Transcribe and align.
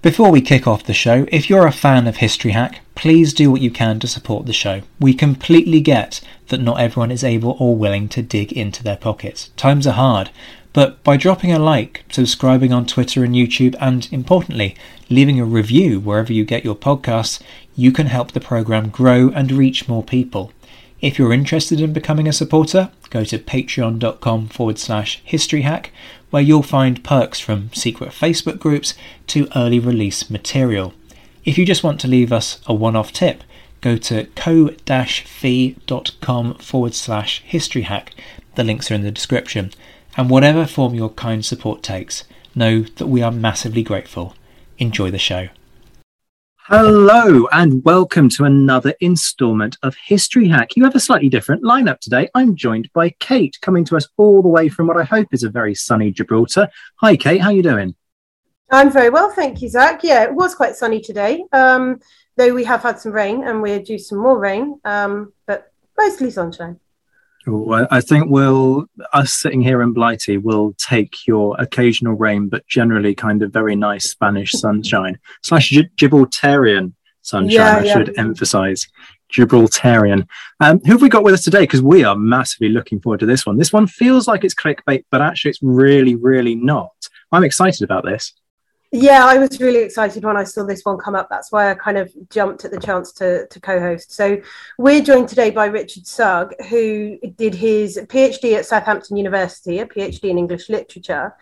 Before 0.00 0.30
we 0.30 0.40
kick 0.40 0.68
off 0.68 0.84
the 0.84 0.94
show, 0.94 1.26
if 1.32 1.50
you're 1.50 1.66
a 1.66 1.72
fan 1.72 2.06
of 2.06 2.18
History 2.18 2.52
Hack, 2.52 2.82
please 2.94 3.34
do 3.34 3.50
what 3.50 3.60
you 3.60 3.72
can 3.72 3.98
to 3.98 4.06
support 4.06 4.46
the 4.46 4.52
show. 4.52 4.82
We 5.00 5.12
completely 5.12 5.80
get 5.80 6.20
that 6.50 6.60
not 6.60 6.78
everyone 6.78 7.10
is 7.10 7.24
able 7.24 7.56
or 7.58 7.74
willing 7.74 8.08
to 8.10 8.22
dig 8.22 8.52
into 8.52 8.84
their 8.84 8.96
pockets. 8.96 9.50
Times 9.56 9.88
are 9.88 9.94
hard, 9.94 10.30
but 10.72 11.02
by 11.02 11.16
dropping 11.16 11.50
a 11.50 11.58
like, 11.58 12.04
subscribing 12.12 12.72
on 12.72 12.86
Twitter 12.86 13.24
and 13.24 13.34
YouTube, 13.34 13.74
and 13.80 14.08
importantly, 14.12 14.76
leaving 15.10 15.40
a 15.40 15.44
review 15.44 15.98
wherever 15.98 16.32
you 16.32 16.44
get 16.44 16.64
your 16.64 16.76
podcasts, 16.76 17.42
you 17.74 17.90
can 17.90 18.06
help 18.06 18.30
the 18.30 18.40
program 18.40 18.90
grow 18.90 19.30
and 19.30 19.50
reach 19.50 19.88
more 19.88 20.04
people. 20.04 20.52
If 21.00 21.18
you're 21.18 21.32
interested 21.32 21.80
in 21.80 21.92
becoming 21.92 22.26
a 22.26 22.32
supporter, 22.32 22.90
go 23.10 23.24
to 23.24 23.38
patreon.com 23.38 24.48
forward 24.48 24.78
slash 24.78 25.22
historyhack, 25.24 25.90
where 26.30 26.42
you'll 26.42 26.62
find 26.62 27.04
perks 27.04 27.38
from 27.38 27.72
secret 27.72 28.10
Facebook 28.10 28.58
groups 28.58 28.94
to 29.28 29.48
early 29.54 29.78
release 29.78 30.28
material. 30.28 30.92
If 31.44 31.56
you 31.56 31.64
just 31.64 31.84
want 31.84 32.00
to 32.00 32.08
leave 32.08 32.32
us 32.32 32.60
a 32.66 32.74
one 32.74 32.96
off 32.96 33.12
tip, 33.12 33.44
go 33.80 33.96
to 33.96 34.24
ko-fi.com 34.34 34.84
forward 36.54 36.94
slash 36.94 37.44
historyhack. 37.48 38.08
The 38.56 38.64
links 38.64 38.90
are 38.90 38.94
in 38.94 39.02
the 39.02 39.12
description 39.12 39.70
and 40.18 40.28
whatever 40.28 40.66
form 40.66 40.94
your 40.96 41.10
kind 41.10 41.44
support 41.44 41.80
takes, 41.82 42.24
know 42.52 42.80
that 42.80 43.06
we 43.06 43.22
are 43.22 43.30
massively 43.30 43.84
grateful. 43.84 44.34
Enjoy 44.78 45.12
the 45.12 45.18
show. 45.18 45.48
Hello, 46.70 47.48
and 47.50 47.82
welcome 47.82 48.28
to 48.28 48.44
another 48.44 48.92
instalment 49.00 49.78
of 49.82 49.96
History 50.04 50.48
Hack. 50.48 50.76
You 50.76 50.84
have 50.84 50.94
a 50.94 51.00
slightly 51.00 51.30
different 51.30 51.64
lineup 51.64 51.98
today. 52.00 52.28
I'm 52.34 52.54
joined 52.54 52.92
by 52.92 53.08
Kate, 53.20 53.56
coming 53.62 53.86
to 53.86 53.96
us 53.96 54.06
all 54.18 54.42
the 54.42 54.50
way 54.50 54.68
from 54.68 54.86
what 54.86 54.98
I 54.98 55.04
hope 55.04 55.28
is 55.32 55.42
a 55.42 55.48
very 55.48 55.74
sunny 55.74 56.10
Gibraltar. 56.10 56.68
Hi, 56.96 57.16
Kate. 57.16 57.40
How 57.40 57.48
are 57.48 57.54
you 57.54 57.62
doing? 57.62 57.94
I'm 58.70 58.92
very 58.92 59.08
well, 59.08 59.30
thank 59.30 59.62
you, 59.62 59.70
Zach. 59.70 60.04
Yeah, 60.04 60.24
it 60.24 60.34
was 60.34 60.54
quite 60.54 60.76
sunny 60.76 61.00
today, 61.00 61.42
um, 61.52 62.00
though 62.36 62.52
we 62.52 62.64
have 62.64 62.82
had 62.82 63.00
some 63.00 63.12
rain, 63.12 63.44
and 63.44 63.62
we're 63.62 63.82
due 63.82 63.98
some 63.98 64.18
more 64.18 64.38
rain, 64.38 64.78
um, 64.84 65.32
but 65.46 65.72
mostly 65.96 66.30
sunshine. 66.30 66.78
I 67.90 68.00
think 68.00 68.26
we'll 68.28 68.86
us 69.12 69.32
sitting 69.32 69.60
here 69.60 69.82
in 69.82 69.92
Blighty 69.92 70.36
will 70.36 70.74
take 70.74 71.26
your 71.26 71.56
occasional 71.58 72.14
rain, 72.14 72.48
but 72.48 72.66
generally 72.66 73.14
kind 73.14 73.42
of 73.42 73.52
very 73.52 73.76
nice 73.76 74.10
Spanish 74.10 74.52
sunshine 74.52 75.18
slash 75.42 75.70
Gibraltarian 75.96 76.92
sunshine. 77.22 77.50
Yeah, 77.50 77.76
I 77.78 77.82
yeah. 77.82 77.92
should 77.92 78.18
emphasize 78.18 78.86
Gibraltarian. 79.32 80.26
Um, 80.60 80.80
who 80.80 80.92
have 80.92 81.02
we 81.02 81.08
got 81.08 81.24
with 81.24 81.34
us 81.34 81.44
today? 81.44 81.60
Because 81.60 81.82
we 81.82 82.04
are 82.04 82.16
massively 82.16 82.68
looking 82.68 83.00
forward 83.00 83.20
to 83.20 83.26
this 83.26 83.46
one. 83.46 83.56
This 83.56 83.72
one 83.72 83.86
feels 83.86 84.26
like 84.26 84.44
it's 84.44 84.54
clickbait, 84.54 85.04
but 85.10 85.20
actually 85.20 85.50
it's 85.50 85.62
really, 85.62 86.14
really 86.14 86.54
not. 86.54 86.92
I'm 87.32 87.44
excited 87.44 87.82
about 87.82 88.04
this. 88.04 88.32
Yeah, 88.90 89.26
I 89.26 89.36
was 89.36 89.60
really 89.60 89.82
excited 89.82 90.24
when 90.24 90.38
I 90.38 90.44
saw 90.44 90.64
this 90.64 90.82
one 90.82 90.96
come 90.96 91.14
up. 91.14 91.28
That's 91.28 91.52
why 91.52 91.70
I 91.70 91.74
kind 91.74 91.98
of 91.98 92.10
jumped 92.30 92.64
at 92.64 92.70
the 92.70 92.80
chance 92.80 93.12
to, 93.14 93.46
to 93.46 93.60
co 93.60 93.78
host. 93.78 94.12
So, 94.12 94.40
we're 94.78 95.02
joined 95.02 95.28
today 95.28 95.50
by 95.50 95.66
Richard 95.66 96.06
Sugg, 96.06 96.54
who 96.70 97.18
did 97.36 97.54
his 97.54 97.98
PhD 97.98 98.56
at 98.56 98.64
Southampton 98.64 99.18
University, 99.18 99.80
a 99.80 99.86
PhD 99.86 100.30
in 100.30 100.38
English 100.38 100.70
literature. 100.70 101.34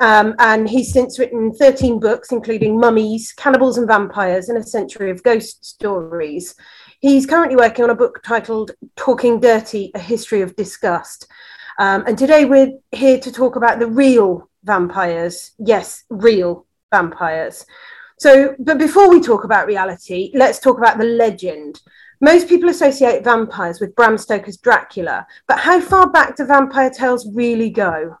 Um, 0.00 0.34
and 0.40 0.68
he's 0.68 0.92
since 0.92 1.18
written 1.18 1.52
13 1.52 2.00
books, 2.00 2.32
including 2.32 2.80
Mummies, 2.80 3.32
Cannibals 3.34 3.78
and 3.78 3.86
Vampires, 3.86 4.48
and 4.48 4.58
a 4.58 4.62
Century 4.64 5.10
of 5.10 5.22
Ghost 5.22 5.64
Stories. 5.64 6.56
He's 6.98 7.24
currently 7.24 7.56
working 7.56 7.84
on 7.84 7.90
a 7.90 7.94
book 7.94 8.20
titled 8.24 8.72
Talking 8.96 9.38
Dirty 9.38 9.92
A 9.94 10.00
History 10.00 10.40
of 10.40 10.56
Disgust. 10.56 11.28
Um, 11.78 12.04
and 12.06 12.18
today 12.18 12.46
we're 12.46 12.72
here 12.90 13.20
to 13.20 13.30
talk 13.30 13.54
about 13.54 13.78
the 13.78 13.86
real 13.86 14.50
vampires. 14.64 15.52
Yes, 15.58 16.04
real 16.10 16.66
vampires. 16.90 17.64
So, 18.18 18.54
but 18.58 18.78
before 18.78 19.08
we 19.08 19.20
talk 19.20 19.44
about 19.44 19.66
reality, 19.66 20.30
let's 20.34 20.58
talk 20.58 20.78
about 20.78 20.98
the 20.98 21.04
legend. 21.04 21.80
Most 22.20 22.48
people 22.48 22.68
associate 22.68 23.24
vampires 23.24 23.80
with 23.80 23.94
Bram 23.94 24.18
Stoker's 24.18 24.58
Dracula, 24.58 25.26
but 25.48 25.58
how 25.58 25.80
far 25.80 26.10
back 26.10 26.36
do 26.36 26.44
vampire 26.44 26.90
tales 26.90 27.26
really 27.32 27.70
go? 27.70 28.18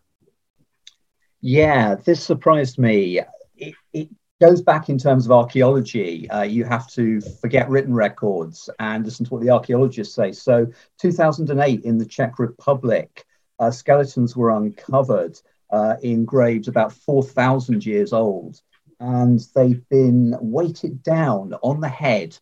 Yeah, 1.42 1.96
this 1.96 2.22
surprised 2.22 2.78
me. 2.78 3.20
It, 3.56 3.74
it 3.92 4.08
goes 4.40 4.62
back 4.62 4.88
in 4.88 4.96
terms 4.96 5.26
of 5.26 5.32
archaeology. 5.32 6.28
Uh, 6.30 6.42
you 6.42 6.64
have 6.64 6.88
to 6.92 7.20
forget 7.20 7.68
written 7.68 7.92
records 7.92 8.70
and 8.78 9.04
listen 9.04 9.26
to 9.26 9.34
what 9.34 9.42
the 9.42 9.50
archaeologists 9.50 10.14
say. 10.14 10.32
So, 10.32 10.66
2008 10.98 11.84
in 11.84 11.98
the 11.98 12.06
Czech 12.06 12.38
Republic, 12.38 13.26
uh, 13.58 13.70
skeletons 13.70 14.34
were 14.34 14.50
uncovered 14.50 15.38
uh, 15.72 15.96
in 16.02 16.24
graves 16.24 16.68
about 16.68 16.92
4,000 16.92 17.84
years 17.84 18.12
old. 18.12 18.60
And 18.98 19.40
they've 19.54 19.88
been 19.88 20.36
weighted 20.40 21.02
down 21.02 21.54
on 21.62 21.80
the 21.80 21.88
head 21.88 22.36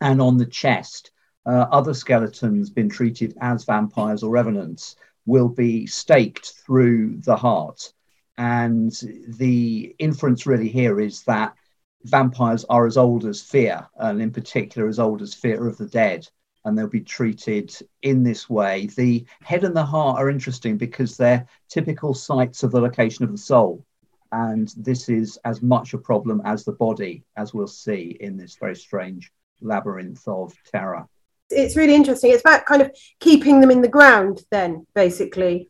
and 0.00 0.20
on 0.20 0.38
the 0.38 0.46
chest. 0.46 1.10
Uh, 1.46 1.66
other 1.70 1.92
skeletons 1.92 2.70
been 2.70 2.88
treated 2.88 3.36
as 3.40 3.64
vampires 3.64 4.22
or 4.22 4.30
revenants 4.30 4.96
will 5.26 5.48
be 5.48 5.86
staked 5.86 6.52
through 6.64 7.18
the 7.20 7.36
heart. 7.36 7.92
And 8.36 8.92
the 9.28 9.94
inference 9.98 10.46
really 10.46 10.68
here 10.68 11.00
is 11.00 11.22
that 11.24 11.54
vampires 12.02 12.64
are 12.64 12.86
as 12.86 12.96
old 12.96 13.24
as 13.24 13.42
fear, 13.42 13.86
and 13.96 14.20
in 14.20 14.30
particular, 14.30 14.88
as 14.88 14.98
old 14.98 15.22
as 15.22 15.34
fear 15.34 15.66
of 15.66 15.76
the 15.78 15.86
dead 15.86 16.26
and 16.64 16.76
they'll 16.76 16.86
be 16.86 17.00
treated 17.00 17.76
in 18.02 18.22
this 18.22 18.48
way. 18.48 18.86
The 18.96 19.24
head 19.42 19.64
and 19.64 19.76
the 19.76 19.84
heart 19.84 20.18
are 20.18 20.30
interesting 20.30 20.76
because 20.76 21.16
they're 21.16 21.46
typical 21.68 22.14
sites 22.14 22.62
of 22.62 22.70
the 22.70 22.80
location 22.80 23.24
of 23.24 23.32
the 23.32 23.38
soul. 23.38 23.84
And 24.32 24.72
this 24.76 25.08
is 25.08 25.38
as 25.44 25.62
much 25.62 25.94
a 25.94 25.98
problem 25.98 26.42
as 26.44 26.64
the 26.64 26.72
body, 26.72 27.22
as 27.36 27.54
we'll 27.54 27.66
see 27.66 28.16
in 28.20 28.36
this 28.36 28.56
very 28.56 28.74
strange 28.74 29.30
labyrinth 29.60 30.26
of 30.26 30.54
terror. 30.64 31.06
It's 31.50 31.76
really 31.76 31.94
interesting. 31.94 32.32
It's 32.32 32.40
about 32.40 32.66
kind 32.66 32.82
of 32.82 32.90
keeping 33.20 33.60
them 33.60 33.70
in 33.70 33.82
the 33.82 33.88
ground, 33.88 34.42
then, 34.50 34.86
basically. 34.94 35.68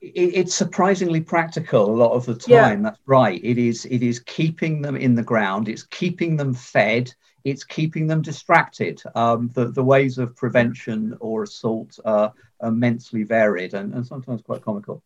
It's 0.00 0.54
surprisingly 0.54 1.20
practical 1.20 1.90
a 1.90 1.96
lot 1.96 2.12
of 2.12 2.24
the 2.26 2.34
time. 2.34 2.50
Yeah. 2.50 2.90
That's 2.90 3.00
right. 3.06 3.40
It 3.44 3.58
is. 3.58 3.84
It 3.86 4.02
is 4.02 4.20
keeping 4.20 4.82
them 4.82 4.96
in 4.96 5.14
the 5.14 5.22
ground. 5.22 5.68
It's 5.68 5.82
keeping 5.82 6.36
them 6.36 6.54
fed 6.54 7.12
it's 7.44 7.64
keeping 7.64 8.06
them 8.06 8.22
distracted. 8.22 9.02
Um, 9.14 9.50
the, 9.54 9.68
the 9.68 9.84
ways 9.84 10.18
of 10.18 10.36
prevention 10.36 11.16
or 11.20 11.44
assault 11.44 11.98
are 12.04 12.32
immensely 12.62 13.22
varied 13.22 13.74
and, 13.74 13.94
and 13.94 14.06
sometimes 14.06 14.42
quite 14.42 14.62
comical. 14.62 15.02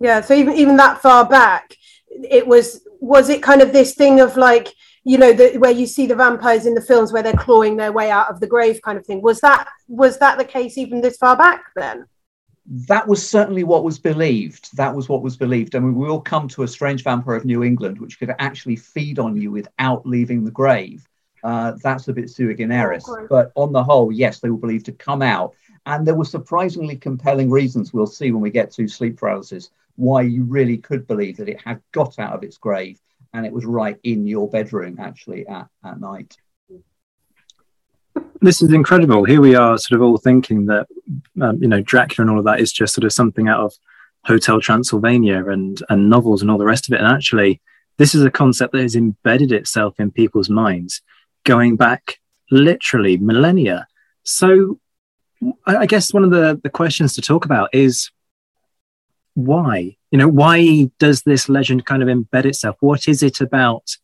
Yeah, 0.00 0.20
so 0.20 0.34
even 0.34 0.54
even 0.54 0.76
that 0.76 1.02
far 1.02 1.28
back, 1.28 1.74
it 2.08 2.46
was 2.46 2.86
was 3.00 3.28
it 3.28 3.42
kind 3.42 3.62
of 3.62 3.72
this 3.72 3.94
thing 3.94 4.20
of 4.20 4.36
like 4.36 4.68
you 5.02 5.18
know 5.18 5.32
the, 5.32 5.58
where 5.58 5.72
you 5.72 5.86
see 5.86 6.06
the 6.06 6.14
vampires 6.14 6.66
in 6.66 6.74
the 6.74 6.80
films 6.80 7.12
where 7.12 7.22
they're 7.22 7.32
clawing 7.32 7.76
their 7.76 7.90
way 7.92 8.08
out 8.08 8.30
of 8.30 8.38
the 8.38 8.46
grave 8.46 8.80
kind 8.82 8.96
of 8.96 9.04
thing. 9.04 9.22
Was 9.22 9.40
that 9.40 9.68
was 9.88 10.18
that 10.18 10.38
the 10.38 10.44
case 10.44 10.78
even 10.78 11.00
this 11.00 11.16
far 11.16 11.36
back 11.36 11.64
then? 11.74 12.06
That 12.70 13.08
was 13.08 13.26
certainly 13.26 13.64
what 13.64 13.84
was 13.84 13.98
believed. 13.98 14.76
That 14.76 14.94
was 14.94 15.08
what 15.08 15.22
was 15.22 15.36
believed. 15.36 15.74
I 15.74 15.78
mean, 15.78 15.94
we 15.94 16.08
all 16.08 16.20
come 16.20 16.48
to 16.48 16.64
a 16.64 16.68
strange 16.68 17.02
vampire 17.02 17.34
of 17.34 17.44
New 17.44 17.64
England, 17.64 17.98
which 17.98 18.18
could 18.18 18.34
actually 18.38 18.76
feed 18.76 19.18
on 19.18 19.40
you 19.40 19.50
without 19.50 20.04
leaving 20.06 20.44
the 20.44 20.50
grave 20.50 21.08
uh, 21.44 21.72
that's 21.82 22.08
a 22.08 22.12
bit 22.12 22.30
sui 22.30 22.54
generis. 22.54 23.04
Oh, 23.08 23.26
but 23.28 23.52
on 23.54 23.72
the 23.72 23.82
whole, 23.82 24.12
yes, 24.12 24.40
they 24.40 24.50
were 24.50 24.58
believed 24.58 24.86
to 24.86 24.92
come 24.92 25.22
out 25.22 25.54
And 25.86 26.06
there 26.06 26.14
were 26.14 26.24
surprisingly 26.24 26.96
compelling 26.96 27.50
reasons 27.50 27.92
we'll 27.92 28.06
see 28.06 28.32
when 28.32 28.42
we 28.42 28.50
get 28.50 28.70
to 28.72 28.88
sleep 28.88 29.16
paralysis 29.16 29.70
why 29.96 30.22
you 30.22 30.44
really 30.44 30.78
could 30.78 31.06
believe 31.06 31.36
that 31.38 31.48
it 31.48 31.60
had 31.60 31.80
got 31.92 32.18
out 32.18 32.32
of 32.32 32.44
its 32.44 32.56
grave 32.56 33.00
and 33.34 33.44
it 33.44 33.52
was 33.52 33.64
right 33.64 33.98
in 34.04 34.26
your 34.26 34.48
bedroom 34.48 34.96
actually 35.00 35.46
at, 35.46 35.68
at 35.84 36.00
night. 36.00 36.36
This 38.40 38.62
is 38.62 38.72
incredible. 38.72 39.24
Here 39.24 39.40
we 39.40 39.54
are, 39.54 39.78
sort 39.78 40.00
of 40.00 40.06
all 40.06 40.16
thinking 40.16 40.66
that, 40.66 40.86
um, 41.40 41.60
you 41.60 41.68
know, 41.68 41.80
Dracula 41.80 42.22
and 42.22 42.30
all 42.30 42.38
of 42.38 42.44
that 42.44 42.60
is 42.60 42.72
just 42.72 42.94
sort 42.94 43.04
of 43.04 43.12
something 43.12 43.48
out 43.48 43.60
of 43.60 43.72
Hotel 44.24 44.60
Transylvania 44.60 45.48
and 45.48 45.82
and 45.88 46.08
novels 46.10 46.42
and 46.42 46.50
all 46.50 46.58
the 46.58 46.66
rest 46.66 46.88
of 46.88 46.94
it. 46.94 47.00
And 47.00 47.12
actually, 47.12 47.60
this 47.96 48.14
is 48.14 48.24
a 48.24 48.30
concept 48.30 48.72
that 48.72 48.82
has 48.82 48.94
embedded 48.94 49.52
itself 49.52 49.98
in 49.98 50.10
people's 50.10 50.50
minds, 50.50 51.02
going 51.44 51.76
back 51.76 52.20
literally 52.50 53.16
millennia. 53.16 53.86
So, 54.22 54.78
I 55.66 55.86
guess 55.86 56.12
one 56.12 56.24
of 56.24 56.30
the 56.30 56.60
the 56.62 56.70
questions 56.70 57.14
to 57.14 57.22
talk 57.22 57.44
about 57.44 57.70
is 57.72 58.10
why 59.34 59.96
you 60.10 60.18
know 60.18 60.28
why 60.28 60.90
does 60.98 61.22
this 61.22 61.48
legend 61.48 61.86
kind 61.86 62.02
of 62.02 62.08
embed 62.08 62.44
itself 62.44 62.74
what 62.80 63.06
is 63.06 63.22
it 63.22 63.40
about 63.40 63.96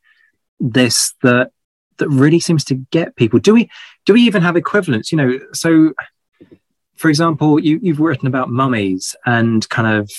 this 0.60 1.12
that 1.24 1.50
that 1.98 2.08
really 2.08 2.40
seems 2.40 2.64
to 2.64 2.74
get 2.74 3.16
people 3.16 3.38
do 3.38 3.54
we 3.54 3.70
do 4.04 4.12
we 4.12 4.22
even 4.22 4.42
have 4.42 4.56
equivalents 4.56 5.12
you 5.12 5.18
know 5.18 5.38
so 5.52 5.92
for 6.96 7.08
example 7.08 7.60
you, 7.60 7.78
you've 7.82 8.00
written 8.00 8.26
about 8.26 8.50
mummies 8.50 9.14
and 9.26 9.68
kind 9.68 9.98
of 9.98 10.10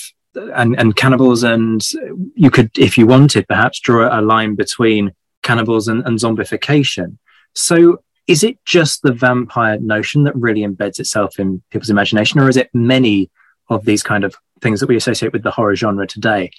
and, 0.54 0.78
and 0.78 0.96
cannibals 0.96 1.42
and 1.42 1.88
you 2.34 2.50
could 2.50 2.70
if 2.78 2.98
you 2.98 3.06
wanted 3.06 3.48
perhaps 3.48 3.80
draw 3.80 4.18
a 4.18 4.20
line 4.20 4.54
between 4.54 5.12
cannibals 5.42 5.88
and, 5.88 6.06
and 6.06 6.18
zombification 6.18 7.16
so 7.54 7.98
is 8.26 8.42
it 8.42 8.58
just 8.64 9.02
the 9.02 9.12
vampire 9.12 9.78
notion 9.78 10.24
that 10.24 10.36
really 10.36 10.60
embeds 10.60 10.98
itself 10.98 11.38
in 11.38 11.62
people's 11.70 11.90
imagination 11.90 12.40
or 12.40 12.48
is 12.48 12.56
it 12.56 12.68
many 12.74 13.30
of 13.68 13.84
these 13.84 14.02
kind 14.02 14.24
of 14.24 14.36
things 14.60 14.80
that 14.80 14.88
we 14.88 14.96
associate 14.96 15.32
with 15.32 15.42
the 15.42 15.50
horror 15.50 15.76
genre 15.76 16.06
today. 16.06 16.50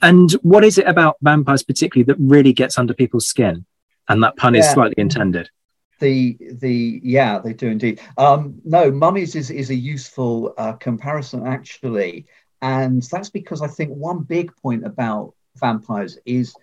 And 0.00 0.30
what 0.42 0.64
is 0.64 0.78
it 0.78 0.86
about 0.86 1.16
vampires 1.22 1.62
particularly 1.62 2.04
that 2.04 2.16
really 2.20 2.52
gets 2.52 2.78
under 2.78 2.94
people's 2.94 3.26
skin? 3.26 3.64
And 4.12 4.22
that 4.22 4.36
pun 4.36 4.54
yeah. 4.54 4.60
is 4.60 4.70
slightly 4.70 4.94
intended. 4.98 5.48
The 6.00 6.36
the 6.60 7.00
yeah 7.02 7.38
they 7.38 7.52
do 7.52 7.68
indeed. 7.68 8.00
Um, 8.18 8.60
no, 8.64 8.90
mummies 8.90 9.34
is 9.34 9.50
is 9.50 9.70
a 9.70 9.74
useful 9.74 10.52
uh, 10.58 10.72
comparison 10.74 11.46
actually, 11.46 12.26
and 12.60 13.02
that's 13.02 13.30
because 13.30 13.62
I 13.62 13.68
think 13.68 13.90
one 13.92 14.22
big 14.22 14.54
point 14.56 14.84
about 14.84 15.34
vampires 15.56 16.18
is 16.26 16.54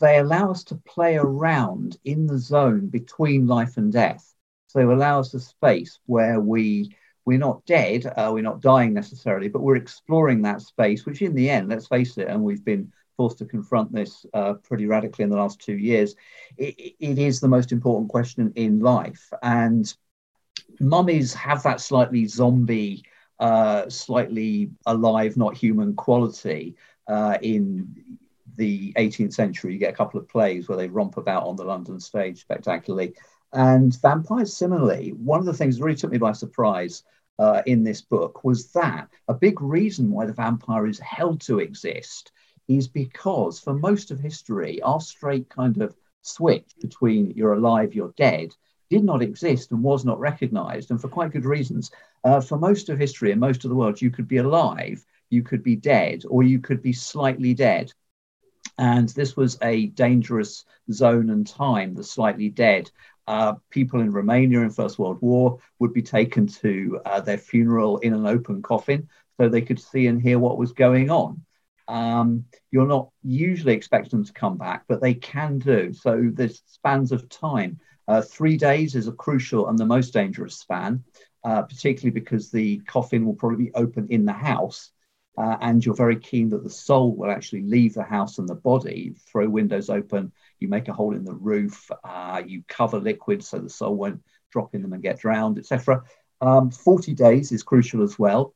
they 0.00 0.18
allow 0.18 0.50
us 0.50 0.64
to 0.64 0.74
play 0.74 1.16
around 1.16 1.98
in 2.04 2.26
the 2.26 2.38
zone 2.38 2.88
between 2.88 3.46
life 3.46 3.76
and 3.76 3.92
death. 3.92 4.34
So 4.66 4.78
they 4.78 4.84
allow 4.84 5.20
us 5.20 5.34
a 5.34 5.40
space 5.40 6.00
where 6.06 6.40
we 6.40 6.90
we're 7.24 7.38
not 7.38 7.64
dead, 7.66 8.06
uh, 8.06 8.30
we're 8.32 8.42
not 8.42 8.62
dying 8.62 8.94
necessarily, 8.94 9.48
but 9.48 9.60
we're 9.60 9.76
exploring 9.76 10.42
that 10.42 10.62
space, 10.62 11.04
which 11.04 11.20
in 11.20 11.34
the 11.34 11.50
end, 11.50 11.68
let's 11.68 11.86
face 11.86 12.16
it, 12.16 12.26
and 12.26 12.42
we've 12.42 12.64
been 12.64 12.90
forced 13.18 13.38
to 13.38 13.44
confront 13.44 13.92
this 13.92 14.24
uh, 14.32 14.54
pretty 14.54 14.86
radically 14.86 15.24
in 15.24 15.28
the 15.28 15.36
last 15.36 15.60
two 15.60 15.76
years, 15.76 16.14
it, 16.56 16.94
it 16.98 17.18
is 17.18 17.40
the 17.40 17.48
most 17.48 17.72
important 17.72 18.08
question 18.08 18.50
in 18.54 18.78
life. 18.78 19.30
And 19.42 19.92
mummies 20.80 21.34
have 21.34 21.62
that 21.64 21.80
slightly 21.80 22.26
zombie, 22.26 23.04
uh, 23.40 23.90
slightly 23.90 24.70
alive, 24.86 25.36
not 25.36 25.56
human 25.56 25.94
quality 25.96 26.76
uh, 27.08 27.36
in 27.42 27.92
the 28.56 28.92
18th 28.94 29.34
century. 29.34 29.72
You 29.72 29.80
get 29.80 29.92
a 29.92 29.96
couple 29.96 30.20
of 30.20 30.28
plays 30.28 30.68
where 30.68 30.78
they 30.78 30.88
romp 30.88 31.16
about 31.16 31.42
on 31.42 31.56
the 31.56 31.64
London 31.64 31.98
stage 31.98 32.40
spectacularly. 32.40 33.14
And 33.52 34.00
vampires, 34.00 34.56
similarly, 34.56 35.10
one 35.10 35.40
of 35.40 35.46
the 35.46 35.54
things 35.54 35.76
that 35.76 35.84
really 35.84 35.96
took 35.96 36.12
me 36.12 36.18
by 36.18 36.32
surprise 36.32 37.02
uh, 37.40 37.62
in 37.66 37.82
this 37.82 38.00
book 38.00 38.44
was 38.44 38.70
that 38.72 39.08
a 39.26 39.34
big 39.34 39.60
reason 39.60 40.10
why 40.10 40.26
the 40.26 40.32
vampire 40.32 40.86
is 40.86 40.98
held 41.00 41.40
to 41.40 41.58
exist 41.58 42.32
is 42.68 42.86
because 42.86 43.58
for 43.58 43.74
most 43.74 44.10
of 44.10 44.20
history, 44.20 44.80
our 44.82 45.00
straight 45.00 45.48
kind 45.48 45.80
of 45.82 45.96
switch 46.22 46.68
between 46.80 47.32
you're 47.32 47.54
alive, 47.54 47.94
you're 47.94 48.14
dead 48.16 48.54
did 48.90 49.04
not 49.04 49.22
exist 49.22 49.70
and 49.70 49.82
was 49.82 50.04
not 50.04 50.18
recognized, 50.18 50.90
and 50.90 51.00
for 51.00 51.08
quite 51.08 51.32
good 51.32 51.44
reasons. 51.44 51.90
Uh, 52.24 52.40
for 52.40 52.58
most 52.58 52.88
of 52.88 52.98
history 52.98 53.30
and 53.30 53.40
most 53.40 53.64
of 53.64 53.70
the 53.70 53.76
world, 53.76 54.00
you 54.00 54.10
could 54.10 54.26
be 54.26 54.38
alive, 54.38 55.04
you 55.30 55.42
could 55.42 55.62
be 55.62 55.76
dead, 55.76 56.22
or 56.28 56.42
you 56.42 56.58
could 56.58 56.82
be 56.82 56.92
slightly 56.92 57.54
dead. 57.54 57.92
And 58.78 59.08
this 59.10 59.36
was 59.36 59.58
a 59.62 59.86
dangerous 59.86 60.64
zone 60.90 61.30
and 61.30 61.46
time, 61.46 61.94
the 61.94 62.04
slightly 62.04 62.48
dead, 62.48 62.90
uh, 63.26 63.54
people 63.68 64.00
in 64.00 64.10
Romania 64.10 64.62
in 64.62 64.70
First 64.70 64.98
World 64.98 65.18
War 65.20 65.58
would 65.78 65.92
be 65.92 66.02
taken 66.02 66.46
to 66.46 67.00
uh, 67.04 67.20
their 67.20 67.36
funeral 67.36 67.98
in 67.98 68.14
an 68.14 68.26
open 68.26 68.62
coffin 68.62 69.08
so 69.36 69.48
they 69.48 69.60
could 69.60 69.78
see 69.78 70.06
and 70.06 70.20
hear 70.20 70.38
what 70.38 70.56
was 70.56 70.72
going 70.72 71.10
on. 71.10 71.44
Um, 71.88 72.44
you're 72.70 72.86
not 72.86 73.08
usually 73.22 73.72
expecting 73.72 74.10
them 74.10 74.24
to 74.26 74.32
come 74.32 74.58
back, 74.58 74.84
but 74.88 75.00
they 75.00 75.14
can 75.14 75.58
do. 75.58 75.92
So 75.92 76.30
there's 76.32 76.62
spans 76.66 77.12
of 77.12 77.28
time. 77.28 77.80
Uh, 78.06 78.22
three 78.22 78.56
days 78.56 78.94
is 78.94 79.08
a 79.08 79.12
crucial 79.12 79.68
and 79.68 79.78
the 79.78 79.86
most 79.86 80.12
dangerous 80.12 80.56
span, 80.56 81.02
uh, 81.44 81.62
particularly 81.62 82.10
because 82.10 82.50
the 82.50 82.78
coffin 82.80 83.24
will 83.24 83.34
probably 83.34 83.64
be 83.66 83.74
open 83.74 84.06
in 84.10 84.24
the 84.24 84.32
house. 84.32 84.90
Uh, 85.36 85.56
and 85.60 85.86
you're 85.86 85.94
very 85.94 86.16
keen 86.16 86.48
that 86.48 86.64
the 86.64 86.70
soul 86.70 87.14
will 87.14 87.30
actually 87.30 87.62
leave 87.62 87.94
the 87.94 88.02
house 88.02 88.38
and 88.38 88.48
the 88.48 88.54
body, 88.54 89.14
throw 89.30 89.48
windows 89.48 89.88
open, 89.88 90.32
you 90.58 90.66
make 90.66 90.88
a 90.88 90.92
hole 90.92 91.14
in 91.14 91.24
the 91.24 91.34
roof, 91.34 91.90
uh, 92.02 92.42
you 92.44 92.62
cover 92.66 92.98
liquids 92.98 93.46
so 93.46 93.58
the 93.58 93.70
soul 93.70 93.94
won't 93.94 94.20
drop 94.50 94.74
in 94.74 94.82
them 94.82 94.92
and 94.92 95.02
get 95.02 95.20
drowned, 95.20 95.56
etc. 95.58 96.02
Um, 96.40 96.70
40 96.72 97.14
days 97.14 97.52
is 97.52 97.62
crucial 97.62 98.02
as 98.02 98.18
well. 98.18 98.54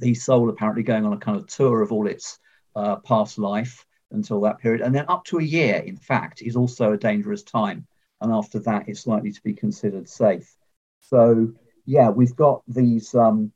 The 0.00 0.14
soul 0.14 0.48
apparently 0.48 0.82
going 0.82 1.04
on 1.04 1.12
a 1.12 1.18
kind 1.18 1.36
of 1.36 1.46
tour 1.48 1.82
of 1.82 1.92
all 1.92 2.06
its 2.06 2.38
uh, 2.76 2.96
past 2.96 3.38
life 3.38 3.84
until 4.12 4.40
that 4.42 4.58
period. 4.58 4.82
And 4.82 4.94
then 4.94 5.06
up 5.08 5.24
to 5.24 5.38
a 5.38 5.42
year, 5.42 5.76
in 5.76 5.96
fact, 5.96 6.42
is 6.42 6.54
also 6.54 6.92
a 6.92 6.98
dangerous 6.98 7.42
time. 7.42 7.86
And 8.20 8.32
after 8.32 8.58
that, 8.60 8.88
it's 8.88 9.06
likely 9.06 9.32
to 9.32 9.42
be 9.42 9.52
considered 9.52 10.08
safe. 10.08 10.54
So, 11.00 11.52
yeah, 11.84 12.10
we've 12.10 12.36
got 12.36 12.62
these 12.68 13.14
um, 13.14 13.52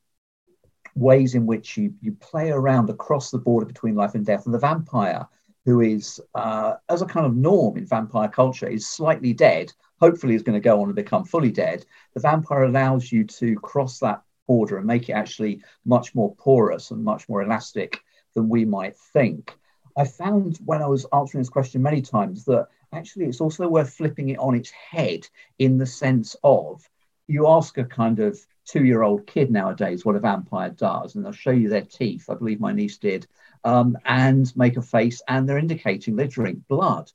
ways 0.95 1.35
in 1.35 1.47
which 1.47 1.77
you, 1.77 1.95
you 2.01 2.13
play 2.13 2.51
around 2.51 2.91
across 2.91 3.31
the 3.31 3.39
border 3.39 3.67
between 3.67 3.95
life 3.95 4.15
and 4.15 4.27
death. 4.27 4.47
And 4.47 4.55
the 4.55 4.59
vampire 4.59 5.27
who 5.65 5.81
is, 5.81 6.21
uh, 6.35 6.75
as 6.89 7.03
a 7.03 7.07
kind 7.07 7.27
of 7.27 7.37
norm 7.37 7.77
in 7.77 7.87
vampire 7.87 8.29
culture, 8.29 8.67
is 8.67 8.89
slightly 8.89 9.33
dead, 9.33 9.73
hopefully 10.01 10.35
is 10.35 10.43
going 10.43 10.61
to 10.61 10.65
go 10.65 10.81
on 10.81 10.89
and 10.89 10.97
become 10.97 11.25
fully 11.25 11.51
dead, 11.51 11.85
the 12.15 12.21
vampire 12.21 12.65
allows 12.65 13.13
you 13.13 13.25
to 13.25 13.55
cross 13.57 13.99
that 13.99 14.23
border 14.47 14.79
and 14.79 14.87
make 14.87 15.09
it 15.09 15.13
actually 15.13 15.63
much 15.85 16.15
more 16.15 16.35
porous 16.37 16.91
and 16.91 17.05
much 17.05 17.29
more 17.29 17.43
elastic 17.43 18.03
than 18.35 18.49
we 18.49 18.65
might 18.65 18.97
think. 18.97 19.57
I 19.97 20.05
found 20.05 20.59
when 20.65 20.83
I 20.83 20.87
was 20.87 21.07
answering 21.13 21.43
this 21.43 21.51
question 21.51 21.83
many 21.83 22.01
times 22.01 22.45
that 22.45 22.69
actually 22.93 23.27
it's 23.27 23.41
also 23.41 23.69
worth 23.69 23.93
flipping 23.93 24.31
it 24.31 24.39
on 24.39 24.55
its 24.55 24.71
head 24.71 25.29
in 25.59 25.79
the 25.79 25.87
sense 25.87 26.37
of 26.43 26.89
you 27.27 27.47
ask 27.47 27.79
a 27.79 27.85
kind 27.85 28.19
of 28.19 28.39
two 28.65 28.85
year 28.85 29.03
old 29.03 29.27
kid 29.27 29.51
nowadays 29.51 30.05
what 30.05 30.17
a 30.17 30.21
vampire 30.21 30.71
does, 30.71 31.15
and 31.15 31.25
they'll 31.25 31.33
show 31.33 31.51
you 31.51 31.69
their 31.69 31.83
teeth. 31.83 32.29
I 32.29 32.35
believe 32.35 32.61
my 32.61 32.73
niece 32.73 32.99
did 32.99 33.27
um, 33.65 33.97
and 34.05 34.55
make 34.57 34.77
a 34.77 34.83
face, 34.83 35.23
and 35.29 35.49
they're 35.49 35.59
indicating 35.59 36.17
they 36.17 36.27
drink 36.27 36.67
blood. 36.69 37.11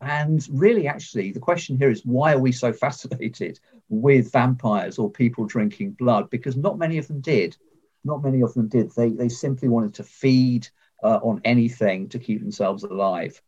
And 0.00 0.46
really, 0.50 0.86
actually, 0.86 1.32
the 1.32 1.40
question 1.40 1.76
here 1.76 1.90
is 1.90 2.04
why 2.04 2.32
are 2.34 2.38
we 2.38 2.52
so 2.52 2.72
fascinated 2.84 3.60
with 3.88 4.32
vampires 4.32 4.98
or 4.98 5.10
people 5.10 5.44
drinking 5.44 5.92
blood? 5.92 6.30
Because 6.30 6.56
not 6.56 6.78
many 6.78 6.98
of 6.98 7.08
them 7.08 7.20
did. 7.20 7.56
Not 8.04 8.22
many 8.22 8.42
of 8.42 8.54
them 8.54 8.68
did. 8.68 8.90
They, 8.92 9.10
they 9.10 9.28
simply 9.28 9.68
wanted 9.68 9.94
to 9.94 10.04
feed 10.04 10.68
uh, 11.02 11.20
on 11.22 11.40
anything 11.44 12.08
to 12.10 12.18
keep 12.18 12.40
themselves 12.40 12.84
alive. 12.84 13.40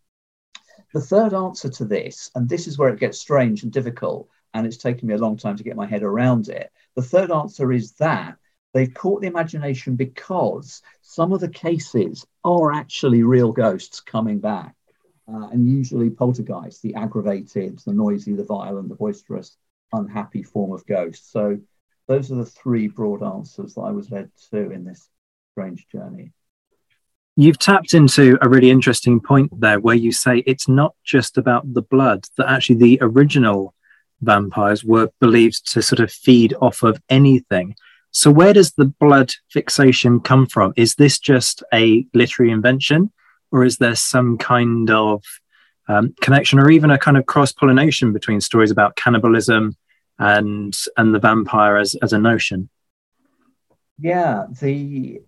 The 0.92 1.00
third 1.00 1.34
answer 1.34 1.68
to 1.68 1.84
this, 1.84 2.30
and 2.34 2.48
this 2.48 2.66
is 2.66 2.78
where 2.78 2.88
it 2.88 3.00
gets 3.00 3.18
strange 3.18 3.62
and 3.62 3.72
difficult, 3.72 4.28
and 4.54 4.66
it's 4.66 4.76
taken 4.76 5.08
me 5.08 5.14
a 5.14 5.18
long 5.18 5.36
time 5.36 5.56
to 5.56 5.64
get 5.64 5.76
my 5.76 5.86
head 5.86 6.02
around 6.02 6.48
it. 6.48 6.70
The 6.96 7.02
third 7.02 7.30
answer 7.30 7.72
is 7.72 7.92
that 7.94 8.36
They've 8.72 8.92
caught 8.92 9.20
the 9.20 9.26
imagination 9.26 9.96
because 9.96 10.82
some 11.02 11.32
of 11.32 11.40
the 11.40 11.48
cases 11.48 12.24
are 12.44 12.72
actually 12.72 13.22
real 13.22 13.52
ghosts 13.52 14.00
coming 14.00 14.38
back, 14.38 14.76
uh, 15.28 15.48
and 15.48 15.68
usually 15.68 16.10
poltergeists, 16.10 16.80
the 16.80 16.94
aggravated, 16.94 17.80
the 17.80 17.92
noisy, 17.92 18.34
the 18.34 18.44
violent, 18.44 18.88
the 18.88 18.94
boisterous, 18.94 19.56
unhappy 19.92 20.44
form 20.44 20.72
of 20.72 20.86
ghost. 20.86 21.32
So 21.32 21.58
those 22.10 22.32
are 22.32 22.34
the 22.34 22.44
three 22.44 22.88
broad 22.88 23.22
answers 23.22 23.74
that 23.74 23.82
I 23.82 23.92
was 23.92 24.10
led 24.10 24.30
to 24.50 24.72
in 24.72 24.84
this 24.84 25.08
strange 25.52 25.86
journey. 25.92 26.32
You've 27.36 27.60
tapped 27.60 27.94
into 27.94 28.36
a 28.42 28.48
really 28.48 28.68
interesting 28.68 29.20
point 29.20 29.60
there 29.60 29.78
where 29.78 29.94
you 29.94 30.10
say 30.10 30.38
it's 30.38 30.66
not 30.66 30.96
just 31.04 31.38
about 31.38 31.72
the 31.72 31.82
blood, 31.82 32.24
that 32.36 32.50
actually 32.50 32.78
the 32.78 32.98
original 33.00 33.74
vampires 34.22 34.82
were 34.82 35.10
believed 35.20 35.70
to 35.72 35.82
sort 35.82 36.00
of 36.00 36.10
feed 36.10 36.52
off 36.60 36.82
of 36.82 37.00
anything. 37.08 37.76
So, 38.10 38.32
where 38.32 38.52
does 38.54 38.72
the 38.72 38.86
blood 38.86 39.32
fixation 39.48 40.18
come 40.18 40.46
from? 40.46 40.72
Is 40.76 40.96
this 40.96 41.16
just 41.20 41.62
a 41.72 42.04
literary 42.12 42.50
invention, 42.50 43.12
or 43.52 43.64
is 43.64 43.76
there 43.76 43.94
some 43.94 44.36
kind 44.36 44.90
of 44.90 45.22
um, 45.86 46.12
connection, 46.20 46.58
or 46.58 46.72
even 46.72 46.90
a 46.90 46.98
kind 46.98 47.16
of 47.16 47.26
cross 47.26 47.52
pollination 47.52 48.12
between 48.12 48.40
stories 48.40 48.72
about 48.72 48.96
cannibalism 48.96 49.76
and 50.20 50.76
and 50.96 51.14
the 51.14 51.18
vampire 51.18 51.76
as 51.76 51.96
as 52.02 52.12
a 52.12 52.18
notion? 52.18 52.68
Yeah, 53.98 54.46
the 54.60 55.22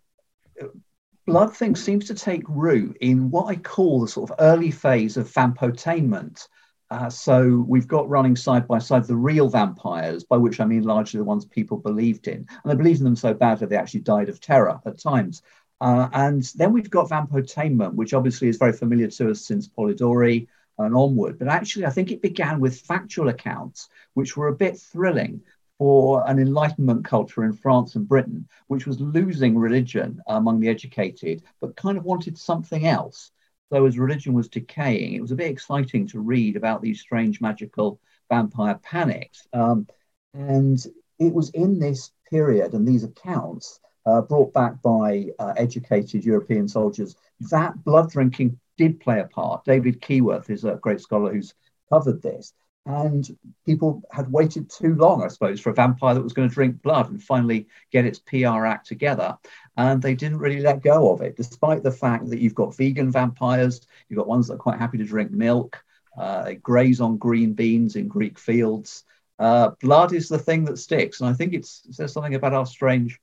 blood 1.27 1.57
thing 1.57 1.75
seems 1.75 2.07
to 2.07 2.15
take 2.15 2.43
root 2.49 2.97
in 3.01 3.31
what 3.31 3.47
I 3.47 3.57
call 3.57 4.01
the 4.01 4.09
sort 4.09 4.31
of 4.31 4.37
early 4.39 4.71
phase 4.71 5.17
of 5.17 5.31
vampotainment. 5.31 6.47
Uh, 6.91 7.09
so 7.09 7.65
we've 7.67 7.89
got 7.89 8.09
running 8.09 8.37
side 8.37 8.69
by 8.69 8.79
side 8.79 9.05
the 9.05 9.17
real 9.17 9.49
vampires, 9.49 10.25
by 10.25 10.37
which 10.37 10.61
I 10.61 10.67
mean 10.67 10.83
largely 10.83 11.19
the 11.19 11.25
ones 11.25 11.47
people 11.47 11.79
believed 11.79 12.29
in. 12.29 12.47
And 12.63 12.71
they 12.71 12.75
believed 12.75 13.01
in 13.01 13.05
them 13.05 13.17
so 13.17 13.33
badly 13.33 13.67
they 13.67 13.77
actually 13.77 14.01
died 14.01 14.29
of 14.29 14.41
terror 14.41 14.79
at 14.85 14.99
times. 14.99 15.43
Uh, 15.81 16.09
and 16.13 16.43
then 16.57 16.73
we've 16.73 16.91
got 16.91 17.09
vampotainment, 17.09 17.95
which 17.95 18.13
obviously 18.13 18.49
is 18.49 18.59
very 18.59 18.73
familiar 18.73 19.09
to 19.09 19.31
us 19.31 19.47
since 19.47 19.69
Polidori 19.69 20.47
and 20.79 20.95
onward. 20.95 21.39
But 21.39 21.49
actually, 21.49 21.87
I 21.87 21.91
think 21.91 22.11
it 22.11 22.23
began 22.23 22.61
with 22.61 22.81
factual 22.81 23.29
accounts, 23.29 23.89
which 24.15 24.37
were 24.37 24.49
a 24.49 24.55
bit 24.55 24.79
thrilling 24.79 25.43
for 25.79 26.29
an 26.29 26.39
Enlightenment 26.39 27.05
culture 27.05 27.45
in 27.45 27.53
France 27.53 27.97
and 27.97 28.07
Britain, 28.07 28.49
which 28.69 28.87
was 28.87 29.01
losing 29.01 29.59
religion 29.59 30.21
among 30.27 30.61
the 30.61 30.69
educated, 30.69 31.43
but 31.61 31.77
kind 31.77 31.99
of 31.99 32.05
wanted 32.05 32.39
something 32.39 32.87
else. 32.87 33.31
So, 33.71 33.87
as 33.87 33.99
religion 33.99 34.35
was 34.35 34.49
decaying, 34.49 35.15
it 35.15 35.23
was 35.23 35.33
a 35.33 35.37
bit 35.37 35.51
exciting 35.51 36.07
to 36.09 36.21
read 36.21 36.57
about 36.57 36.83
these 36.83 37.01
strange 37.01 37.41
magical 37.41 38.01
vampire 38.29 38.79
panics. 38.83 39.47
Um, 39.53 39.87
and 40.35 40.85
it 41.19 41.33
was 41.33 41.51
in 41.51 41.79
this 41.79 42.13
period 42.31 42.75
and 42.75 42.87
these 42.87 43.05
accounts 43.05 43.81
uh, 44.07 44.21
brought 44.21 44.53
back 44.53 44.81
by 44.83 45.29
uh, 45.39 45.53
educated 45.57 46.25
European 46.25 46.67
soldiers 46.67 47.17
that 47.51 47.85
blood 47.85 48.11
drinking 48.11 48.59
did 48.77 49.01
play 49.01 49.21
a 49.21 49.25
part. 49.25 49.65
David 49.65 50.01
Keyworth 50.01 50.51
is 50.51 50.65
a 50.65 50.79
great 50.81 51.01
scholar 51.01 51.33
who's 51.33 51.55
covered 51.89 52.23
this. 52.23 52.53
And 52.85 53.25
people 53.65 54.03
had 54.11 54.33
waited 54.33 54.69
too 54.69 54.97
long, 54.97 55.23
I 55.23 55.29
suppose, 55.29 55.61
for 55.61 55.71
a 55.71 55.75
vampire 55.75 56.15
that 56.15 56.23
was 56.23 56.33
going 56.33 56.49
to 56.49 56.55
drink 56.55 56.83
blood 56.83 57.11
and 57.11 57.23
finally 57.23 57.69
get 57.93 58.07
its 58.07 58.19
PR 58.19 58.67
act 58.67 58.89
together. 58.89 59.39
And 59.77 60.03
they 60.03 60.15
didn't 60.15 60.39
really 60.39 60.61
let 60.61 60.83
go 60.83 61.13
of 61.13 61.21
it, 61.21 61.37
despite 61.37 61.85
the 61.85 61.93
fact 61.93 62.29
that 62.31 62.41
you've 62.41 62.57
got 62.57 62.77
vegan 62.77 63.13
vampires, 63.13 63.87
you've 64.09 64.19
got 64.19 64.27
ones 64.27 64.49
that 64.49 64.55
are 64.55 64.59
quite 64.59 64.81
happy 64.81 64.99
to 64.99 65.05
drink 65.05 65.31
milk, 65.31 65.85
uh, 66.19 66.45
they 66.45 66.55
graze 66.57 67.01
on 67.01 67.17
green 67.17 67.53
beans 67.55 67.97
in 67.97 68.09
Greek 68.09 68.39
fields. 68.39 69.05
Uh, 69.39 69.71
blood 69.81 70.13
is 70.13 70.29
the 70.29 70.39
thing 70.39 70.65
that 70.65 70.79
sticks. 70.79 71.21
And 71.21 71.31
I 71.31 71.33
think 71.33 71.55
it 71.55 71.67
says 71.67 72.13
something 72.13 72.35
about 72.35 72.53
our 72.53 72.67
strange 72.67 73.19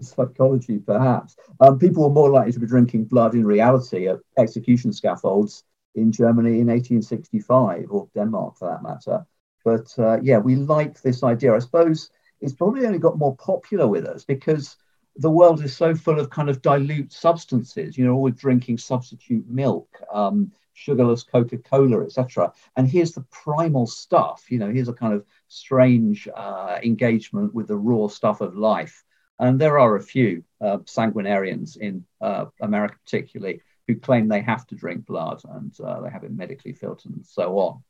psychology, 0.00 0.78
perhaps. 0.78 1.36
Um, 1.60 1.78
people 1.78 2.02
were 2.02 2.14
more 2.14 2.30
likely 2.30 2.52
to 2.52 2.60
be 2.60 2.66
drinking 2.66 3.04
blood 3.04 3.34
in 3.34 3.46
reality 3.46 4.08
at 4.08 4.18
execution 4.38 4.92
scaffolds 4.92 5.64
in 5.94 6.12
Germany 6.12 6.60
in 6.60 6.68
1865 6.68 7.86
or 7.90 8.08
Denmark 8.14 8.56
for 8.58 8.68
that 8.68 8.82
matter. 8.82 9.26
But 9.64 9.92
uh, 9.98 10.20
yeah, 10.22 10.38
we 10.38 10.56
like 10.56 11.00
this 11.02 11.22
idea. 11.22 11.54
I 11.54 11.58
suppose 11.58 12.10
it's 12.40 12.54
probably 12.54 12.86
only 12.86 12.98
got 12.98 13.18
more 13.18 13.36
popular 13.36 13.86
with 13.86 14.06
us 14.06 14.24
because 14.24 14.76
the 15.16 15.30
world 15.30 15.62
is 15.62 15.76
so 15.76 15.94
full 15.94 16.18
of 16.18 16.30
kind 16.30 16.48
of 16.48 16.62
dilute 16.62 17.12
substances. 17.12 17.98
You 17.98 18.06
know, 18.06 18.16
we're 18.16 18.30
drinking 18.30 18.78
substitute 18.78 19.46
milk, 19.48 19.88
um, 20.12 20.52
sugarless 20.72 21.22
Coca 21.22 21.58
Cola, 21.58 22.02
etc. 22.02 22.52
And 22.76 22.88
here's 22.88 23.12
the 23.12 23.24
primal 23.30 23.86
stuff. 23.86 24.44
You 24.48 24.58
know, 24.58 24.70
here's 24.70 24.88
a 24.88 24.94
kind 24.94 25.12
of 25.12 25.24
strange 25.48 26.28
uh, 26.34 26.78
engagement 26.82 27.54
with 27.54 27.68
the 27.68 27.76
raw 27.76 28.06
stuff 28.06 28.40
of 28.40 28.56
life. 28.56 29.04
And 29.40 29.58
there 29.58 29.78
are 29.78 29.96
a 29.96 30.02
few 30.02 30.44
uh, 30.60 30.78
sanguinarians 30.78 31.78
in 31.78 32.04
uh, 32.20 32.44
America, 32.60 32.96
particularly, 33.04 33.62
who 33.88 33.96
claim 33.96 34.28
they 34.28 34.42
have 34.42 34.66
to 34.66 34.74
drink 34.74 35.06
blood 35.06 35.40
and 35.48 35.74
uh, 35.80 36.02
they 36.02 36.10
have 36.10 36.24
it 36.24 36.30
medically 36.30 36.74
filtered 36.74 37.12
and 37.12 37.26
so 37.26 37.58
on. 37.58 37.82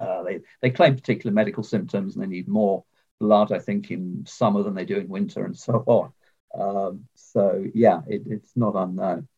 Uh, 0.00 0.24
they, 0.24 0.40
they 0.60 0.70
claim 0.70 0.96
particular 0.96 1.32
medical 1.32 1.62
symptoms 1.62 2.16
and 2.16 2.22
they 2.22 2.28
need 2.28 2.48
more 2.48 2.84
blood, 3.20 3.52
I 3.52 3.60
think, 3.60 3.92
in 3.92 4.24
summer 4.26 4.64
than 4.64 4.74
they 4.74 4.84
do 4.84 4.96
in 4.96 5.08
winter 5.08 5.44
and 5.44 5.56
so 5.56 5.84
on. 5.86 6.12
Um, 6.52 7.04
so, 7.14 7.64
yeah, 7.72 8.00
it, 8.08 8.22
it's 8.26 8.56
not 8.56 8.74
unknown. 8.74 9.28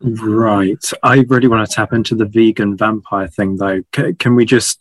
Right. 0.00 0.84
I 1.04 1.24
really 1.28 1.46
want 1.46 1.68
to 1.68 1.72
tap 1.72 1.92
into 1.92 2.16
the 2.16 2.24
vegan 2.24 2.76
vampire 2.76 3.28
thing, 3.28 3.56
though. 3.56 3.82
C- 3.94 4.14
can 4.14 4.34
we 4.34 4.44
just 4.44 4.80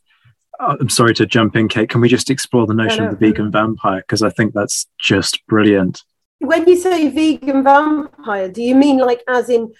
Oh, 0.59 0.75
I'm 0.79 0.89
sorry 0.89 1.13
to 1.15 1.25
jump 1.25 1.55
in, 1.55 1.69
Kate. 1.69 1.89
Can 1.89 2.01
we 2.01 2.09
just 2.09 2.29
explore 2.29 2.67
the 2.67 2.73
notion 2.73 3.05
of 3.05 3.11
the 3.11 3.27
vegan 3.27 3.49
vampire? 3.51 4.01
Because 4.01 4.21
I 4.21 4.29
think 4.29 4.53
that's 4.53 4.87
just 4.99 5.45
brilliant. 5.47 6.03
When 6.39 6.67
you 6.67 6.77
say 6.77 7.09
vegan 7.09 7.63
vampire, 7.63 8.49
do 8.49 8.61
you 8.61 8.75
mean 8.75 8.97
like 8.97 9.23
as 9.27 9.49
in 9.49 9.73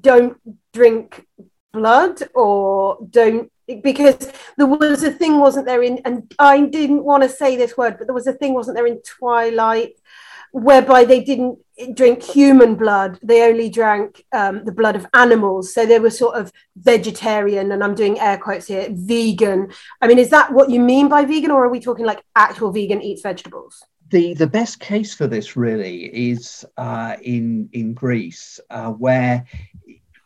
don't 0.00 0.38
drink 0.72 1.24
blood 1.72 2.22
or 2.34 2.98
don't 3.10 3.52
because 3.82 4.32
there 4.56 4.66
was 4.66 5.02
a 5.02 5.10
thing 5.10 5.38
wasn't 5.38 5.66
there 5.66 5.82
in 5.82 5.98
and 6.04 6.32
i 6.38 6.60
didn't 6.60 7.04
want 7.04 7.22
to 7.22 7.28
say 7.28 7.56
this 7.56 7.76
word 7.76 7.96
but 7.98 8.06
there 8.06 8.14
was 8.14 8.26
a 8.26 8.32
thing 8.32 8.54
wasn't 8.54 8.74
there 8.74 8.86
in 8.86 9.00
twilight 9.02 9.94
whereby 10.52 11.04
they 11.04 11.22
didn't 11.22 11.58
drink 11.94 12.22
human 12.22 12.74
blood. 12.74 13.18
They 13.22 13.42
only 13.42 13.68
drank 13.68 14.24
um, 14.32 14.64
the 14.64 14.72
blood 14.72 14.96
of 14.96 15.06
animals. 15.14 15.74
So 15.74 15.84
they 15.84 15.98
were 15.98 16.10
sort 16.10 16.36
of 16.36 16.52
vegetarian 16.76 17.72
and 17.72 17.82
i'm 17.82 17.94
doing 17.94 18.18
air 18.18 18.38
quotes 18.38 18.66
here 18.66 18.88
vegan. 18.90 19.72
I 20.00 20.06
mean 20.06 20.18
is 20.18 20.30
that 20.30 20.52
what 20.52 20.70
you 20.70 20.80
mean 20.80 21.08
by 21.08 21.24
vegan 21.24 21.50
or 21.50 21.64
are 21.64 21.68
we 21.68 21.80
talking 21.80 22.06
like 22.06 22.22
actual 22.34 22.72
vegan 22.72 23.02
eats 23.02 23.22
vegetables? 23.22 23.82
The 24.10 24.34
the 24.34 24.46
best 24.46 24.78
case 24.80 25.14
for 25.14 25.26
this 25.26 25.56
really 25.56 26.30
is 26.30 26.64
uh, 26.76 27.16
in 27.22 27.68
in 27.72 27.92
Greece, 27.92 28.60
uh, 28.70 28.92
where 28.92 29.44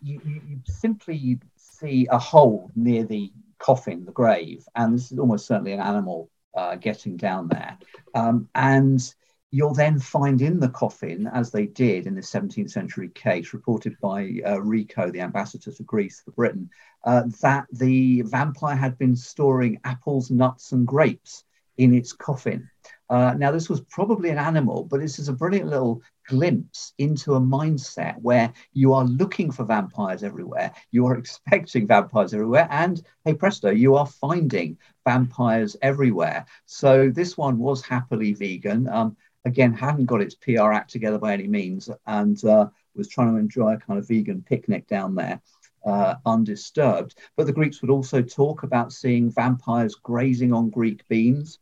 you, 0.03 0.21
you, 0.25 0.61
simply 0.67 1.39
see 1.57 2.07
a 2.11 2.19
hole 2.19 2.71
near 2.77 3.05
the 3.05 3.33
coffin, 3.59 4.05
the 4.05 4.13
grave, 4.13 4.67
and 4.75 4.95
this 4.95 5.11
is 5.11 5.19
almost 5.19 5.47
certainly 5.47 5.73
an 5.73 5.81
animal 5.81 6.29
uh, 6.55 6.77
getting 6.77 7.17
down 7.17 7.49
there, 7.49 7.79
um, 8.15 8.51
and 8.55 9.15
you'll 9.51 9.75
then 9.75 9.99
find 9.99 10.41
in 10.43 10.61
the 10.61 10.69
coffin, 10.69 11.27
as 11.27 11.51
they 11.51 11.67
did 11.67 12.07
in 12.07 12.15
the 12.15 12.21
17th 12.21 12.71
century 12.71 13.09
case 13.09 13.53
reported 13.53 13.97
by 14.01 14.23
uh, 14.45 14.57
Rycaut, 14.57 15.13
the 15.13 15.21
ambassador 15.21 15.73
to 15.73 15.83
Greece 15.83 16.21
for 16.21 16.31
Britain, 16.33 16.71
uh, 17.05 17.25
that 17.43 17.67
the 17.73 18.23
vampire 18.23 18.77
had 18.77 18.97
been 18.99 19.17
storing 19.17 19.81
apples, 19.85 20.31
nuts, 20.31 20.73
and 20.73 20.87
grapes 20.87 21.45
in 21.79 21.95
its 21.95 22.13
coffin. 22.13 22.69
Uh, 23.09 23.35
now, 23.37 23.51
this 23.51 23.69
was 23.69 23.81
probably 23.81 24.31
an 24.31 24.39
animal, 24.39 24.85
but 24.85 25.01
this 25.01 25.19
is 25.19 25.29
a 25.29 25.33
brilliant 25.33 25.69
little 25.69 26.01
glimpse 26.29 26.93
into 26.99 27.35
a 27.35 27.41
mindset 27.41 28.17
where 28.23 28.53
you 28.73 28.93
are 28.93 29.05
looking 29.05 29.51
for 29.51 29.65
vampires 29.65 30.23
everywhere, 30.23 30.73
you 30.93 31.07
are 31.07 31.17
expecting 31.19 31.89
vampires 31.89 32.33
everywhere, 32.33 32.69
and 32.71 33.03
hey 33.25 33.35
presto, 33.35 33.71
you 33.71 33.97
are 33.97 34.07
finding 34.07 34.79
vampires 35.05 35.77
everywhere. 35.83 36.47
So 36.67 37.11
this 37.11 37.37
one 37.37 37.59
was 37.59 37.85
happily 37.85 38.35
vegan. 38.35 38.89
Um, 38.89 39.17
again, 39.45 39.73
hadn't 39.73 40.07
got 40.07 40.21
its 40.21 40.35
PR 40.35 40.73
act 40.73 40.91
together 40.91 41.19
by 41.19 41.33
any 41.33 41.47
means, 41.47 41.91
and 42.07 42.43
uh, 42.45 42.67
was 42.95 43.09
trying 43.09 43.33
to 43.33 43.39
enjoy 43.39 43.75
a 43.75 43.79
kind 43.79 43.99
of 43.99 44.09
vegan 44.09 44.43
picnic 44.43 44.87
down 44.87 45.15
there. 45.15 45.41
Uh, 45.83 46.17
undisturbed. 46.27 47.15
But 47.39 47.47
the 47.47 47.55
Greeks 47.55 47.81
would 47.81 47.91
also 47.91 48.21
talk 48.21 48.65
about 48.65 48.93
seeing 48.93 49.31
vampires 49.31 49.95
grazing 49.95 50.53
on 50.53 50.69
Greek 50.69 51.09
beans 51.09 51.59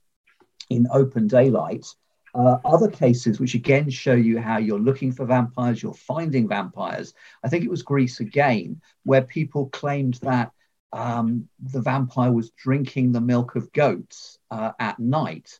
in 0.70 0.88
open 0.92 1.28
daylight. 1.28 1.86
Uh, 2.34 2.58
other 2.64 2.90
cases, 2.90 3.38
which 3.38 3.54
again 3.54 3.88
show 3.88 4.14
you 4.14 4.40
how 4.40 4.58
you're 4.58 4.78
looking 4.78 5.12
for 5.12 5.24
vampires, 5.24 5.82
you're 5.82 5.94
finding 5.94 6.48
vampires. 6.48 7.14
I 7.44 7.48
think 7.48 7.64
it 7.64 7.70
was 7.70 7.82
Greece 7.82 8.18
again, 8.18 8.80
where 9.04 9.22
people 9.22 9.68
claimed 9.68 10.14
that 10.22 10.50
um, 10.92 11.48
the 11.60 11.80
vampire 11.80 12.32
was 12.32 12.50
drinking 12.50 13.12
the 13.12 13.20
milk 13.20 13.56
of 13.56 13.72
goats 13.72 14.38
uh, 14.50 14.72
at 14.78 14.98
night. 14.98 15.58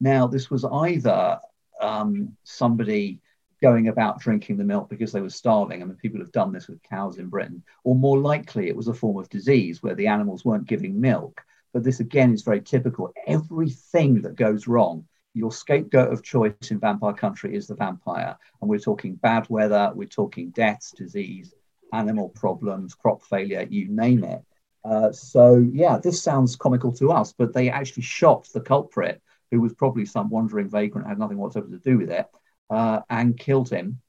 Now, 0.00 0.26
this 0.26 0.50
was 0.50 0.64
either 0.64 1.38
um, 1.86 2.36
somebody 2.44 3.20
going 3.62 3.88
about 3.88 4.20
drinking 4.20 4.58
the 4.58 4.64
milk 4.64 4.90
because 4.90 5.12
they 5.12 5.22
were 5.22 5.30
starving. 5.30 5.80
I 5.80 5.86
mean, 5.86 5.96
people 5.96 6.20
have 6.20 6.32
done 6.32 6.52
this 6.52 6.68
with 6.68 6.82
cows 6.82 7.18
in 7.18 7.28
Britain, 7.28 7.62
or 7.84 7.94
more 7.94 8.18
likely, 8.18 8.68
it 8.68 8.76
was 8.76 8.88
a 8.88 8.94
form 8.94 9.16
of 9.16 9.30
disease 9.30 9.82
where 9.82 9.94
the 9.94 10.08
animals 10.08 10.44
weren't 10.44 10.66
giving 10.66 11.00
milk 11.00 11.42
but 11.76 11.84
this 11.84 12.00
again 12.00 12.32
is 12.32 12.40
very 12.40 12.62
typical. 12.62 13.12
Everything 13.26 14.22
that 14.22 14.34
goes 14.34 14.66
wrong, 14.66 15.04
your 15.34 15.52
scapegoat 15.52 16.10
of 16.10 16.22
choice 16.22 16.54
in 16.70 16.80
vampire 16.80 17.12
country 17.12 17.54
is 17.54 17.66
the 17.66 17.74
vampire. 17.74 18.34
And 18.62 18.70
we're 18.70 18.78
talking 18.78 19.16
bad 19.16 19.46
weather, 19.50 19.92
we're 19.94 20.08
talking 20.08 20.48
deaths, 20.52 20.92
disease, 20.92 21.52
animal 21.92 22.30
problems, 22.30 22.94
crop 22.94 23.22
failure, 23.24 23.66
you 23.68 23.88
name 23.88 24.24
it. 24.24 24.42
Uh, 24.86 25.12
so, 25.12 25.56
yeah, 25.70 25.98
this 25.98 26.22
sounds 26.22 26.56
comical 26.56 26.92
to 26.92 27.12
us, 27.12 27.34
but 27.36 27.52
they 27.52 27.68
actually 27.68 28.04
shot 28.04 28.48
the 28.54 28.60
culprit, 28.62 29.20
who 29.50 29.60
was 29.60 29.74
probably 29.74 30.04
some 30.04 30.28
wandering 30.28 30.68
vagrant, 30.68 31.08
had 31.08 31.18
nothing 31.18 31.38
whatsoever 31.38 31.68
to 31.68 31.78
do 31.78 31.98
with 31.98 32.10
it, 32.10 32.26
uh, 32.70 33.00
and 33.08 33.38
killed 33.38 33.70
him, 33.70 34.00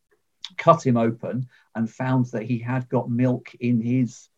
cut 0.57 0.85
him 0.85 0.97
open, 0.97 1.47
and 1.75 1.89
found 1.89 2.25
that 2.27 2.43
he 2.43 2.59
had 2.59 2.89
got 2.89 3.09
milk 3.09 3.53
in 3.59 3.81
his 3.81 4.29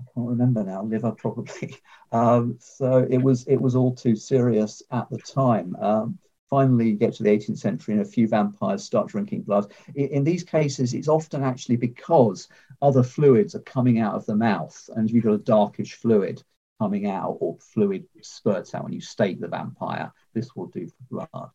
I 0.00 0.04
can't 0.14 0.28
remember 0.28 0.64
now, 0.64 0.82
liver 0.82 1.12
probably. 1.12 1.76
Um, 2.12 2.56
so 2.58 3.06
it 3.08 3.18
was 3.18 3.46
it 3.46 3.54
was 3.54 3.76
all 3.76 3.94
too 3.94 4.16
serious 4.16 4.82
at 4.90 5.08
the 5.10 5.18
time. 5.18 5.76
Um, 5.76 6.18
finally, 6.48 6.88
you 6.88 6.96
get 6.96 7.14
to 7.14 7.22
the 7.22 7.30
18th 7.30 7.58
century, 7.58 7.94
and 7.94 8.02
a 8.02 8.04
few 8.04 8.26
vampires 8.26 8.82
start 8.82 9.06
drinking 9.06 9.42
blood. 9.42 9.70
In, 9.94 10.08
in, 10.08 10.24
these 10.24 10.42
cases, 10.42 10.92
it's 10.92 11.06
often 11.06 11.44
actually 11.44 11.76
because 11.76 12.48
other 12.82 13.04
fluids 13.04 13.54
are 13.54 13.60
coming 13.60 14.00
out 14.00 14.16
of 14.16 14.26
the 14.26 14.34
mouth, 14.34 14.90
and 14.96 15.08
you've 15.08 15.22
got 15.22 15.34
a 15.34 15.38
darkish 15.38 15.94
fluid 15.94 16.42
coming 16.80 17.06
out, 17.06 17.36
or 17.40 17.58
fluid 17.74 18.06
spurts 18.22 18.74
out 18.74 18.84
when 18.84 18.92
you 18.92 19.00
stake 19.00 19.40
the 19.40 19.48
vampire. 19.48 20.12
This 20.34 20.56
will 20.56 20.66
do 20.66 20.88
for 20.88 21.28
blood. 21.28 21.50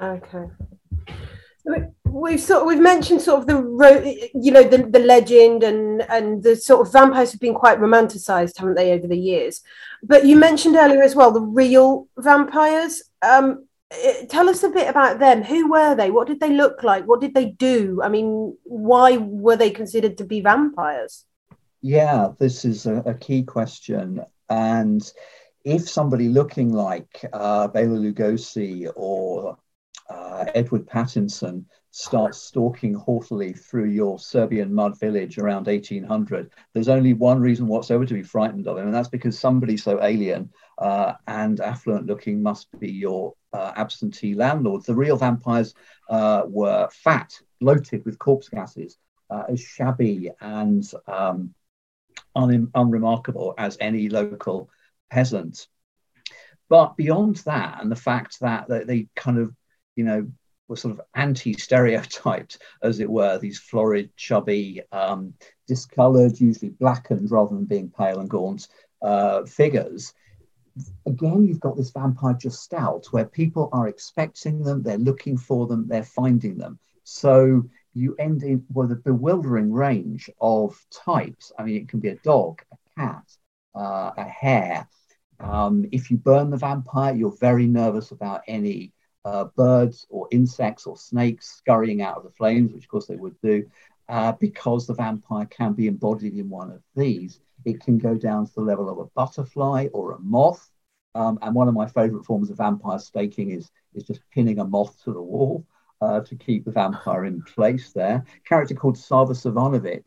Okay. 0.00 0.46
We've 2.04 2.40
sort 2.40 2.62
of, 2.62 2.66
we've 2.68 2.80
mentioned 2.80 3.20
sort 3.20 3.40
of 3.40 3.46
the 3.46 4.30
you 4.34 4.52
know 4.52 4.62
the, 4.62 4.78
the 4.78 5.00
legend 5.00 5.62
and 5.62 6.02
and 6.08 6.42
the 6.42 6.54
sort 6.56 6.86
of 6.86 6.92
vampires 6.92 7.32
have 7.32 7.40
been 7.40 7.54
quite 7.54 7.78
romanticized, 7.80 8.56
haven't 8.58 8.76
they, 8.76 8.92
over 8.92 9.06
the 9.06 9.18
years? 9.18 9.62
But 10.02 10.24
you 10.24 10.36
mentioned 10.36 10.76
earlier 10.76 11.02
as 11.02 11.14
well 11.14 11.32
the 11.32 11.40
real 11.40 12.08
vampires. 12.16 13.02
Um, 13.20 13.66
eh, 13.90 14.26
tell 14.30 14.48
us 14.48 14.62
a 14.62 14.70
bit 14.70 14.88
about 14.88 15.18
them. 15.18 15.42
Who 15.42 15.70
were 15.70 15.94
they? 15.94 16.10
What 16.10 16.28
did 16.28 16.40
they 16.40 16.52
look 16.52 16.82
like? 16.84 17.04
What 17.04 17.20
did 17.20 17.34
they 17.34 17.46
do? 17.46 18.00
I 18.02 18.08
mean, 18.08 18.56
why 18.62 19.16
were 19.16 19.56
they 19.56 19.70
considered 19.70 20.16
to 20.18 20.24
be 20.24 20.40
vampires? 20.40 21.24
Yeah, 21.82 22.28
this 22.38 22.64
is 22.64 22.86
a, 22.86 22.96
a 23.06 23.14
key 23.14 23.42
question, 23.44 24.22
and 24.48 25.02
if 25.64 25.88
somebody 25.88 26.28
looking 26.28 26.72
like 26.72 27.24
uh, 27.32 27.68
Bela 27.68 27.98
Lugosi 27.98 28.90
or 28.96 29.58
uh, 30.08 30.44
Edward 30.54 30.86
Pattinson 30.86 31.64
starts 31.90 32.38
stalking 32.38 32.94
haughtily 32.94 33.52
through 33.52 33.88
your 33.90 34.18
Serbian 34.18 34.72
mud 34.72 34.98
village 34.98 35.38
around 35.38 35.66
1800, 35.66 36.50
there's 36.72 36.88
only 36.88 37.12
one 37.14 37.40
reason 37.40 37.66
whatsoever 37.66 38.06
to 38.06 38.14
be 38.14 38.22
frightened 38.22 38.66
of 38.66 38.78
him, 38.78 38.86
and 38.86 38.94
that's 38.94 39.08
because 39.08 39.38
somebody 39.38 39.76
so 39.76 40.02
alien 40.02 40.50
uh, 40.78 41.14
and 41.26 41.60
affluent 41.60 42.06
looking 42.06 42.42
must 42.42 42.68
be 42.80 42.90
your 42.90 43.34
uh, 43.52 43.72
absentee 43.76 44.34
landlord. 44.34 44.84
The 44.84 44.94
real 44.94 45.16
vampires 45.16 45.74
uh, 46.08 46.42
were 46.46 46.88
fat, 46.92 47.32
bloated 47.60 48.04
with 48.04 48.18
corpse 48.18 48.48
gases, 48.48 48.98
uh, 49.30 49.44
as 49.48 49.60
shabby 49.60 50.30
and 50.40 50.84
um, 51.06 51.54
un- 52.36 52.70
unremarkable 52.74 53.54
as 53.58 53.76
any 53.80 54.08
local 54.08 54.70
peasant. 55.10 55.66
But 56.68 56.96
beyond 56.96 57.36
that, 57.46 57.80
and 57.80 57.90
the 57.90 57.96
fact 57.96 58.40
that 58.40 58.68
they 58.68 59.08
kind 59.14 59.38
of 59.38 59.54
you 59.96 60.04
know, 60.04 60.30
were 60.68 60.76
sort 60.76 60.94
of 60.94 61.00
anti-stereotyped, 61.14 62.58
as 62.82 63.00
it 63.00 63.10
were, 63.10 63.38
these 63.38 63.58
florid, 63.58 64.14
chubby, 64.16 64.82
um, 64.92 65.34
discoloured, 65.66 66.38
usually 66.38 66.70
blackened 66.70 67.30
rather 67.30 67.54
than 67.54 67.64
being 67.64 67.90
pale 67.90 68.20
and 68.20 68.30
gaunt 68.30 68.68
uh, 69.02 69.44
figures. 69.44 70.12
Again, 71.06 71.46
you've 71.46 71.60
got 71.60 71.76
this 71.76 71.90
vampire 71.90 72.34
just 72.34 72.70
gestalt 72.70 73.06
where 73.12 73.24
people 73.24 73.70
are 73.72 73.88
expecting 73.88 74.62
them, 74.62 74.82
they're 74.82 74.98
looking 74.98 75.38
for 75.38 75.66
them, 75.66 75.88
they're 75.88 76.02
finding 76.02 76.58
them. 76.58 76.78
So 77.04 77.64
you 77.96 78.14
end 78.18 78.42
in 78.42 78.64
with 78.72 78.92
a 78.92 78.96
bewildering 78.96 79.72
range 79.72 80.28
of 80.40 80.78
types. 80.90 81.50
I 81.58 81.64
mean, 81.64 81.76
it 81.76 81.88
can 81.88 81.98
be 81.98 82.10
a 82.10 82.16
dog, 82.16 82.62
a 82.70 83.00
cat, 83.00 83.24
uh, 83.74 84.10
a 84.16 84.24
hare. 84.24 84.86
Um, 85.40 85.86
if 85.92 86.10
you 86.10 86.18
burn 86.18 86.50
the 86.50 86.58
vampire, 86.58 87.14
you're 87.14 87.36
very 87.40 87.66
nervous 87.66 88.10
about 88.10 88.42
any 88.46 88.92
uh, 89.24 89.44
birds 89.56 90.06
or 90.10 90.28
insects 90.30 90.86
or 90.86 90.96
snakes 90.96 91.56
scurrying 91.56 92.02
out 92.02 92.18
of 92.18 92.24
the 92.24 92.30
flames, 92.30 92.72
which 92.72 92.84
of 92.84 92.90
course 92.90 93.06
they 93.06 93.16
would 93.16 93.40
do, 93.40 93.66
uh, 94.10 94.32
because 94.32 94.86
the 94.86 94.94
vampire 94.94 95.46
can 95.46 95.72
be 95.72 95.86
embodied 95.86 96.34
in 96.34 96.50
one 96.50 96.70
of 96.70 96.82
these. 96.94 97.40
It 97.64 97.80
can 97.80 97.96
go 97.98 98.14
down 98.16 98.46
to 98.46 98.52
the 98.54 98.60
level 98.60 98.90
of 98.90 98.98
a 98.98 99.06
butterfly 99.06 99.88
or 99.92 100.12
a 100.12 100.20
moth. 100.20 100.70
Um, 101.14 101.38
and 101.40 101.54
one 101.54 101.66
of 101.66 101.74
my 101.74 101.86
favorite 101.86 102.26
forms 102.26 102.50
of 102.50 102.58
vampire 102.58 102.98
staking 102.98 103.50
is, 103.52 103.70
is 103.94 104.04
just 104.04 104.20
pinning 104.32 104.58
a 104.58 104.64
moth 104.66 105.02
to 105.04 105.14
the 105.14 105.22
wall 105.22 105.64
uh, 106.00 106.20
to 106.20 106.36
keep 106.36 106.64
the 106.64 106.70
vampire 106.70 107.24
in 107.24 107.42
place 107.42 107.92
there. 107.92 108.24
A 108.36 108.48
character 108.48 108.74
called 108.74 108.98
Sava 108.98 109.32
Savanovic 109.32 110.04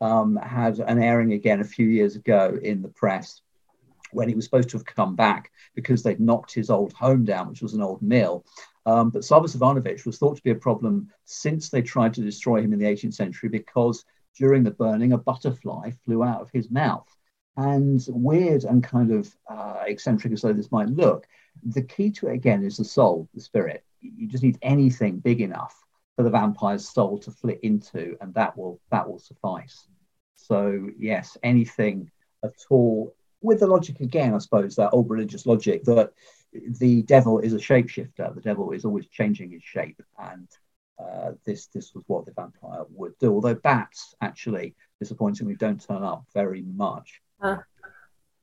um, 0.00 0.36
had 0.36 0.78
an 0.80 1.02
airing 1.02 1.32
again 1.32 1.60
a 1.60 1.64
few 1.64 1.86
years 1.86 2.16
ago 2.16 2.58
in 2.62 2.82
the 2.82 2.88
press 2.88 3.40
when 4.12 4.28
he 4.28 4.34
was 4.34 4.44
supposed 4.44 4.68
to 4.70 4.76
have 4.76 4.86
come 4.86 5.16
back 5.16 5.50
because 5.74 6.02
they'd 6.02 6.20
knocked 6.20 6.54
his 6.54 6.70
old 6.70 6.92
home 6.92 7.24
down, 7.24 7.48
which 7.48 7.62
was 7.62 7.74
an 7.74 7.82
old 7.82 8.00
mill. 8.00 8.44
Um, 8.86 9.10
but 9.10 9.24
Sava 9.24 9.48
Savanovic 9.48 10.04
was 10.06 10.18
thought 10.18 10.36
to 10.36 10.42
be 10.42 10.50
a 10.50 10.56
problem 10.56 11.10
since 11.24 11.68
they 11.68 11.82
tried 11.82 12.14
to 12.14 12.20
destroy 12.20 12.60
him 12.60 12.72
in 12.72 12.78
the 12.78 12.86
18th 12.86 13.14
century 13.14 13.48
because 13.48 14.04
during 14.36 14.62
the 14.62 14.70
burning, 14.70 15.12
a 15.12 15.18
butterfly 15.18 15.90
flew 16.04 16.22
out 16.22 16.40
of 16.40 16.50
his 16.52 16.70
mouth. 16.70 17.08
And 17.56 18.04
weird 18.08 18.64
and 18.64 18.82
kind 18.82 19.12
of 19.12 19.34
uh, 19.48 19.84
eccentric 19.86 20.32
as 20.32 20.42
though 20.42 20.52
this 20.52 20.72
might 20.72 20.88
look, 20.88 21.26
the 21.62 21.82
key 21.82 22.10
to 22.12 22.28
it 22.28 22.34
again 22.34 22.64
is 22.64 22.76
the 22.76 22.84
soul, 22.84 23.28
the 23.32 23.40
spirit. 23.40 23.84
You 24.04 24.28
just 24.28 24.42
need 24.42 24.58
anything 24.62 25.18
big 25.18 25.40
enough 25.40 25.74
for 26.16 26.22
the 26.22 26.30
vampire's 26.30 26.88
soul 26.88 27.18
to 27.18 27.30
flit 27.30 27.60
into, 27.62 28.16
and 28.20 28.32
that 28.34 28.56
will 28.56 28.80
that 28.90 29.08
will 29.08 29.18
suffice. 29.18 29.88
So 30.36 30.88
yes, 30.98 31.36
anything 31.42 32.10
at 32.44 32.52
all 32.70 33.14
with 33.40 33.60
the 33.60 33.66
logic 33.66 34.00
again, 34.00 34.34
I 34.34 34.38
suppose, 34.38 34.76
that 34.76 34.90
old 34.92 35.10
religious 35.10 35.46
logic 35.46 35.84
that 35.84 36.12
the 36.52 37.02
devil 37.02 37.40
is 37.40 37.52
a 37.52 37.58
shapeshifter. 37.58 38.34
The 38.34 38.40
devil 38.40 38.72
is 38.72 38.84
always 38.84 39.06
changing 39.08 39.50
his 39.50 39.62
shape, 39.62 40.00
and 40.18 40.48
uh, 40.98 41.32
this 41.44 41.66
this 41.66 41.94
was 41.94 42.04
what 42.06 42.26
the 42.26 42.32
vampire 42.32 42.84
would 42.90 43.16
do. 43.18 43.32
Although 43.32 43.54
bats, 43.54 44.14
actually, 44.20 44.74
disappointingly, 45.00 45.56
don't 45.56 45.84
turn 45.84 46.02
up 46.02 46.24
very 46.32 46.62
much. 46.62 47.20
Uh, 47.42 47.58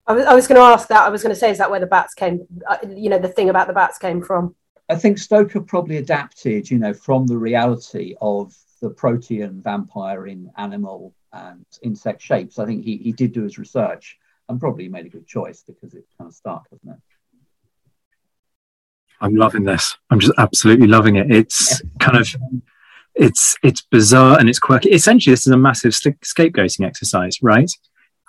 I 0.07 0.13
was, 0.13 0.25
I 0.25 0.33
was 0.33 0.47
going 0.47 0.59
to 0.59 0.65
ask 0.65 0.87
that. 0.89 1.03
I 1.03 1.09
was 1.09 1.23
going 1.23 1.33
to 1.33 1.39
say, 1.39 1.51
is 1.51 1.59
that 1.59 1.71
where 1.71 1.79
the 1.79 1.85
bats 1.85 2.13
came? 2.13 2.45
Uh, 2.67 2.77
you 2.95 3.09
know, 3.09 3.19
the 3.19 3.29
thing 3.29 3.49
about 3.49 3.67
the 3.67 3.73
bats 3.73 3.97
came 3.97 4.21
from. 4.21 4.55
I 4.91 4.95
think 4.95 5.17
Stoker 5.17 5.61
probably 5.61 5.97
adapted, 5.97 6.69
you 6.69 6.77
know, 6.77 6.93
from 6.93 7.25
the 7.25 7.37
reality 7.37 8.15
of 8.19 8.53
the 8.81 8.89
protean 8.89 9.61
vampire 9.61 10.27
in 10.27 10.51
animal 10.57 11.13
and 11.31 11.65
insect 11.81 12.21
shapes. 12.21 12.59
I 12.59 12.65
think 12.65 12.83
he, 12.83 12.97
he 12.97 13.13
did 13.13 13.31
do 13.31 13.43
his 13.43 13.57
research 13.57 14.17
and 14.49 14.59
probably 14.59 14.89
made 14.89 15.05
a 15.05 15.09
good 15.09 15.25
choice 15.25 15.63
because 15.65 15.93
it's 15.93 16.11
kind 16.17 16.27
of 16.27 16.35
stark, 16.35 16.65
isn't 16.73 16.93
it? 16.93 16.99
I'm 19.21 19.35
loving 19.35 19.63
this. 19.63 19.95
I'm 20.09 20.19
just 20.19 20.33
absolutely 20.37 20.87
loving 20.87 21.15
it. 21.15 21.31
It's 21.31 21.81
kind 21.99 22.17
of 22.17 22.27
it's 23.15 23.55
it's 23.63 23.81
bizarre 23.81 24.39
and 24.39 24.49
it's 24.49 24.59
quirky. 24.59 24.89
Essentially, 24.91 25.31
this 25.31 25.47
is 25.47 25.53
a 25.53 25.57
massive 25.57 25.93
scapegoating 25.93 26.85
exercise, 26.85 27.37
right? 27.41 27.71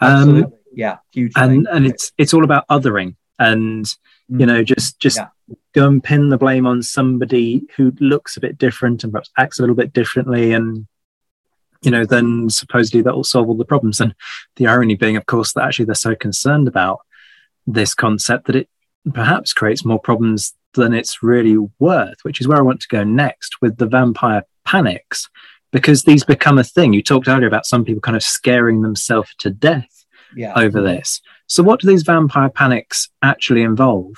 Um, 0.00 0.52
yeah, 0.72 0.98
huge. 1.10 1.32
And 1.34 1.66
and 1.66 1.86
it's 1.86 2.12
it's 2.18 2.32
all 2.32 2.44
about 2.44 2.68
othering 2.68 3.16
and 3.38 3.84
mm. 3.84 4.40
you 4.40 4.46
know 4.46 4.62
just 4.62 4.98
just 4.98 5.18
yeah. 5.18 5.28
go 5.74 5.86
and 5.86 6.02
pin 6.02 6.28
the 6.28 6.38
blame 6.38 6.66
on 6.66 6.82
somebody 6.82 7.62
who 7.76 7.92
looks 8.00 8.36
a 8.36 8.40
bit 8.40 8.58
different 8.58 9.02
and 9.02 9.12
perhaps 9.12 9.30
acts 9.38 9.58
a 9.58 9.62
little 9.62 9.76
bit 9.76 9.92
differently 9.92 10.52
and 10.52 10.86
you 11.82 11.90
know, 11.90 12.06
then 12.06 12.48
supposedly 12.48 13.02
that 13.02 13.14
will 13.14 13.24
solve 13.24 13.48
all 13.48 13.56
the 13.56 13.64
problems. 13.64 14.00
And 14.00 14.14
the 14.56 14.68
irony 14.68 14.94
being, 14.94 15.16
of 15.16 15.26
course, 15.26 15.52
that 15.52 15.64
actually 15.64 15.86
they're 15.86 15.94
so 15.94 16.14
concerned 16.14 16.68
about 16.68 17.00
this 17.66 17.94
concept 17.94 18.46
that 18.46 18.56
it 18.56 18.68
perhaps 19.12 19.52
creates 19.52 19.84
more 19.84 19.98
problems 19.98 20.54
than 20.74 20.94
it's 20.94 21.22
really 21.22 21.56
worth, 21.78 22.18
which 22.22 22.40
is 22.40 22.48
where 22.48 22.58
I 22.58 22.62
want 22.62 22.80
to 22.82 22.88
go 22.88 23.04
next 23.04 23.60
with 23.60 23.76
the 23.76 23.86
vampire 23.86 24.44
panics, 24.64 25.28
because 25.72 26.04
these 26.04 26.24
become 26.24 26.58
a 26.58 26.64
thing. 26.64 26.92
You 26.92 27.02
talked 27.02 27.28
earlier 27.28 27.48
about 27.48 27.66
some 27.66 27.84
people 27.84 28.00
kind 28.00 28.16
of 28.16 28.22
scaring 28.22 28.82
themselves 28.82 29.34
to 29.40 29.50
death 29.50 30.04
yeah. 30.36 30.52
over 30.56 30.80
this. 30.80 31.20
So, 31.52 31.62
what 31.62 31.80
do 31.80 31.86
these 31.86 32.02
vampire 32.02 32.48
panics 32.48 33.10
actually 33.20 33.60
involve? 33.60 34.14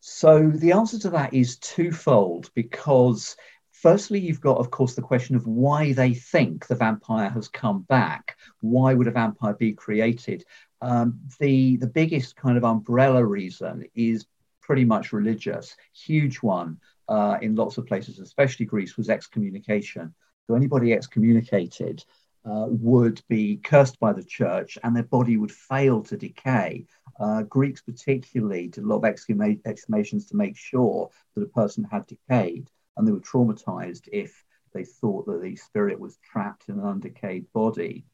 So, 0.00 0.48
the 0.48 0.72
answer 0.72 0.98
to 1.00 1.10
that 1.10 1.34
is 1.34 1.58
twofold 1.58 2.50
because 2.54 3.36
Firstly, 3.72 4.18
you've 4.18 4.42
got, 4.42 4.58
of 4.58 4.70
course, 4.70 4.94
the 4.94 5.00
question 5.00 5.36
of 5.36 5.46
why 5.46 5.94
they 5.94 6.12
think 6.12 6.66
the 6.66 6.74
vampire 6.74 7.30
has 7.30 7.48
come 7.48 7.80
back. 7.82 8.36
Why 8.60 8.92
would 8.92 9.06
a 9.06 9.10
vampire 9.10 9.54
be 9.54 9.72
created? 9.72 10.44
Um, 10.82 11.18
the, 11.38 11.78
the 11.78 11.86
biggest 11.86 12.36
kind 12.36 12.58
of 12.58 12.64
umbrella 12.64 13.24
reason 13.24 13.86
is 13.94 14.26
pretty 14.60 14.84
much 14.84 15.14
religious, 15.14 15.76
huge 15.94 16.36
one 16.36 16.78
uh, 17.08 17.38
in 17.40 17.54
lots 17.54 17.78
of 17.78 17.86
places, 17.86 18.18
especially 18.18 18.66
Greece, 18.66 18.98
was 18.98 19.08
excommunication. 19.08 20.14
So 20.46 20.54
anybody 20.54 20.92
excommunicated 20.92 22.04
uh, 22.44 22.66
would 22.68 23.20
be 23.28 23.56
cursed 23.56 23.98
by 24.00 24.12
the 24.12 24.24
church 24.24 24.78
and 24.82 24.94
their 24.94 25.02
body 25.02 25.36
would 25.36 25.52
fail 25.52 26.02
to 26.02 26.16
decay. 26.16 26.86
Uh, 27.18 27.42
Greeks, 27.42 27.82
particularly, 27.82 28.68
did 28.68 28.84
a 28.84 28.86
lot 28.86 29.04
of 29.04 29.14
exhumations 29.14 30.28
to 30.28 30.36
make 30.36 30.56
sure 30.56 31.10
that 31.34 31.42
a 31.42 31.48
person 31.48 31.84
had 31.84 32.06
decayed 32.06 32.70
and 32.96 33.06
they 33.06 33.12
were 33.12 33.20
traumatized 33.20 34.08
if 34.12 34.44
they 34.72 34.84
thought 34.84 35.26
that 35.26 35.42
the 35.42 35.56
spirit 35.56 35.98
was 35.98 36.18
trapped 36.18 36.68
in 36.68 36.78
an 36.78 36.84
undecayed 36.84 37.46
body. 37.52 38.04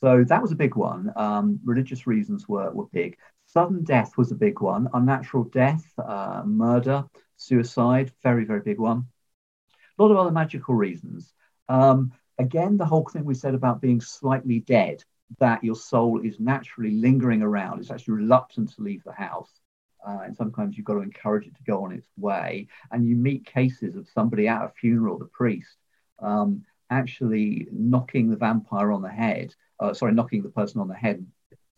So 0.00 0.24
that 0.24 0.42
was 0.42 0.52
a 0.52 0.56
big 0.56 0.76
one. 0.76 1.12
Um, 1.16 1.58
religious 1.64 2.06
reasons 2.06 2.48
were, 2.48 2.70
were 2.70 2.86
big. 2.86 3.16
Sudden 3.46 3.84
death 3.84 4.16
was 4.16 4.30
a 4.30 4.36
big 4.36 4.60
one. 4.60 4.88
Unnatural 4.92 5.44
death, 5.44 5.84
uh, 5.98 6.42
murder, 6.44 7.04
suicide, 7.36 8.12
very, 8.22 8.44
very 8.44 8.60
big 8.60 8.78
one. 8.78 9.06
A 9.98 10.02
lot 10.02 10.10
of 10.10 10.18
other 10.18 10.32
magical 10.32 10.74
reasons. 10.74 11.32
Um, 11.68 12.12
again, 12.38 12.76
the 12.76 12.86
whole 12.86 13.04
thing 13.04 13.24
we 13.24 13.34
said 13.34 13.54
about 13.54 13.80
being 13.80 14.00
slightly 14.00 14.60
dead, 14.60 15.04
that 15.38 15.64
your 15.64 15.76
soul 15.76 16.20
is 16.24 16.38
naturally 16.40 16.92
lingering 16.92 17.42
around, 17.42 17.80
it's 17.80 17.90
actually 17.90 18.14
reluctant 18.14 18.74
to 18.74 18.82
leave 18.82 19.02
the 19.04 19.12
house 19.12 19.50
uh, 20.06 20.20
and 20.24 20.36
sometimes 20.36 20.76
you've 20.76 20.86
got 20.86 20.94
to 20.94 21.00
encourage 21.00 21.46
it 21.46 21.54
to 21.56 21.62
go 21.64 21.84
on 21.84 21.92
its 21.92 22.06
way. 22.16 22.68
And 22.90 23.06
you 23.06 23.16
meet 23.16 23.44
cases 23.46 23.96
of 23.96 24.08
somebody 24.08 24.48
at 24.48 24.64
a 24.64 24.68
funeral, 24.68 25.18
the 25.18 25.26
priest, 25.26 25.76
um, 26.20 26.64
actually 26.90 27.68
knocking 27.72 28.30
the 28.30 28.36
vampire 28.36 28.92
on 28.92 29.02
the 29.02 29.08
head, 29.10 29.54
uh, 29.80 29.92
sorry, 29.94 30.12
knocking 30.12 30.42
the 30.42 30.50
person 30.50 30.80
on 30.80 30.88
the 30.88 30.94
head, 30.94 31.26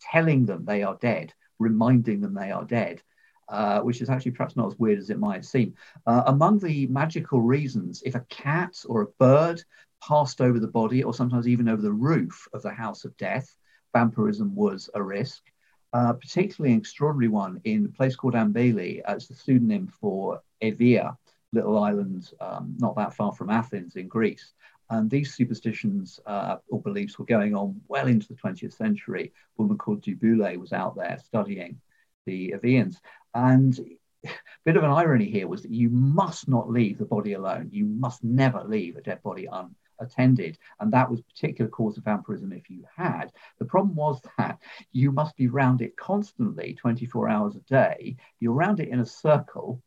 telling 0.01 0.45
them 0.45 0.65
they 0.65 0.83
are 0.83 0.97
dead, 1.01 1.33
reminding 1.59 2.21
them 2.21 2.33
they 2.33 2.51
are 2.51 2.65
dead. 2.65 3.01
uh, 3.49 3.81
which 3.81 4.01
is 4.01 4.09
actually 4.09 4.31
perhaps 4.31 4.55
not 4.55 4.67
as 4.67 4.79
weird 4.79 4.99
as 4.99 5.09
it 5.09 5.19
might 5.19 5.43
seem. 5.43 5.73
Uh, 6.05 6.23
among 6.27 6.59
the 6.59 6.87
magical 6.87 7.41
reasons, 7.41 8.01
if 8.05 8.15
a 8.15 8.25
cat 8.29 8.75
or 8.87 9.01
a 9.01 9.07
bird 9.19 9.61
passed 10.01 10.41
over 10.41 10.59
the 10.59 10.67
body, 10.67 11.03
or 11.03 11.13
sometimes 11.13 11.47
even 11.47 11.69
over 11.69 11.81
the 11.81 11.91
roof 11.91 12.47
of 12.53 12.61
the 12.61 12.71
house 12.71 13.05
of 13.05 13.15
death, 13.17 13.55
vampirism 13.93 14.55
was 14.55 14.89
a 14.93 15.03
risk. 15.03 15.43
Uh, 15.91 16.13
particularly 16.13 16.71
an 16.71 16.79
extraordinary 16.79 17.27
one 17.27 17.59
in 17.63 17.83
a 17.83 17.97
place 17.97 18.15
called 18.15 18.35
Ambeli 18.35 19.01
as 19.05 19.27
the 19.27 19.33
pseudonym 19.33 19.87
for 19.87 20.39
Evia, 20.61 21.17
little 21.51 21.79
island 21.79 22.31
um, 22.39 22.75
not 22.77 22.95
that 22.95 23.15
far 23.15 23.33
from 23.33 23.49
Athens 23.49 23.95
in 23.95 24.07
Greece. 24.07 24.53
And 24.91 25.09
these 25.09 25.33
superstitions 25.33 26.19
uh, 26.25 26.57
or 26.69 26.81
beliefs 26.81 27.17
were 27.17 27.25
going 27.25 27.55
on 27.55 27.81
well 27.87 28.07
into 28.07 28.27
the 28.27 28.35
20th 28.35 28.73
century. 28.73 29.33
A 29.35 29.61
woman 29.61 29.77
called 29.77 30.01
du 30.01 30.15
Boulay 30.15 30.57
was 30.57 30.73
out 30.73 30.95
there 30.95 31.19
studying 31.25 31.79
the 32.25 32.53
Evians. 32.55 32.95
And 33.33 33.79
a 34.25 34.29
bit 34.65 34.77
of 34.77 34.83
an 34.83 34.91
irony 34.91 35.29
here 35.29 35.47
was 35.47 35.61
that 35.61 35.71
you 35.71 35.89
must 35.89 36.47
not 36.47 36.69
leave 36.69 36.97
the 36.97 37.05
body 37.05 37.33
alone. 37.33 37.69
You 37.71 37.85
must 37.85 38.23
never 38.23 38.63
leave 38.63 38.95
a 38.95 39.01
dead 39.01 39.21
body 39.21 39.47
un, 39.47 39.75
attended. 39.99 40.57
And 40.79 40.91
that 40.93 41.09
was 41.09 41.21
particular 41.21 41.69
cause 41.69 41.97
of 41.97 42.03
vampirism 42.03 42.51
if 42.51 42.69
you 42.69 42.85
had. 42.95 43.31
The 43.59 43.65
problem 43.65 43.95
was 43.95 44.21
that 44.37 44.59
you 44.91 45.11
must 45.11 45.35
be 45.35 45.47
round 45.47 45.81
it 45.81 45.97
constantly, 45.97 46.73
24 46.73 47.29
hours 47.29 47.55
a 47.55 47.61
day. 47.61 48.17
You're 48.39 48.53
round 48.53 48.79
it 48.79 48.89
in 48.89 48.99
a 48.99 49.05
circle. 49.05 49.81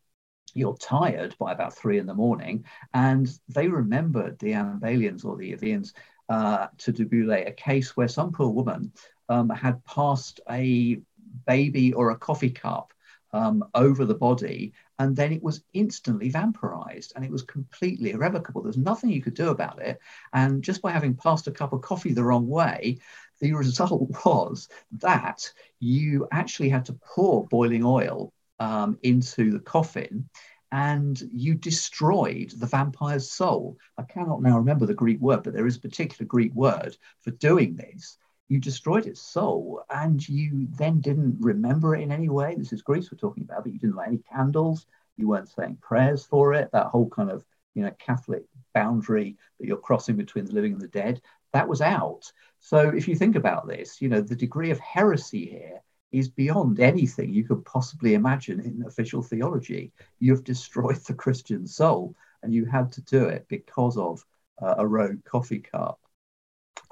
You're 0.53 0.77
tired 0.77 1.35
by 1.39 1.51
about 1.51 1.75
three 1.75 1.97
in 1.97 2.05
the 2.05 2.13
morning. 2.13 2.65
And 2.93 3.27
they 3.49 3.67
remembered 3.67 4.39
the 4.39 4.53
Ambalians 4.53 5.25
or 5.25 5.35
the 5.35 5.51
Evians 5.51 5.93
uh, 6.29 6.67
to 6.79 6.91
du 6.91 7.05
Boulay, 7.05 7.45
a 7.45 7.51
case 7.51 7.97
where 7.97 8.07
some 8.07 8.31
poor 8.31 8.49
woman 8.49 8.93
um, 9.29 9.49
had 9.49 9.83
passed 9.85 10.39
a 10.49 11.01
baby 11.47 11.93
or 11.93 12.11
a 12.11 12.17
coffee 12.17 12.51
cup 12.51 12.92
um, 13.33 13.65
over 13.73 14.05
the 14.05 14.13
body, 14.13 14.73
and 14.99 15.15
then 15.15 15.33
it 15.33 15.43
was 15.43 15.63
instantly 15.73 16.31
vampirized 16.31 17.13
and 17.15 17.25
it 17.25 17.31
was 17.31 17.41
completely 17.41 18.11
irrevocable. 18.11 18.61
There's 18.61 18.77
nothing 18.77 19.09
you 19.09 19.21
could 19.21 19.33
do 19.33 19.49
about 19.49 19.81
it. 19.81 19.99
And 20.31 20.63
just 20.63 20.81
by 20.81 20.91
having 20.91 21.15
passed 21.15 21.47
a 21.47 21.51
cup 21.51 21.73
of 21.73 21.81
coffee 21.81 22.13
the 22.13 22.23
wrong 22.23 22.47
way, 22.47 22.99
the 23.41 23.53
result 23.63 24.09
was 24.25 24.69
that 24.99 25.51
you 25.79 26.27
actually 26.31 26.69
had 26.69 26.85
to 26.85 26.93
pour 26.93 27.47
boiling 27.47 27.83
oil 27.83 28.31
um, 28.59 28.97
into 29.01 29.51
the 29.51 29.59
coffin 29.59 30.29
and 30.71 31.21
you 31.31 31.53
destroyed 31.53 32.51
the 32.57 32.65
vampire's 32.65 33.31
soul. 33.31 33.77
I 33.97 34.03
cannot 34.03 34.41
now 34.41 34.57
remember 34.57 34.85
the 34.85 34.93
Greek 34.93 35.19
word, 35.19 35.43
but 35.43 35.53
there 35.53 35.67
is 35.67 35.77
a 35.77 35.81
particular 35.81 36.25
Greek 36.25 36.53
word 36.55 36.97
for 37.21 37.31
doing 37.31 37.75
this 37.75 38.17
you 38.53 38.59
destroyed 38.59 39.07
its 39.07 39.19
soul 39.19 39.83
and 39.89 40.29
you 40.29 40.67
then 40.77 41.01
didn't 41.01 41.35
remember 41.39 41.95
it 41.95 42.03
in 42.03 42.11
any 42.11 42.29
way. 42.29 42.53
This 42.55 42.71
is 42.71 42.83
Greece 42.83 43.11
we're 43.11 43.17
talking 43.17 43.41
about, 43.41 43.63
but 43.63 43.73
you 43.73 43.79
didn't 43.79 43.95
light 43.95 44.09
any 44.09 44.19
candles. 44.31 44.85
You 45.17 45.27
weren't 45.27 45.49
saying 45.49 45.79
prayers 45.81 46.23
for 46.23 46.53
it. 46.53 46.69
That 46.71 46.85
whole 46.85 47.09
kind 47.09 47.31
of 47.31 47.43
you 47.73 47.81
know 47.81 47.89
Catholic 47.97 48.43
boundary 48.75 49.37
that 49.59 49.65
you're 49.65 49.77
crossing 49.77 50.17
between 50.17 50.45
the 50.45 50.53
living 50.53 50.73
and 50.73 50.81
the 50.81 50.87
dead 50.87 51.19
that 51.51 51.67
was 51.67 51.81
out. 51.81 52.31
So 52.59 52.89
if 52.89 53.07
you 53.07 53.15
think 53.15 53.35
about 53.35 53.67
this, 53.67 53.99
you 54.03 54.07
know 54.07 54.21
the 54.21 54.35
degree 54.35 54.69
of 54.69 54.79
heresy 54.79 55.47
here 55.47 55.81
is 56.11 56.29
beyond 56.29 56.79
anything 56.79 57.33
you 57.33 57.45
could 57.45 57.65
possibly 57.65 58.13
imagine 58.13 58.59
in 58.59 58.83
official 58.85 59.23
theology. 59.23 59.91
You've 60.19 60.43
destroyed 60.43 60.97
the 60.97 61.15
Christian 61.15 61.65
soul, 61.65 62.15
and 62.43 62.53
you 62.53 62.65
had 62.65 62.91
to 62.91 63.01
do 63.01 63.25
it 63.25 63.47
because 63.47 63.97
of 63.97 64.23
uh, 64.61 64.75
a 64.77 64.85
rogue 64.85 65.23
coffee 65.25 65.61
cup. 65.61 65.99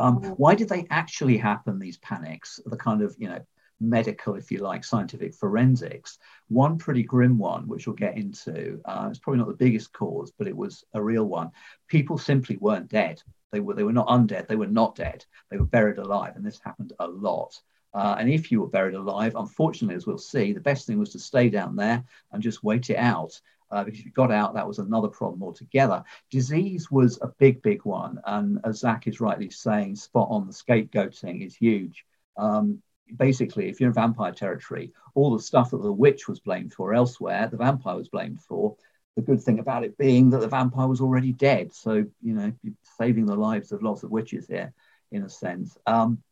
Um, 0.01 0.21
mm. 0.21 0.35
why 0.37 0.55
did 0.55 0.69
they 0.69 0.87
actually 0.89 1.37
happen, 1.37 1.79
these 1.79 1.97
panics, 1.97 2.59
the 2.65 2.77
kind 2.77 3.01
of, 3.01 3.15
you 3.19 3.29
know, 3.29 3.39
medical, 3.79 4.35
if 4.35 4.51
you 4.51 4.59
like, 4.59 4.83
scientific 4.83 5.33
forensics? 5.33 6.17
One 6.49 6.77
pretty 6.77 7.03
grim 7.03 7.37
one, 7.37 7.67
which 7.67 7.87
we'll 7.87 7.95
get 7.95 8.17
into, 8.17 8.81
uh, 8.85 9.07
it's 9.09 9.19
probably 9.19 9.39
not 9.39 9.47
the 9.47 9.65
biggest 9.65 9.93
cause, 9.93 10.31
but 10.37 10.47
it 10.47 10.55
was 10.55 10.83
a 10.93 11.01
real 11.01 11.25
one. 11.25 11.51
People 11.87 12.17
simply 12.17 12.57
weren't 12.57 12.89
dead. 12.89 13.21
They 13.51 13.59
were, 13.59 13.73
they 13.73 13.83
were 13.83 13.93
not 13.93 14.07
undead, 14.07 14.47
they 14.47 14.55
were 14.55 14.67
not 14.67 14.95
dead. 14.95 15.25
They 15.49 15.57
were 15.57 15.65
buried 15.65 15.97
alive, 15.97 16.35
and 16.35 16.45
this 16.45 16.59
happened 16.63 16.93
a 16.99 17.07
lot. 17.07 17.59
Uh, 17.93 18.15
and 18.17 18.29
if 18.29 18.51
you 18.51 18.61
were 18.61 18.67
buried 18.67 18.95
alive, 18.95 19.35
unfortunately, 19.35 19.95
as 19.95 20.07
we'll 20.07 20.17
see, 20.17 20.53
the 20.53 20.61
best 20.61 20.87
thing 20.87 20.97
was 20.97 21.09
to 21.09 21.19
stay 21.19 21.49
down 21.49 21.75
there 21.75 22.03
and 22.31 22.41
just 22.41 22.63
wait 22.63 22.89
it 22.89 22.95
out 22.95 23.39
uh, 23.71 23.83
because 23.83 23.99
if 23.99 24.05
you 24.05 24.11
got 24.11 24.31
out, 24.31 24.53
that 24.53 24.67
was 24.67 24.79
another 24.79 25.07
problem 25.07 25.41
altogether. 25.43 26.03
Disease 26.29 26.91
was 26.91 27.19
a 27.21 27.27
big, 27.39 27.61
big 27.61 27.85
one. 27.85 28.19
And 28.25 28.59
as 28.63 28.79
Zach 28.79 29.07
is 29.07 29.21
rightly 29.21 29.49
saying, 29.49 29.95
spot 29.95 30.27
on 30.29 30.47
the 30.47 30.53
scapegoating 30.53 31.45
is 31.45 31.55
huge. 31.55 32.05
Um, 32.37 32.81
basically, 33.17 33.69
if 33.69 33.79
you're 33.79 33.89
in 33.89 33.93
vampire 33.93 34.31
territory, 34.31 34.91
all 35.15 35.35
the 35.35 35.43
stuff 35.43 35.71
that 35.71 35.81
the 35.81 35.91
witch 35.91 36.27
was 36.27 36.39
blamed 36.39 36.73
for 36.73 36.93
elsewhere, 36.93 37.47
the 37.49 37.57
vampire 37.57 37.95
was 37.95 38.09
blamed 38.09 38.41
for. 38.41 38.75
The 39.15 39.21
good 39.21 39.41
thing 39.41 39.59
about 39.59 39.83
it 39.83 39.97
being 39.97 40.29
that 40.29 40.39
the 40.39 40.47
vampire 40.47 40.87
was 40.87 41.01
already 41.01 41.33
dead. 41.33 41.73
So, 41.73 42.05
you 42.21 42.33
know, 42.33 42.53
saving 42.97 43.25
the 43.25 43.35
lives 43.35 43.71
of 43.71 43.83
lots 43.83 44.03
of 44.03 44.11
witches 44.11 44.47
here, 44.47 44.73
in 45.11 45.23
a 45.23 45.29
sense. 45.29 45.77
Um, 45.85 46.23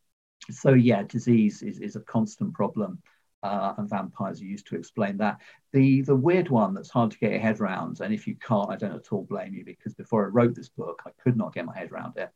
so, 0.49 0.73
yeah, 0.73 1.03
disease 1.03 1.61
is, 1.61 1.79
is 1.79 1.95
a 1.95 2.01
constant 2.01 2.53
problem 2.53 3.01
uh, 3.43 3.73
and 3.77 3.89
vampires 3.89 4.41
are 4.41 4.45
used 4.45 4.67
to 4.67 4.75
explain 4.75 5.17
that. 5.17 5.39
The 5.71 6.01
the 6.01 6.15
weird 6.15 6.49
one 6.49 6.73
that's 6.73 6.89
hard 6.89 7.11
to 7.11 7.17
get 7.19 7.31
your 7.31 7.39
head 7.39 7.59
around, 7.59 8.01
and 8.01 8.13
if 8.13 8.27
you 8.27 8.35
can't, 8.35 8.69
I 8.69 8.75
don't 8.75 8.95
at 8.95 9.11
all 9.11 9.23
blame 9.23 9.53
you 9.53 9.63
because 9.65 9.93
before 9.93 10.25
I 10.25 10.29
wrote 10.29 10.55
this 10.55 10.69
book, 10.69 11.01
I 11.05 11.11
could 11.23 11.37
not 11.37 11.53
get 11.53 11.65
my 11.65 11.77
head 11.77 11.91
around 11.91 12.17
it. 12.17 12.29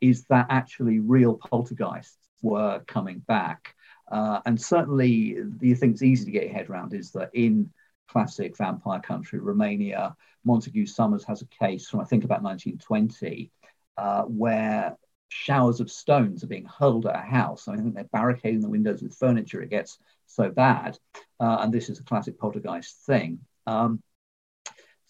Is 0.00 0.24
that 0.24 0.46
actually 0.50 0.98
real 0.98 1.36
poltergeists 1.36 2.18
were 2.42 2.80
coming 2.86 3.20
back? 3.20 3.74
Uh, 4.10 4.40
and 4.44 4.60
certainly, 4.60 5.38
the 5.58 5.74
thing 5.74 5.90
that's 5.90 6.02
easy 6.02 6.24
to 6.24 6.30
get 6.30 6.44
your 6.44 6.52
head 6.52 6.68
around 6.68 6.94
is 6.94 7.12
that 7.12 7.30
in 7.34 7.70
classic 8.08 8.56
vampire 8.56 9.00
country, 9.00 9.38
Romania, 9.38 10.16
Montague 10.44 10.86
Summers 10.86 11.24
has 11.24 11.42
a 11.42 11.46
case 11.46 11.88
from 11.88 12.00
I 12.00 12.04
think 12.04 12.24
about 12.24 12.42
1920 12.42 13.52
uh, 13.96 14.22
where 14.22 14.96
showers 15.28 15.80
of 15.80 15.90
stones 15.90 16.42
are 16.42 16.48
being 16.48 16.66
hurled 16.66 17.06
at 17.06 17.14
a 17.14 17.18
house. 17.18 17.68
I 17.68 17.76
think 17.76 17.94
they're 17.94 18.04
barricading 18.04 18.60
the 18.60 18.68
windows 18.68 19.02
with 19.02 19.14
furniture. 19.14 19.62
It 19.62 19.70
gets 19.70 19.98
so 20.30 20.50
bad. 20.50 20.98
Uh, 21.38 21.58
and 21.60 21.72
this 21.72 21.88
is 21.88 21.98
a 21.98 22.04
classic 22.04 22.38
poltergeist 22.38 22.96
thing. 23.06 23.40
Um, 23.66 24.02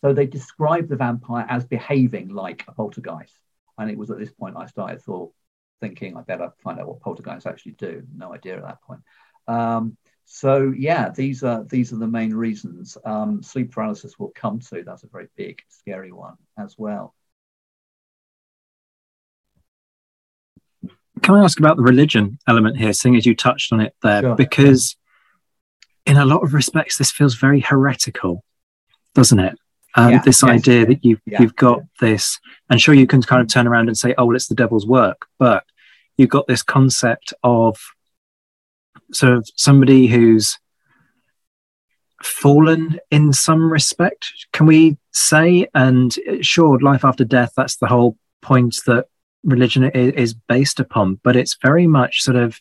so 0.02 0.12
they 0.12 0.26
describe 0.26 0.88
the 0.88 0.96
vampire 0.96 1.46
as 1.48 1.64
behaving 1.64 2.28
like 2.28 2.64
a 2.66 2.72
poltergeist. 2.72 3.38
And 3.78 3.90
it 3.90 3.98
was 3.98 4.10
at 4.10 4.18
this 4.18 4.32
point 4.32 4.56
I 4.56 4.66
started 4.66 5.02
thought, 5.02 5.32
thinking 5.80 6.16
I 6.16 6.22
better 6.22 6.52
find 6.62 6.78
out 6.78 6.88
what 6.88 7.00
poltergeists 7.00 7.46
actually 7.46 7.72
do. 7.72 8.02
No 8.14 8.32
idea 8.34 8.56
at 8.56 8.62
that 8.62 8.82
point. 8.82 9.00
Um, 9.48 9.96
so 10.24 10.72
yeah, 10.76 11.10
these 11.10 11.42
are 11.42 11.64
these 11.64 11.92
are 11.92 11.96
the 11.96 12.06
main 12.06 12.32
reasons. 12.32 12.96
Um, 13.04 13.42
sleep 13.42 13.72
paralysis 13.72 14.18
will 14.18 14.32
come 14.34 14.60
to. 14.60 14.84
That's 14.84 15.02
a 15.02 15.08
very 15.08 15.28
big, 15.36 15.60
scary 15.68 16.12
one 16.12 16.36
as 16.56 16.76
well. 16.78 17.14
Can 21.22 21.34
I 21.34 21.44
ask 21.44 21.58
about 21.58 21.76
the 21.76 21.82
religion 21.82 22.38
element 22.46 22.76
here, 22.78 22.92
seeing 22.92 23.16
as 23.16 23.26
you 23.26 23.34
touched 23.34 23.72
on 23.72 23.80
it 23.80 23.94
there? 24.02 24.22
Sure. 24.22 24.36
Because 24.36 24.96
in 26.06 26.16
a 26.16 26.24
lot 26.24 26.42
of 26.42 26.54
respects, 26.54 26.98
this 26.98 27.10
feels 27.10 27.34
very 27.34 27.60
heretical, 27.60 28.44
doesn't 29.14 29.38
it? 29.38 29.56
Um, 29.96 30.12
yeah, 30.12 30.22
this 30.24 30.42
yes. 30.42 30.50
idea 30.50 30.86
that 30.86 31.04
you've 31.04 31.20
yeah. 31.26 31.42
you've 31.42 31.56
got 31.56 31.80
this, 32.00 32.38
and 32.68 32.80
sure, 32.80 32.94
you 32.94 33.06
can 33.06 33.22
kind 33.22 33.42
of 33.42 33.48
turn 33.48 33.66
around 33.66 33.88
and 33.88 33.98
say, 33.98 34.14
"Oh, 34.16 34.26
well, 34.26 34.36
it's 34.36 34.46
the 34.46 34.54
devil's 34.54 34.86
work," 34.86 35.26
but 35.38 35.64
you've 36.16 36.28
got 36.28 36.46
this 36.46 36.62
concept 36.62 37.34
of 37.42 37.76
sort 39.12 39.32
of 39.32 39.48
somebody 39.56 40.06
who's 40.06 40.58
fallen 42.22 43.00
in 43.10 43.32
some 43.32 43.72
respect, 43.72 44.30
can 44.52 44.66
we 44.66 44.98
say? 45.12 45.66
And 45.74 46.16
sure, 46.40 46.78
life 46.78 47.04
after 47.04 47.24
death, 47.24 47.52
that's 47.56 47.76
the 47.76 47.86
whole 47.86 48.16
point 48.42 48.76
that 48.86 49.06
religion 49.42 49.84
is 49.84 50.34
based 50.34 50.80
upon, 50.80 51.20
but 51.24 51.36
it's 51.36 51.56
very 51.62 51.86
much 51.86 52.20
sort 52.20 52.36
of 52.36 52.60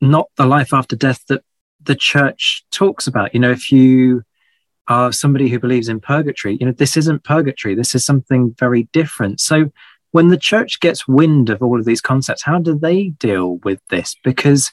not 0.00 0.28
the 0.36 0.46
life 0.46 0.72
after 0.72 0.96
death 0.96 1.24
that 1.28 1.42
the 1.82 1.94
church 1.94 2.64
talks 2.70 3.06
about. 3.06 3.34
You 3.34 3.40
know, 3.40 3.50
if 3.50 3.70
you 3.70 4.22
are 4.88 5.12
somebody 5.12 5.48
who 5.48 5.58
believes 5.58 5.88
in 5.88 6.00
purgatory, 6.00 6.56
you 6.58 6.66
know, 6.66 6.72
this 6.72 6.96
isn't 6.96 7.24
purgatory. 7.24 7.74
This 7.74 7.94
is 7.94 8.04
something 8.04 8.54
very 8.58 8.84
different. 8.92 9.40
So 9.40 9.70
when 10.12 10.28
the 10.28 10.36
church 10.36 10.80
gets 10.80 11.08
wind 11.08 11.50
of 11.50 11.62
all 11.62 11.78
of 11.78 11.84
these 11.84 12.00
concepts, 12.00 12.42
how 12.42 12.58
do 12.58 12.78
they 12.78 13.08
deal 13.08 13.56
with 13.58 13.80
this? 13.90 14.16
Because 14.22 14.72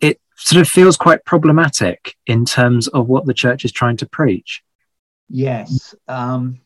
it 0.00 0.20
sort 0.36 0.60
of 0.60 0.68
feels 0.68 0.96
quite 0.96 1.24
problematic 1.24 2.14
in 2.26 2.44
terms 2.44 2.88
of 2.88 3.08
what 3.08 3.26
the 3.26 3.34
church 3.34 3.64
is 3.64 3.72
trying 3.72 3.96
to 3.98 4.06
preach. 4.06 4.62
Yes. 5.28 5.94
Um, 6.06 6.60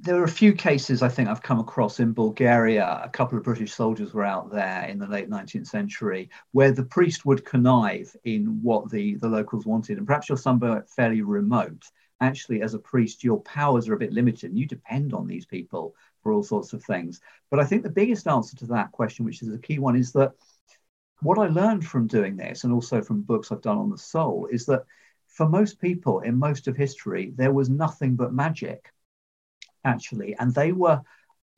there 0.00 0.16
are 0.16 0.24
a 0.24 0.28
few 0.28 0.52
cases 0.52 1.02
I 1.02 1.08
think 1.08 1.28
I've 1.28 1.42
come 1.42 1.60
across 1.60 2.00
in 2.00 2.12
Bulgaria. 2.12 3.00
A 3.04 3.08
couple 3.08 3.38
of 3.38 3.44
British 3.44 3.72
soldiers 3.72 4.12
were 4.12 4.24
out 4.24 4.50
there 4.50 4.84
in 4.84 4.98
the 4.98 5.06
late 5.06 5.30
19th 5.30 5.66
century 5.66 6.30
where 6.52 6.72
the 6.72 6.84
priest 6.84 7.24
would 7.24 7.44
connive 7.44 8.14
in 8.24 8.60
what 8.62 8.90
the, 8.90 9.16
the 9.16 9.28
locals 9.28 9.66
wanted. 9.66 9.98
And 9.98 10.06
perhaps 10.06 10.28
you're 10.28 10.38
somewhere 10.38 10.84
fairly 10.96 11.22
remote. 11.22 11.84
Actually, 12.20 12.62
as 12.62 12.74
a 12.74 12.78
priest, 12.78 13.22
your 13.22 13.40
powers 13.42 13.88
are 13.88 13.94
a 13.94 13.98
bit 13.98 14.12
limited 14.12 14.50
and 14.50 14.58
you 14.58 14.66
depend 14.66 15.14
on 15.14 15.26
these 15.26 15.46
people 15.46 15.94
for 16.22 16.32
all 16.32 16.42
sorts 16.42 16.72
of 16.72 16.82
things. 16.82 17.20
But 17.50 17.60
I 17.60 17.64
think 17.64 17.82
the 17.82 17.90
biggest 17.90 18.26
answer 18.26 18.56
to 18.56 18.66
that 18.66 18.92
question, 18.92 19.24
which 19.24 19.42
is 19.42 19.52
a 19.52 19.58
key 19.58 19.78
one, 19.78 19.96
is 19.96 20.12
that 20.12 20.32
what 21.20 21.38
I 21.38 21.48
learned 21.48 21.86
from 21.86 22.06
doing 22.06 22.36
this, 22.36 22.64
and 22.64 22.72
also 22.72 23.02
from 23.02 23.22
books 23.22 23.50
I've 23.50 23.62
done 23.62 23.78
on 23.78 23.90
the 23.90 23.98
soul, 23.98 24.48
is 24.50 24.66
that 24.66 24.84
for 25.26 25.48
most 25.48 25.80
people 25.80 26.20
in 26.20 26.38
most 26.38 26.68
of 26.68 26.76
history, 26.76 27.32
there 27.36 27.52
was 27.52 27.68
nothing 27.68 28.16
but 28.16 28.32
magic, 28.32 28.92
actually. 29.84 30.34
And 30.38 30.54
they 30.54 30.72
were, 30.72 31.02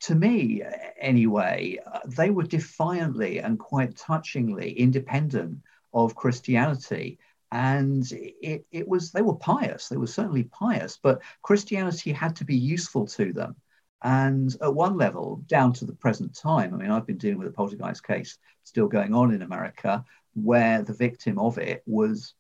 to 0.03 0.15
me 0.15 0.63
anyway, 0.99 1.79
they 2.07 2.31
were 2.31 2.45
defiantly 2.45 3.39
and 3.39 3.59
quite 3.59 3.97
touchingly 3.97 4.73
independent 4.73 5.59
of 5.93 6.15
Christianity. 6.15 7.19
And 7.53 8.11
it, 8.13 8.65
it 8.71 8.87
was, 8.87 9.11
they 9.11 9.23
were 9.23 9.35
pious, 9.35 9.89
they 9.89 9.97
were 9.97 10.07
certainly 10.07 10.45
pious, 10.45 10.99
but 11.03 11.21
Christianity 11.43 12.13
had 12.13 12.37
to 12.37 12.45
be 12.45 12.57
useful 12.57 13.07
to 13.09 13.33
them. 13.33 13.57
And 14.03 14.55
at 14.63 14.75
one 14.75 14.97
level, 14.97 15.43
down 15.47 15.73
to 15.75 15.85
the 15.85 15.95
present 15.95 16.35
time, 16.35 16.73
I 16.73 16.77
mean, 16.79 16.91
I've 16.91 17.07
been 17.07 17.19
dealing 17.19 17.39
with 17.39 17.49
a 17.49 17.53
poltergeist 17.53 18.07
case 18.07 18.39
still 18.65 18.89
going 18.89 19.15
on 19.15 19.35
in 19.35 19.43
America 19.43 20.05
where 20.35 20.83
the 20.83 20.95
victim 20.95 21.39
of 21.39 21.59
it 21.59 21.83
was 21.87 22.35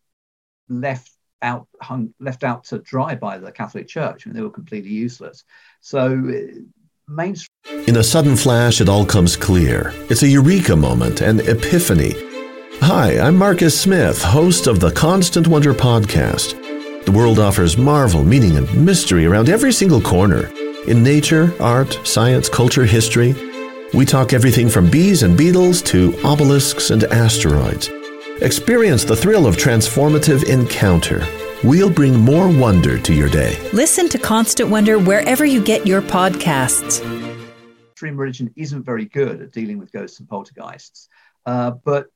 left 0.69 1.11
out 1.42 1.66
hung, 1.81 2.14
left 2.20 2.44
out 2.44 2.64
to 2.64 2.79
dry 2.79 3.14
by 3.14 3.38
the 3.38 3.53
Catholic 3.53 3.88
Church. 3.88 4.26
I 4.26 4.31
mean, 4.31 4.37
they 4.37 4.42
were 4.42 4.50
completely 4.50 4.90
useless. 4.90 5.44
So 5.81 6.07
uh, 6.07 6.61
mainstream. 7.09 7.85
In 7.87 7.96
a 7.96 8.05
sudden 8.05 8.37
flash, 8.37 8.81
it 8.81 8.88
all 8.88 9.05
comes 9.05 9.37
clear. 9.37 9.92
It's 10.09 10.22
a 10.22 10.29
eureka 10.29 10.76
moment, 10.76 11.20
an 11.20 11.40
epiphany. 11.40 12.14
Hi, 12.83 13.18
I'm 13.18 13.37
Marcus 13.37 13.79
Smith, 13.79 14.22
host 14.22 14.66
of 14.66 14.81
the 14.81 14.92
Constant 14.92 15.46
Wonder 15.46 15.74
podcast. 15.74 16.57
The 17.05 17.12
world 17.12 17.38
offers 17.38 17.76
marvel, 17.76 18.24
meaning, 18.24 18.57
and 18.57 18.87
mystery 18.87 19.26
around 19.26 19.48
every 19.48 19.72
single 19.72 20.00
corner. 20.00 20.50
In 20.87 21.03
nature, 21.03 21.53
art, 21.61 21.98
science, 22.05 22.48
culture, 22.48 22.85
history, 22.87 23.35
we 23.92 24.05
talk 24.07 24.33
everything 24.33 24.68
from 24.68 24.88
bees 24.88 25.22
and 25.22 25.37
beetles 25.37 25.83
to 25.83 26.14
obelisks 26.24 26.90
and 26.90 27.05
asteroids. 27.05 27.90
Experience 28.42 29.05
the 29.05 29.14
thrill 29.14 29.46
of 29.46 29.59
transformative 29.59 30.48
encounter. 30.48 31.26
We'll 31.62 31.90
bring 31.90 32.18
more 32.18 32.48
wonder 32.48 32.98
to 32.98 33.12
your 33.12 33.29
day. 33.29 33.59
Listen 33.74 34.09
to 34.09 34.18
Constant 34.18 34.70
Wonder 34.70 34.98
wherever 34.98 35.44
you 35.44 35.62
get 35.62 35.87
your 35.87 36.00
podcasts. 36.00 37.05
Mainstream 37.05 38.16
religion 38.16 38.50
isn't 38.57 38.83
very 38.83 39.05
good 39.05 39.42
at 39.42 39.53
dealing 39.53 39.76
with 39.76 39.92
ghosts 39.92 40.20
and 40.20 40.29
poltergeists, 40.29 41.11
uh, 41.44 41.72
but 41.85 42.07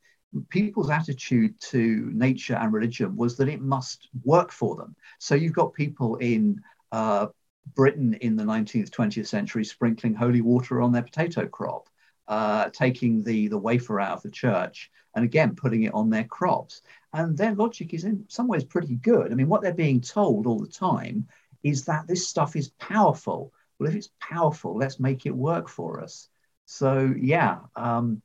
people's 0.49 0.89
attitude 0.89 1.61
to 1.61 2.11
nature 2.15 2.55
and 2.55 2.73
religion 2.73 3.15
was 3.17 3.37
that 3.37 3.51
it 3.51 3.61
must 3.61 4.09
work 4.25 4.51
for 4.51 4.77
them. 4.77 4.97
So 5.19 5.35
you've 5.35 5.53
got 5.53 5.75
people 5.75 6.17
in 6.17 6.63
uh, 6.91 7.27
Britain 7.75 8.15
in 8.23 8.35
the 8.37 8.45
19th, 8.45 8.89
20th 8.89 9.27
century 9.27 9.67
sprinkling 9.67 10.15
holy 10.15 10.41
water 10.41 10.81
on 10.81 10.91
their 10.91 11.03
potato 11.03 11.47
crop, 11.47 11.91
uh, 12.29 12.71
taking 12.71 13.23
the, 13.23 13.49
the 13.49 13.59
wafer 13.59 14.01
out 14.01 14.17
of 14.17 14.23
the 14.23 14.31
church 14.31 14.91
and 15.15 15.25
again 15.25 15.55
putting 15.55 15.85
it 15.85 15.95
on 15.95 16.11
their 16.11 16.25
crops. 16.25 16.83
And 17.13 17.37
their 17.37 17.55
logic 17.55 17.95
is 17.95 18.05
in 18.05 18.25
some 18.29 18.49
ways 18.49 18.65
pretty 18.65 18.97
good. 18.97 19.31
I 19.31 19.35
mean, 19.35 19.49
what 19.49 19.63
they're 19.63 19.73
being 19.75 20.01
told 20.01 20.47
all 20.47 20.59
the 20.59 20.69
time 20.69 21.29
is 21.63 21.85
that 21.85 22.07
this 22.07 22.29
stuff 22.29 22.57
is 22.57 22.71
powerful. 22.79 23.53
Well, 23.79 23.89
if 23.89 23.95
it's 23.95 24.11
powerful, 24.21 24.77
let's 24.77 25.01
make 25.01 25.27
it 25.27 25.35
work 25.35 25.69
for 25.69 26.01
us. 26.01 26.29
So, 26.67 27.13
yeah, 27.17 27.61
um, 27.77 28.23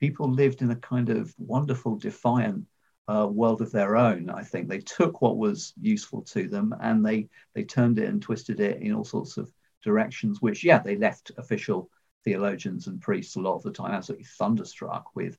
people 0.00 0.30
lived 0.30 0.62
in 0.62 0.70
a 0.70 0.76
kind 0.76 1.08
of 1.10 1.34
wonderful, 1.38 1.96
defiant 1.96 2.66
uh, 3.08 3.26
world 3.30 3.60
of 3.60 3.72
their 3.72 3.96
own. 3.96 4.30
I 4.30 4.42
think 4.42 4.68
they 4.68 4.78
took 4.78 5.20
what 5.20 5.36
was 5.36 5.74
useful 5.80 6.22
to 6.22 6.48
them 6.48 6.74
and 6.80 7.04
they 7.04 7.28
they 7.54 7.64
turned 7.64 7.98
it 7.98 8.08
and 8.08 8.20
twisted 8.20 8.60
it 8.60 8.80
in 8.80 8.94
all 8.94 9.04
sorts 9.04 9.36
of 9.36 9.52
directions. 9.82 10.40
Which, 10.40 10.64
yeah, 10.64 10.78
they 10.78 10.96
left 10.96 11.32
official 11.36 11.90
theologians 12.24 12.86
and 12.86 13.00
priests 13.00 13.36
a 13.36 13.40
lot 13.40 13.56
of 13.56 13.62
the 13.62 13.72
time 13.72 13.92
absolutely 13.92 14.24
thunderstruck 14.24 15.14
with, 15.14 15.38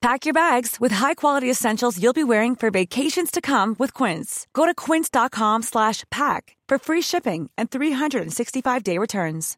Pack 0.00 0.24
your 0.24 0.34
bags 0.34 0.76
with 0.78 0.92
high-quality 0.92 1.50
essentials 1.50 2.00
you'll 2.00 2.12
be 2.12 2.22
wearing 2.22 2.54
for 2.54 2.70
vacations 2.70 3.30
to 3.30 3.40
come 3.40 3.74
with 3.78 3.92
Quince. 3.92 4.46
Go 4.52 4.66
to 4.66 4.74
quince.com 4.74 5.62
slash 5.62 6.04
pack 6.10 6.56
for 6.68 6.78
free 6.78 7.02
shipping 7.02 7.50
and 7.58 7.70
365-day 7.70 8.98
returns. 8.98 9.56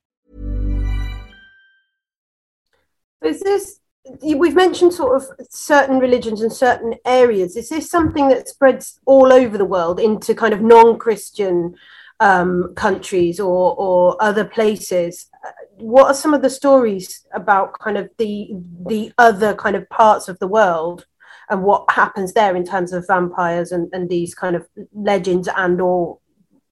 Is 3.23 3.41
this 3.41 3.81
we've 4.23 4.55
mentioned 4.55 4.95
sort 4.95 5.21
of 5.21 5.29
certain 5.51 5.99
religions 5.99 6.41
and 6.41 6.53
certain 6.53 6.95
areas. 7.05 7.57
Is 7.57 7.69
this 7.69 7.91
something 7.91 8.29
that 8.29 8.49
spreads 8.49 8.99
all 9.05 9.33
over 9.33 9.59
the 9.59 9.65
world 9.65 10.01
into 10.01 10.35
kind 10.35 10.55
of 10.55 10.63
non-Christian 10.63 11.75
um, 12.21 12.73
countries 12.75 13.39
or 13.41 13.75
or 13.77 14.17
other 14.23 14.45
places? 14.45 15.29
What 15.77 16.07
are 16.07 16.15
some 16.15 16.35
of 16.35 16.43
the 16.43 16.51
stories 16.51 17.27
about 17.33 17.79
kind 17.79 17.97
of 17.97 18.11
the 18.19 18.51
the 18.87 19.13
other 19.19 19.55
kind 19.55 19.77
of 19.77 19.89
parts 19.89 20.29
of 20.29 20.39
the 20.39 20.49
world 20.49 21.07
and 21.51 21.63
what 21.63 21.91
happens 21.91 22.33
there 22.33 22.55
in 22.57 22.65
terms 22.65 22.93
of 22.93 23.07
vampires 23.07 23.73
and, 23.73 23.89
and 23.93 24.09
these 24.09 24.35
kind 24.35 24.57
of 24.57 24.67
legends 24.93 25.49
and 25.57 25.81
or 25.81 26.19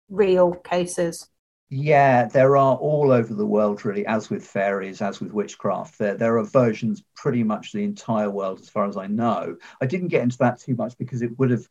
real 0.08 0.52
cases? 0.52 1.28
Yeah, 1.68 2.26
there 2.26 2.56
are 2.56 2.76
all 2.76 3.10
over 3.10 3.34
the 3.34 3.46
world, 3.46 3.84
really, 3.84 4.06
as 4.06 4.30
with 4.30 4.46
fairies, 4.46 5.02
as 5.02 5.20
with 5.20 5.32
witchcraft. 5.32 5.98
There, 5.98 6.14
there 6.14 6.38
are 6.38 6.44
versions 6.44 7.02
pretty 7.16 7.42
much 7.42 7.72
the 7.72 7.82
entire 7.82 8.30
world, 8.30 8.60
as 8.60 8.68
far 8.68 8.86
as 8.86 8.96
I 8.96 9.08
know. 9.08 9.56
I 9.80 9.86
didn't 9.86 10.08
get 10.08 10.22
into 10.22 10.38
that 10.38 10.60
too 10.60 10.76
much 10.76 10.96
because 10.96 11.22
it 11.22 11.36
would 11.38 11.50
have 11.50 11.66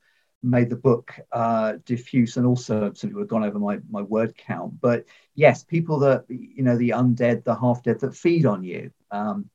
made 0.46 0.70
the 0.70 0.76
book 0.76 1.14
uh, 1.32 1.74
diffuse 1.86 2.38
and 2.38 2.46
also 2.46 2.94
sort 2.94 3.16
of 3.16 3.28
gone 3.28 3.44
over 3.44 3.60
my, 3.60 3.80
my 3.90 4.02
word 4.02 4.38
count. 4.38 4.80
But 4.80 5.06
yes, 5.34 5.64
people 5.64 6.00
that, 6.00 6.26
you 6.30 6.64
know, 6.64 6.78
the 6.78 6.90
undead, 6.90 7.44
the 7.44 7.56
half 7.56 7.84
dead 7.84 8.00
that 8.02 8.16
feed 8.16 8.46
on 8.46 8.64
you 8.64 8.92
um, 9.12 9.50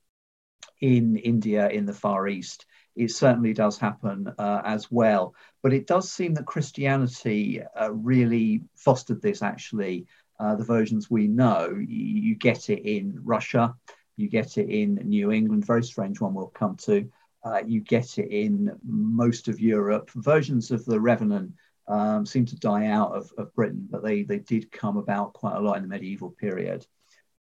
in 0.80 1.16
India, 1.16 1.68
in 1.68 1.86
the 1.86 1.92
Far 1.92 2.28
East, 2.28 2.66
it 2.96 3.10
certainly 3.10 3.52
does 3.52 3.78
happen 3.78 4.32
uh, 4.38 4.62
as 4.64 4.90
well. 4.90 5.34
But 5.62 5.72
it 5.72 5.86
does 5.86 6.10
seem 6.10 6.34
that 6.34 6.46
Christianity 6.46 7.62
uh, 7.62 7.92
really 7.92 8.62
fostered 8.76 9.22
this 9.22 9.42
actually 9.42 10.06
uh, 10.38 10.56
the 10.56 10.64
versions 10.64 11.10
we 11.10 11.28
know. 11.28 11.68
You, 11.68 12.20
you, 12.20 12.34
get 12.34 12.70
it 12.70 12.80
in 12.82 13.20
Russia, 13.22 13.74
you 14.16 14.28
get 14.28 14.58
it 14.58 14.68
in 14.70 14.94
New 14.94 15.30
England, 15.30 15.66
very 15.66 15.84
strange 15.84 16.20
one 16.20 16.34
we'll 16.34 16.48
come 16.48 16.76
to. 16.84 17.10
Uh, 17.42 17.62
you 17.66 17.80
get 17.80 18.18
it 18.18 18.28
in 18.30 18.70
most 18.84 19.48
of 19.48 19.60
Europe. 19.60 20.10
Versions 20.14 20.70
of 20.70 20.84
the 20.84 21.00
Revenant 21.00 21.52
um, 21.88 22.26
seem 22.26 22.44
to 22.46 22.56
die 22.56 22.86
out 22.86 23.12
of, 23.12 23.32
of 23.38 23.54
Britain, 23.54 23.88
but 23.90 24.02
they, 24.02 24.22
they 24.22 24.38
did 24.38 24.70
come 24.70 24.98
about 24.98 25.32
quite 25.32 25.56
a 25.56 25.60
lot 25.60 25.76
in 25.76 25.82
the 25.82 25.88
medieval 25.88 26.30
period. 26.30 26.86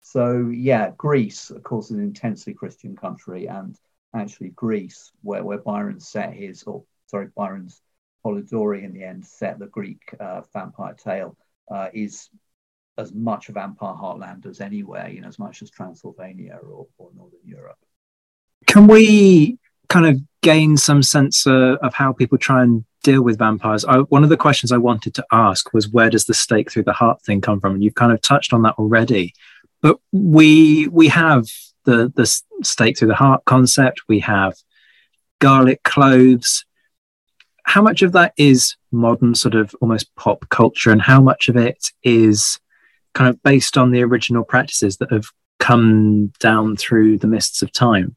So, 0.02 0.50
yeah, 0.54 0.92
Greece, 0.98 1.50
of 1.50 1.64
course, 1.64 1.86
is 1.86 1.98
an 1.98 2.04
intensely 2.04 2.54
Christian 2.54 2.96
country, 2.96 3.48
and 3.48 3.76
actually 4.14 4.50
Greece, 4.50 5.12
where, 5.22 5.44
where 5.44 5.60
Byron 5.60 6.00
set 6.00 6.34
his, 6.34 6.64
or 6.64 6.84
sorry, 7.08 7.28
Byron's 7.36 7.82
Polidori 8.24 8.84
in 8.84 8.94
the 8.94 9.04
end 9.04 9.26
set 9.26 9.60
the 9.60 9.68
Greek 9.68 10.02
uh, 10.20 10.42
vampire 10.54 10.94
tale, 10.94 11.38
uh, 11.72 11.90
is 11.94 12.30
as 12.98 13.14
much 13.14 13.50
of 13.50 13.56
vampire 13.56 13.94
heartland 13.94 14.46
as 14.46 14.62
anywhere, 14.62 15.10
you 15.10 15.22
know, 15.22 15.28
as 15.28 15.40
much 15.40 15.62
as 15.62 15.70
Transylvania 15.70 16.58
or, 16.62 16.88
or 16.98 17.10
Northern 17.16 17.40
Europe. 17.44 17.78
Can 18.68 18.88
we 18.88 19.60
kind 19.90 20.06
of 20.06 20.20
gain 20.42 20.78
some 20.78 21.04
sense 21.04 21.48
uh, 21.48 21.78
of 21.82 21.94
how 21.94 22.14
people 22.14 22.38
try 22.38 22.62
and 22.64 22.86
deal 23.04 23.22
with 23.24 23.38
vampires? 23.40 23.86
I, 23.86 24.00
one 24.00 24.24
of 24.24 24.30
the 24.30 24.38
questions 24.38 24.72
I 24.72 24.78
wanted 24.78 25.14
to 25.16 25.26
ask 25.32 25.74
was 25.74 25.90
where 25.90 26.10
does 26.10 26.26
the 26.26 26.34
stake 26.34 26.72
through 26.72 26.84
the 26.84 26.94
heart 26.94 27.22
thing 27.22 27.42
come 27.42 27.60
from? 27.60 27.74
And 27.74 27.84
you've 27.84 27.96
kind 27.96 28.12
of 28.12 28.22
touched 28.22 28.54
on 28.54 28.62
that 28.64 28.76
already. 28.76 29.34
But 29.82 29.98
we 30.12 30.88
we 30.88 31.08
have 31.10 31.46
the 31.86 32.12
the 32.16 32.26
stake 32.64 32.98
through 32.98 33.10
the 33.10 33.16
heart 33.16 33.46
concept. 33.46 34.02
We 34.08 34.20
have 34.22 34.56
garlic 35.40 35.84
cloves. 35.84 36.66
how 37.64 37.82
much 37.82 38.02
of 38.02 38.12
that 38.14 38.34
is 38.38 38.76
modern 38.92 39.36
sort 39.36 39.56
of 39.56 39.76
almost 39.82 40.16
pop 40.16 40.48
culture 40.50 40.92
and 40.92 41.02
how 41.02 41.22
much 41.22 41.50
of 41.50 41.58
it 41.58 41.92
is 42.04 42.60
kind 43.14 43.30
of 43.30 43.42
based 43.44 43.78
on 43.78 43.92
the 43.92 44.04
original 44.04 44.44
practices 44.44 44.98
that 44.98 45.12
have 45.12 45.26
come 45.60 46.32
down 46.40 46.76
through 46.76 47.18
the 47.18 47.28
mists 47.28 47.62
of 47.62 47.72
time 47.72 48.16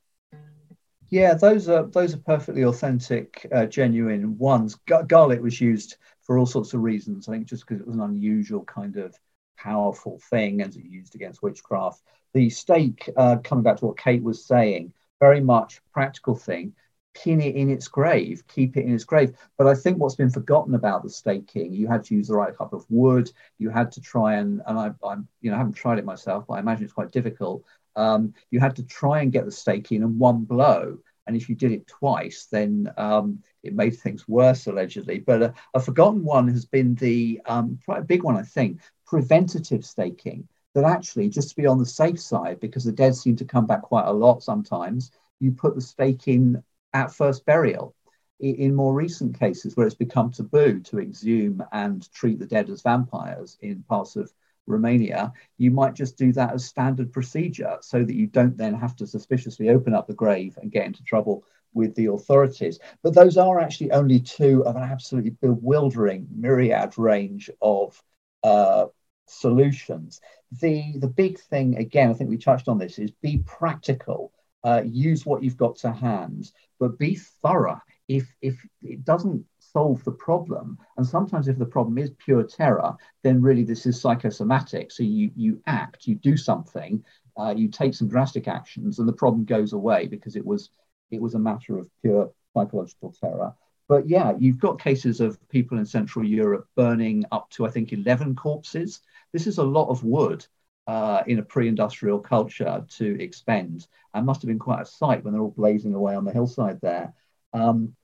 yeah 1.10 1.34
those 1.34 1.68
are 1.68 1.84
those 1.86 2.14
are 2.14 2.18
perfectly 2.18 2.62
authentic 2.64 3.46
uh, 3.52 3.66
genuine 3.66 4.36
ones 4.38 4.74
Gar- 4.86 5.04
garlic 5.04 5.40
was 5.42 5.60
used 5.60 5.96
for 6.22 6.38
all 6.38 6.46
sorts 6.46 6.74
of 6.74 6.80
reasons 6.82 7.28
i 7.28 7.32
think 7.32 7.46
just 7.46 7.66
because 7.66 7.80
it 7.80 7.86
was 7.86 7.96
an 7.96 8.02
unusual 8.02 8.64
kind 8.64 8.96
of 8.96 9.14
powerful 9.56 10.20
thing 10.30 10.62
and 10.62 10.74
it 10.76 10.84
used 10.84 11.14
against 11.14 11.42
witchcraft 11.42 12.02
the 12.34 12.48
stake 12.50 13.08
uh, 13.16 13.36
coming 13.42 13.64
back 13.64 13.76
to 13.78 13.86
what 13.86 13.98
kate 13.98 14.22
was 14.22 14.44
saying 14.44 14.92
very 15.20 15.40
much 15.40 15.80
practical 15.92 16.34
thing 16.36 16.72
pin 17.14 17.40
it 17.40 17.56
in 17.56 17.68
its 17.68 17.88
grave, 17.88 18.46
keep 18.46 18.76
it 18.76 18.84
in 18.84 18.94
its 18.94 19.02
grave. 19.02 19.36
But 19.56 19.66
I 19.66 19.74
think 19.74 19.98
what's 19.98 20.14
been 20.14 20.30
forgotten 20.30 20.74
about 20.76 21.02
the 21.02 21.10
staking, 21.10 21.72
you 21.72 21.88
had 21.88 22.04
to 22.04 22.14
use 22.14 22.28
the 22.28 22.36
right 22.36 22.56
type 22.56 22.72
of 22.72 22.84
wood. 22.88 23.32
You 23.58 23.70
had 23.70 23.90
to 23.92 24.00
try 24.00 24.34
and, 24.36 24.62
and 24.66 24.78
I, 24.78 24.92
I'm, 25.04 25.26
you 25.40 25.50
know, 25.50 25.56
I 25.56 25.58
haven't 25.58 25.72
tried 25.72 25.98
it 25.98 26.04
myself, 26.04 26.44
but 26.46 26.54
I 26.54 26.60
imagine 26.60 26.84
it's 26.84 26.92
quite 26.92 27.10
difficult. 27.10 27.64
Um, 27.98 28.34
you 28.50 28.60
had 28.60 28.76
to 28.76 28.84
try 28.84 29.20
and 29.20 29.32
get 29.32 29.44
the 29.44 29.50
stake 29.50 29.92
in 29.92 30.02
in 30.02 30.18
one 30.18 30.44
blow. 30.44 30.98
And 31.26 31.36
if 31.36 31.48
you 31.48 31.54
did 31.54 31.72
it 31.72 31.86
twice, 31.86 32.46
then 32.50 32.90
um, 32.96 33.42
it 33.62 33.74
made 33.74 33.98
things 33.98 34.26
worse, 34.26 34.66
allegedly. 34.66 35.18
But 35.18 35.42
a, 35.42 35.54
a 35.74 35.80
forgotten 35.80 36.24
one 36.24 36.48
has 36.48 36.64
been 36.64 36.94
the 36.94 37.40
um, 37.44 37.78
quite 37.84 38.00
a 38.00 38.04
big 38.12 38.22
one, 38.22 38.36
I 38.36 38.42
think, 38.42 38.80
preventative 39.06 39.84
staking. 39.84 40.48
That 40.74 40.84
actually, 40.84 41.28
just 41.28 41.50
to 41.50 41.56
be 41.56 41.66
on 41.66 41.78
the 41.78 41.86
safe 41.86 42.20
side, 42.20 42.60
because 42.60 42.84
the 42.84 42.92
dead 42.92 43.14
seem 43.14 43.36
to 43.36 43.44
come 43.44 43.66
back 43.66 43.82
quite 43.82 44.06
a 44.06 44.12
lot 44.12 44.42
sometimes, 44.42 45.10
you 45.40 45.50
put 45.50 45.74
the 45.74 45.80
stake 45.80 46.28
in 46.28 46.62
at 46.92 47.12
first 47.12 47.44
burial. 47.44 47.94
In 48.40 48.74
more 48.74 48.94
recent 48.94 49.38
cases, 49.38 49.76
where 49.76 49.86
it's 49.86 49.96
become 49.96 50.30
taboo 50.30 50.78
to 50.80 51.00
exhume 51.00 51.62
and 51.72 52.10
treat 52.12 52.38
the 52.38 52.46
dead 52.46 52.70
as 52.70 52.82
vampires 52.82 53.58
in 53.60 53.82
parts 53.82 54.14
of 54.14 54.32
Romania, 54.68 55.32
you 55.56 55.70
might 55.70 55.94
just 55.94 56.16
do 56.16 56.32
that 56.32 56.54
as 56.54 56.64
standard 56.64 57.12
procedure 57.12 57.78
so 57.80 58.04
that 58.04 58.14
you 58.14 58.26
don't 58.26 58.56
then 58.56 58.74
have 58.74 58.94
to 58.96 59.06
suspiciously 59.06 59.70
open 59.70 59.94
up 59.94 60.06
the 60.06 60.14
grave 60.14 60.58
and 60.60 60.70
get 60.70 60.86
into 60.86 61.02
trouble 61.02 61.44
with 61.74 61.94
the 61.94 62.06
authorities. 62.06 62.78
But 63.02 63.14
those 63.14 63.36
are 63.36 63.60
actually 63.60 63.92
only 63.92 64.20
two 64.20 64.64
of 64.64 64.76
an 64.76 64.82
absolutely 64.82 65.30
bewildering 65.30 66.26
myriad 66.34 66.96
range 66.98 67.50
of 67.60 68.00
uh, 68.42 68.86
solutions. 69.26 70.20
The, 70.60 70.94
the 70.98 71.08
big 71.08 71.38
thing, 71.38 71.76
again, 71.76 72.10
I 72.10 72.14
think 72.14 72.30
we 72.30 72.38
touched 72.38 72.68
on 72.68 72.78
this, 72.78 72.98
is 72.98 73.10
be 73.10 73.42
practical 73.46 74.32
uh, 74.64 74.82
use 74.84 75.24
what 75.24 75.42
you've 75.42 75.56
got 75.56 75.76
to 75.76 75.92
hand, 75.92 76.50
but 76.78 76.98
be 76.98 77.14
thorough. 77.14 77.80
If 78.08 78.34
if 78.40 78.58
it 78.82 79.04
doesn't 79.04 79.44
solve 79.72 80.02
the 80.04 80.12
problem, 80.12 80.78
and 80.96 81.06
sometimes 81.06 81.48
if 81.48 81.58
the 81.58 81.66
problem 81.66 81.98
is 81.98 82.10
pure 82.18 82.42
terror, 82.42 82.96
then 83.22 83.42
really 83.42 83.64
this 83.64 83.86
is 83.86 84.00
psychosomatic. 84.00 84.90
So 84.92 85.02
you 85.02 85.30
you 85.36 85.62
act, 85.66 86.06
you 86.06 86.14
do 86.14 86.36
something, 86.36 87.04
uh, 87.36 87.54
you 87.56 87.68
take 87.68 87.94
some 87.94 88.08
drastic 88.08 88.48
actions, 88.48 88.98
and 88.98 89.08
the 89.08 89.12
problem 89.12 89.44
goes 89.44 89.72
away 89.72 90.06
because 90.06 90.36
it 90.36 90.44
was 90.44 90.70
it 91.10 91.20
was 91.20 91.34
a 91.34 91.38
matter 91.38 91.78
of 91.78 91.88
pure 92.02 92.32
psychological 92.54 93.14
terror. 93.20 93.54
But 93.88 94.08
yeah, 94.08 94.34
you've 94.38 94.58
got 94.58 94.80
cases 94.80 95.20
of 95.20 95.38
people 95.48 95.78
in 95.78 95.86
Central 95.86 96.24
Europe 96.24 96.66
burning 96.76 97.24
up 97.32 97.48
to 97.50 97.66
I 97.66 97.70
think 97.70 97.92
11 97.92 98.36
corpses. 98.36 99.00
This 99.32 99.46
is 99.46 99.58
a 99.58 99.64
lot 99.64 99.88
of 99.88 100.04
wood 100.04 100.46
uh, 100.86 101.22
in 101.26 101.38
a 101.38 101.42
pre-industrial 101.42 102.18
culture 102.18 102.84
to 102.96 103.22
expend, 103.22 103.86
and 104.14 104.26
must 104.26 104.42
have 104.42 104.48
been 104.48 104.58
quite 104.58 104.82
a 104.82 104.86
sight 104.86 105.22
when 105.22 105.32
they're 105.32 105.42
all 105.42 105.50
blazing 105.50 105.94
away 105.94 106.14
on 106.14 106.24
the 106.24 106.32
hillside 106.32 106.80
there. 106.80 107.14
Um, 107.52 107.94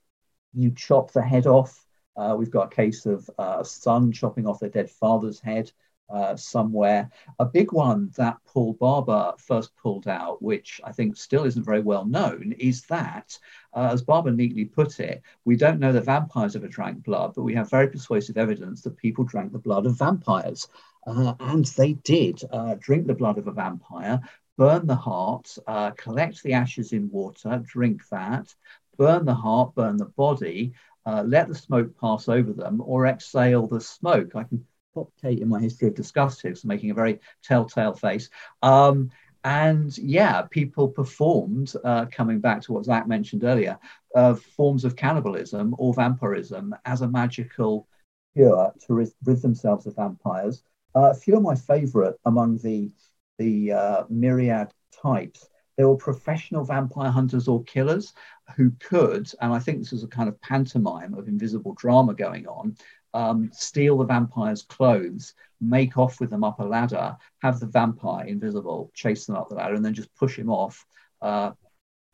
you 0.54 0.70
chop 0.70 1.12
the 1.12 1.22
head 1.22 1.46
off. 1.46 1.84
Uh, 2.16 2.34
we've 2.38 2.50
got 2.50 2.72
a 2.72 2.76
case 2.76 3.06
of 3.06 3.28
uh, 3.38 3.58
a 3.60 3.64
son 3.64 4.12
chopping 4.12 4.46
off 4.46 4.60
their 4.60 4.68
dead 4.68 4.90
father's 4.90 5.40
head 5.40 5.70
uh, 6.10 6.36
somewhere. 6.36 7.10
A 7.38 7.44
big 7.44 7.72
one 7.72 8.10
that 8.16 8.36
Paul 8.46 8.74
Barber 8.74 9.32
first 9.38 9.74
pulled 9.76 10.06
out, 10.06 10.42
which 10.42 10.80
I 10.84 10.92
think 10.92 11.16
still 11.16 11.44
isn't 11.44 11.64
very 11.64 11.80
well 11.80 12.04
known, 12.04 12.54
is 12.58 12.82
that, 12.82 13.38
uh, 13.72 13.90
as 13.92 14.02
Barber 14.02 14.30
neatly 14.30 14.64
put 14.64 15.00
it, 15.00 15.22
we 15.44 15.56
don't 15.56 15.80
know 15.80 15.92
that 15.92 16.04
vampires 16.04 16.56
ever 16.56 16.68
drank 16.68 17.02
blood, 17.02 17.32
but 17.34 17.42
we 17.42 17.54
have 17.54 17.70
very 17.70 17.88
persuasive 17.88 18.36
evidence 18.36 18.82
that 18.82 18.96
people 18.96 19.24
drank 19.24 19.52
the 19.52 19.58
blood 19.58 19.86
of 19.86 19.98
vampires. 19.98 20.68
Uh, 21.06 21.34
and 21.40 21.64
they 21.66 21.94
did 21.94 22.40
uh, 22.50 22.76
drink 22.78 23.06
the 23.06 23.14
blood 23.14 23.38
of 23.38 23.46
a 23.46 23.52
vampire, 23.52 24.20
burn 24.56 24.86
the 24.86 24.94
heart, 24.94 25.56
uh, 25.66 25.90
collect 25.92 26.42
the 26.42 26.52
ashes 26.52 26.92
in 26.92 27.10
water, 27.10 27.62
drink 27.66 28.06
that, 28.08 28.54
burn 28.96 29.24
the 29.24 29.34
heart, 29.34 29.74
burn 29.74 29.96
the 29.96 30.06
body, 30.06 30.72
uh, 31.06 31.22
let 31.26 31.48
the 31.48 31.54
smoke 31.54 31.98
pass 32.00 32.28
over 32.28 32.52
them, 32.52 32.82
or 32.84 33.06
exhale 33.06 33.66
the 33.66 33.80
smoke. 33.80 34.34
I 34.34 34.44
can 34.44 34.64
pop 34.94 35.10
Kate 35.20 35.40
in 35.40 35.48
my 35.48 35.60
history 35.60 35.88
of 35.88 35.94
disgust 35.94 36.42
here, 36.42 36.54
so 36.54 36.68
making 36.68 36.90
a 36.90 36.94
very 36.94 37.20
telltale 37.42 37.94
face. 37.94 38.30
Um, 38.62 39.10
and 39.44 39.96
yeah, 39.98 40.42
people 40.42 40.88
performed, 40.88 41.74
uh, 41.84 42.06
coming 42.10 42.40
back 42.40 42.62
to 42.62 42.72
what 42.72 42.86
Zach 42.86 43.06
mentioned 43.06 43.44
earlier, 43.44 43.78
uh, 44.14 44.34
forms 44.34 44.84
of 44.84 44.96
cannibalism 44.96 45.74
or 45.76 45.92
vampirism 45.92 46.74
as 46.86 47.02
a 47.02 47.08
magical 47.08 47.86
cure 48.34 48.72
to 48.86 48.94
rid 48.94 49.42
themselves 49.42 49.86
of 49.86 49.96
vampires. 49.96 50.62
Uh, 50.96 51.10
a 51.10 51.14
few 51.14 51.36
of 51.36 51.42
my 51.42 51.54
favorite 51.54 52.16
among 52.24 52.58
the 52.58 52.90
the 53.38 53.72
uh, 53.72 54.04
myriad 54.08 54.72
types, 55.02 55.48
there 55.76 55.88
were 55.88 55.96
professional 55.96 56.64
vampire 56.64 57.10
hunters 57.10 57.48
or 57.48 57.62
killers 57.64 58.12
who 58.56 58.70
could, 58.80 59.30
and 59.40 59.52
I 59.52 59.58
think 59.58 59.78
this 59.78 59.92
was 59.92 60.04
a 60.04 60.08
kind 60.08 60.28
of 60.28 60.40
pantomime 60.40 61.14
of 61.14 61.28
invisible 61.28 61.74
drama 61.74 62.14
going 62.14 62.46
on, 62.46 62.76
um, 63.12 63.50
steal 63.52 63.98
the 63.98 64.04
vampire's 64.04 64.62
clothes, 64.62 65.34
make 65.60 65.96
off 65.96 66.20
with 66.20 66.30
them 66.30 66.44
up 66.44 66.60
a 66.60 66.64
ladder, 66.64 67.16
have 67.42 67.60
the 67.60 67.66
vampire 67.66 68.26
invisible, 68.26 68.90
chase 68.94 69.26
them 69.26 69.36
up 69.36 69.48
the 69.48 69.54
ladder, 69.54 69.74
and 69.74 69.84
then 69.84 69.94
just 69.94 70.14
push 70.14 70.38
him 70.38 70.50
off. 70.50 70.84
Uh, 71.22 71.52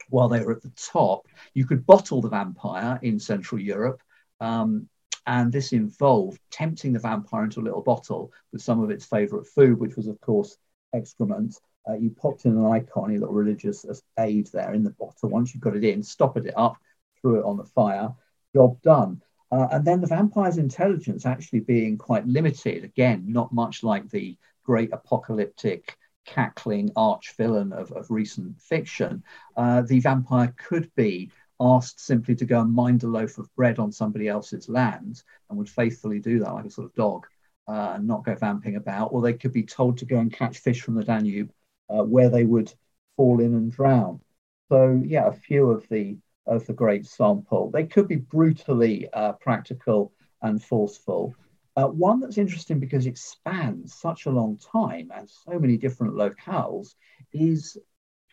while 0.08 0.28
they 0.28 0.40
were 0.40 0.52
at 0.52 0.62
the 0.62 0.72
top, 0.76 1.26
you 1.54 1.66
could 1.66 1.86
bottle 1.86 2.20
the 2.20 2.28
vampire 2.28 2.98
in 3.02 3.18
Central 3.18 3.60
Europe, 3.60 4.02
um, 4.40 4.88
and 5.26 5.52
this 5.52 5.72
involved 5.72 6.40
tempting 6.50 6.92
the 6.92 6.98
vampire 6.98 7.44
into 7.44 7.60
a 7.60 7.62
little 7.62 7.82
bottle 7.82 8.32
with 8.52 8.62
some 8.62 8.80
of 8.82 8.90
its 8.90 9.04
favorite 9.04 9.46
food, 9.46 9.78
which 9.78 9.96
was, 9.96 10.06
of 10.06 10.20
course, 10.20 10.56
excrement. 10.94 11.56
Uh, 11.88 11.94
you 11.94 12.10
popped 12.10 12.44
in 12.44 12.52
an 12.52 12.66
icon, 12.66 13.10
a 13.10 13.18
little 13.18 13.34
religious 13.34 13.84
aid 14.18 14.48
there 14.52 14.74
in 14.74 14.84
the 14.84 14.90
bottle. 14.90 15.30
Once 15.30 15.54
you 15.54 15.60
got 15.60 15.76
it 15.76 15.84
in, 15.84 16.02
stoppered 16.02 16.46
it 16.46 16.54
up, 16.56 16.76
threw 17.20 17.38
it 17.38 17.44
on 17.44 17.56
the 17.56 17.64
fire, 17.64 18.14
job 18.54 18.80
done. 18.82 19.20
Uh, 19.52 19.66
and 19.72 19.84
then 19.84 20.00
the 20.00 20.06
vampire's 20.06 20.58
intelligence 20.58 21.26
actually 21.26 21.60
being 21.60 21.98
quite 21.98 22.26
limited, 22.26 22.84
again, 22.84 23.24
not 23.26 23.52
much 23.52 23.82
like 23.82 24.08
the 24.10 24.36
great 24.62 24.92
apocalyptic 24.92 25.96
cackling 26.24 26.90
arch 26.94 27.34
villain 27.36 27.72
of, 27.72 27.90
of 27.92 28.10
recent 28.10 28.60
fiction. 28.60 29.22
Uh, 29.56 29.82
the 29.82 29.98
vampire 30.00 30.54
could 30.56 30.90
be 30.94 31.30
asked 31.58 32.00
simply 32.00 32.34
to 32.34 32.44
go 32.44 32.60
and 32.60 32.72
mind 32.72 33.02
a 33.02 33.06
loaf 33.06 33.38
of 33.38 33.54
bread 33.54 33.78
on 33.78 33.90
somebody 33.90 34.28
else's 34.28 34.68
land 34.68 35.22
and 35.48 35.58
would 35.58 35.68
faithfully 35.68 36.20
do 36.20 36.38
that 36.38 36.54
like 36.54 36.64
a 36.64 36.70
sort 36.70 36.86
of 36.86 36.94
dog 36.94 37.26
uh, 37.68 37.92
and 37.94 38.06
not 38.06 38.24
go 38.24 38.34
vamping 38.34 38.76
about, 38.76 39.12
or 39.12 39.20
they 39.20 39.32
could 39.32 39.52
be 39.52 39.62
told 39.62 39.98
to 39.98 40.06
go 40.06 40.18
and 40.18 40.32
catch 40.32 40.58
fish 40.58 40.80
from 40.80 40.94
the 40.94 41.04
Danube 41.04 41.50
uh, 41.90 42.02
where 42.02 42.30
they 42.30 42.44
would 42.44 42.72
fall 43.16 43.40
in 43.40 43.54
and 43.54 43.72
drown. 43.72 44.20
So 44.68 45.02
yeah, 45.04 45.26
a 45.26 45.32
few 45.32 45.70
of 45.70 45.86
the 45.88 46.18
of 46.46 46.66
the 46.66 46.72
great 46.72 47.06
sample. 47.06 47.70
They 47.70 47.84
could 47.84 48.08
be 48.08 48.16
brutally 48.16 49.08
uh, 49.12 49.32
practical 49.32 50.12
and 50.42 50.62
forceful. 50.62 51.34
Uh, 51.76 51.86
one 51.86 52.20
that's 52.20 52.38
interesting 52.38 52.80
because 52.80 53.06
it 53.06 53.18
spans 53.18 53.94
such 53.94 54.26
a 54.26 54.30
long 54.30 54.58
time 54.58 55.10
and 55.14 55.28
so 55.30 55.58
many 55.58 55.76
different 55.76 56.14
locales 56.14 56.94
is 57.32 57.78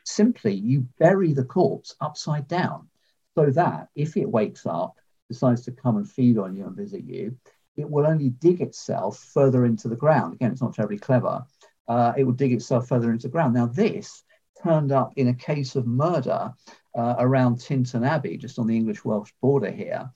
simply 0.03 0.53
you 0.53 0.87
bury 0.97 1.33
the 1.33 1.43
corpse 1.43 1.95
upside 2.01 2.47
down 2.47 2.87
so 3.35 3.51
that 3.51 3.89
if 3.95 4.17
it 4.17 4.29
wakes 4.29 4.65
up, 4.65 4.95
decides 5.29 5.61
to 5.63 5.71
come 5.71 5.97
and 5.97 6.09
feed 6.09 6.37
on 6.37 6.55
you 6.55 6.65
and 6.65 6.75
visit 6.75 7.03
you, 7.03 7.37
it 7.75 7.89
will 7.89 8.07
only 8.07 8.29
dig 8.29 8.61
itself 8.61 9.19
further 9.19 9.65
into 9.65 9.87
the 9.87 9.95
ground. 9.95 10.33
Again, 10.33 10.51
it's 10.51 10.61
not 10.61 10.73
terribly 10.73 10.97
clever. 10.97 11.45
Uh, 11.87 12.13
it 12.17 12.23
will 12.23 12.33
dig 12.33 12.53
itself 12.53 12.87
further 12.87 13.11
into 13.11 13.27
the 13.27 13.31
ground. 13.31 13.53
Now, 13.53 13.67
this 13.67 14.23
turned 14.63 14.91
up 14.91 15.13
in 15.15 15.27
a 15.27 15.33
case 15.33 15.75
of 15.75 15.87
murder 15.87 16.53
uh, 16.95 17.15
around 17.19 17.57
Tintern 17.57 18.05
Abbey, 18.05 18.37
just 18.37 18.59
on 18.59 18.67
the 18.67 18.75
English 18.75 19.05
Welsh 19.05 19.31
border 19.41 19.71
here, 19.71 20.09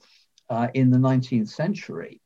uh, 0.49 0.67
in 0.74 0.89
the 0.89 0.97
19th 0.97 1.49
century. 1.49 2.22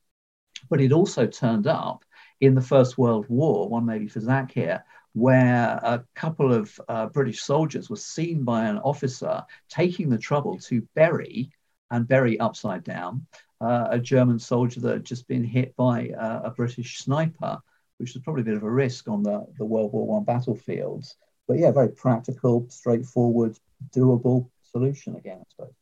But 0.70 0.82
it 0.82 0.92
also 0.92 1.28
turned 1.28 1.68
up 1.68 2.06
in 2.40 2.56
the 2.56 2.62
First 2.62 2.98
World 2.98 3.26
War, 3.30 3.70
one 3.70 3.86
maybe 3.86 4.08
for 4.08 4.20
Zach 4.20 4.52
here, 4.52 4.84
where 5.14 5.80
a 5.82 6.04
couple 6.16 6.54
of 6.54 6.80
uh, 6.90 7.08
British 7.08 7.42
soldiers 7.42 7.90
were 7.90 7.96
seen 7.96 8.44
by 8.44 8.66
an 8.66 8.78
officer 8.80 9.44
taking 9.70 10.10
the 10.10 10.18
trouble 10.18 10.58
to 10.60 10.88
bury 10.96 11.52
and 11.92 12.08
bury 12.08 12.40
upside 12.40 12.84
down 12.84 13.26
uh, 13.62 13.88
a 13.92 14.00
German 14.00 14.40
soldier 14.40 14.82
that 14.82 14.94
had 14.94 15.06
just 15.06 15.28
been 15.28 15.44
hit 15.44 15.76
by 15.76 16.10
uh, 16.10 16.42
a 16.46 16.52
British 16.52 17.00
sniper, 17.00 17.60
which 17.98 18.14
was 18.14 18.24
probably 18.24 18.42
a 18.42 18.46
bit 18.46 18.58
of 18.58 18.64
a 18.64 18.70
risk 18.70 19.08
on 19.08 19.24
the, 19.24 19.46
the 19.58 19.66
World 19.66 19.94
War 19.94 20.08
One 20.08 20.24
battlefields. 20.24 21.16
But 21.48 21.60
yeah, 21.60 21.72
very 21.72 21.90
practical, 21.90 22.68
straightforward, 22.70 23.58
doable 23.96 24.50
solution 24.72 25.16
again, 25.16 25.40
I 25.40 25.44
suppose. 25.50 25.74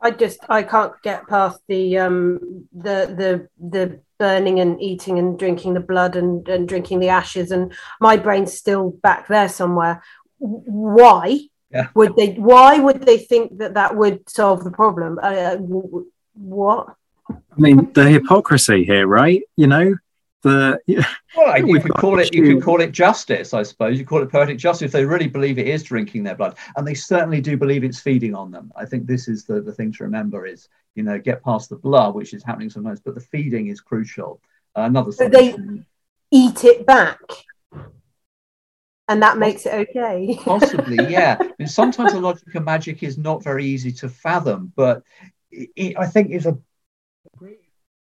I 0.00 0.10
just 0.10 0.40
I 0.48 0.62
can't 0.62 0.92
get 1.02 1.26
past 1.26 1.60
the 1.68 1.98
um 1.98 2.66
the 2.72 3.14
the 3.16 3.48
the 3.58 4.00
burning 4.18 4.60
and 4.60 4.80
eating 4.80 5.18
and 5.18 5.38
drinking 5.38 5.74
the 5.74 5.80
blood 5.80 6.16
and, 6.16 6.46
and 6.48 6.68
drinking 6.68 7.00
the 7.00 7.08
ashes 7.08 7.50
and 7.50 7.72
my 8.00 8.16
brain's 8.16 8.52
still 8.52 8.90
back 9.02 9.28
there 9.28 9.48
somewhere. 9.48 10.02
Why 10.38 11.48
yeah. 11.70 11.88
would 11.94 12.16
they? 12.16 12.34
Why 12.34 12.78
would 12.78 13.02
they 13.02 13.18
think 13.18 13.58
that 13.58 13.74
that 13.74 13.96
would 13.96 14.28
solve 14.28 14.64
the 14.64 14.70
problem? 14.70 15.18
Uh, 15.22 15.56
what? 16.34 16.94
I 17.28 17.34
mean, 17.56 17.92
the 17.92 18.08
hypocrisy 18.08 18.84
here, 18.84 19.06
right? 19.06 19.42
You 19.56 19.66
know, 19.66 19.96
the 20.46 21.06
well, 21.36 21.66
you 21.66 21.80
could 21.80 21.94
call 21.94 22.18
it 22.18 22.32
you 22.32 22.54
could 22.54 22.62
call 22.62 22.80
it 22.80 22.92
justice, 22.92 23.52
I 23.54 23.62
suppose. 23.62 23.98
You 23.98 24.06
call 24.06 24.22
it 24.22 24.30
poetic 24.30 24.58
justice 24.58 24.86
if 24.86 24.92
they 24.92 25.04
really 25.04 25.28
believe 25.28 25.58
it 25.58 25.68
is 25.68 25.82
drinking 25.82 26.24
their 26.24 26.34
blood, 26.34 26.56
and 26.76 26.86
they 26.86 26.94
certainly 26.94 27.40
do 27.40 27.56
believe 27.56 27.84
it's 27.84 28.00
feeding 28.00 28.34
on 28.34 28.50
them. 28.50 28.72
I 28.76 28.84
think 28.84 29.06
this 29.06 29.28
is 29.28 29.44
the 29.44 29.60
the 29.60 29.72
thing 29.72 29.92
to 29.92 30.04
remember 30.04 30.46
is 30.46 30.68
you 30.94 31.02
know 31.02 31.18
get 31.18 31.42
past 31.42 31.68
the 31.68 31.76
blood, 31.76 32.14
which 32.14 32.32
is 32.34 32.42
happening 32.42 32.70
sometimes, 32.70 33.00
but 33.00 33.14
the 33.14 33.20
feeding 33.20 33.68
is 33.68 33.80
crucial. 33.80 34.40
Uh, 34.76 34.82
another. 34.82 35.12
So 35.12 35.28
they 35.28 35.56
eat 36.30 36.64
it 36.64 36.86
back 36.86 37.20
and 39.08 39.22
that 39.22 39.38
makes 39.38 39.66
it 39.66 39.74
okay. 39.74 40.38
Possibly, 40.44 40.96
yeah. 41.10 41.36
I 41.40 41.50
mean, 41.58 41.68
sometimes 41.68 42.12
the 42.12 42.20
logic 42.20 42.54
of 42.54 42.64
magic 42.64 43.02
is 43.02 43.18
not 43.18 43.42
very 43.42 43.64
easy 43.64 43.92
to 43.92 44.08
fathom, 44.08 44.72
but 44.74 45.02
it, 45.50 45.70
it, 45.76 45.98
I 45.98 46.06
think 46.06 46.30
is 46.30 46.46
a 46.46 46.58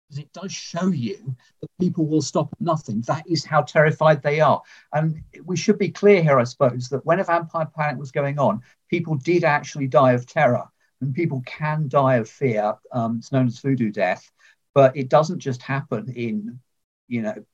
because 0.09 0.23
it 0.23 0.33
does 0.33 0.53
show 0.53 0.87
you 0.89 1.37
that 1.61 1.69
people 1.81 2.07
will 2.07 2.23
stop 2.23 2.49
at 2.53 2.61
nothing. 2.61 3.03
That 3.03 3.29
is 3.29 3.45
how 3.45 3.63
terrified 3.63 4.23
they 4.23 4.41
are. 4.41 4.63
And 4.93 5.23
we 5.45 5.57
should 5.57 5.79
be 5.79 5.91
clear 5.91 6.23
here, 6.23 6.39
I 6.39 6.45
suppose, 6.45 6.89
that 6.89 7.05
when 7.05 7.21
a 7.21 7.25
vampire 7.25 7.69
panic 7.77 7.99
was 7.99 8.11
going 8.11 8.39
on, 8.39 8.63
people 8.89 9.17
did 9.17 9.45
actually 9.45 9.87
die 9.87 10.13
of 10.13 10.27
terror, 10.27 10.65
and 11.01 11.15
people 11.15 11.43
can 11.45 11.89
die 11.89 12.17
of 12.17 12.29
fear. 12.29 12.75
Um, 12.93 13.19
it's 13.19 13.33
known 13.33 13.47
as 13.47 13.59
voodoo 13.59 13.91
death, 13.91 14.31
but 14.75 14.97
it 14.97 15.09
doesn't 15.09 15.41
just 15.41 15.63
happen 15.63 16.11
in, 16.11 16.59
you 17.07 17.23
know, 17.23 17.45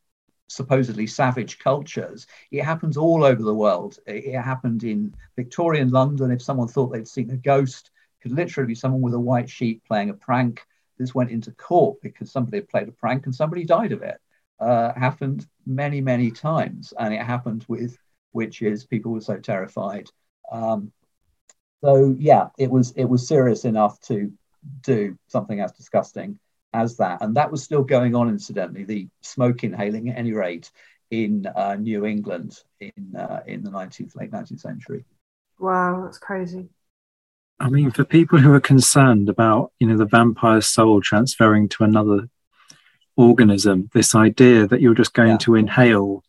supposedly 0.48 1.06
savage 1.06 1.58
cultures. 1.58 2.26
It 2.52 2.62
happens 2.62 2.96
all 2.96 3.24
over 3.24 3.42
the 3.42 3.54
world. 3.54 3.98
It 4.06 4.40
happened 4.40 4.84
in 4.84 5.14
Victorian 5.34 5.90
London. 5.90 6.30
If 6.30 6.42
someone 6.42 6.68
thought 6.68 6.92
they'd 6.92 7.08
seen 7.08 7.30
a 7.30 7.36
ghost, 7.36 7.90
could 8.22 8.32
literally 8.32 8.68
be 8.68 8.74
someone 8.74 9.02
with 9.02 9.14
a 9.14 9.20
white 9.20 9.50
sheet 9.50 9.84
playing 9.84 10.10
a 10.10 10.14
prank. 10.14 10.64
This 10.98 11.14
went 11.14 11.30
into 11.30 11.52
court 11.52 12.00
because 12.02 12.30
somebody 12.30 12.60
played 12.60 12.88
a 12.88 12.92
prank 12.92 13.26
and 13.26 13.34
somebody 13.34 13.64
died 13.64 13.92
of 13.92 14.02
it. 14.02 14.18
Uh, 14.60 14.92
happened 14.94 15.46
many, 15.66 16.00
many 16.00 16.30
times, 16.30 16.92
and 16.98 17.12
it 17.12 17.20
happened 17.20 17.64
with 17.68 17.98
witches. 18.32 18.84
People 18.84 19.12
were 19.12 19.20
so 19.20 19.38
terrified. 19.38 20.08
Um, 20.50 20.92
so 21.82 22.14
yeah, 22.18 22.48
it 22.58 22.70
was 22.70 22.92
it 22.92 23.04
was 23.04 23.26
serious 23.26 23.64
enough 23.64 24.00
to 24.02 24.32
do 24.82 25.18
something 25.28 25.60
as 25.60 25.72
disgusting 25.72 26.38
as 26.72 26.96
that. 26.96 27.22
And 27.22 27.36
that 27.36 27.50
was 27.50 27.62
still 27.62 27.84
going 27.84 28.14
on, 28.14 28.28
incidentally, 28.28 28.84
the 28.84 29.08
smoke 29.22 29.64
inhaling 29.64 30.10
at 30.10 30.18
any 30.18 30.32
rate 30.32 30.70
in 31.10 31.46
uh, 31.54 31.76
New 31.76 32.04
England 32.04 32.58
in 32.80 33.16
uh, 33.16 33.42
in 33.46 33.62
the 33.62 33.70
19th, 33.70 34.16
late 34.16 34.30
19th 34.30 34.60
century. 34.60 35.04
Wow, 35.58 36.02
that's 36.04 36.18
crazy. 36.18 36.68
I 37.60 37.68
mean, 37.68 37.90
for 37.90 38.04
people 38.04 38.38
who 38.38 38.52
are 38.52 38.60
concerned 38.60 39.28
about, 39.28 39.72
you 39.78 39.86
know, 39.86 39.96
the 39.96 40.04
vampire 40.04 40.60
soul 40.60 41.00
transferring 41.00 41.68
to 41.70 41.84
another 41.84 42.28
organism, 43.16 43.90
this 43.94 44.14
idea 44.14 44.66
that 44.66 44.80
you're 44.80 44.94
just 44.94 45.14
going 45.14 45.30
yeah. 45.30 45.38
to 45.38 45.54
inhale 45.54 46.24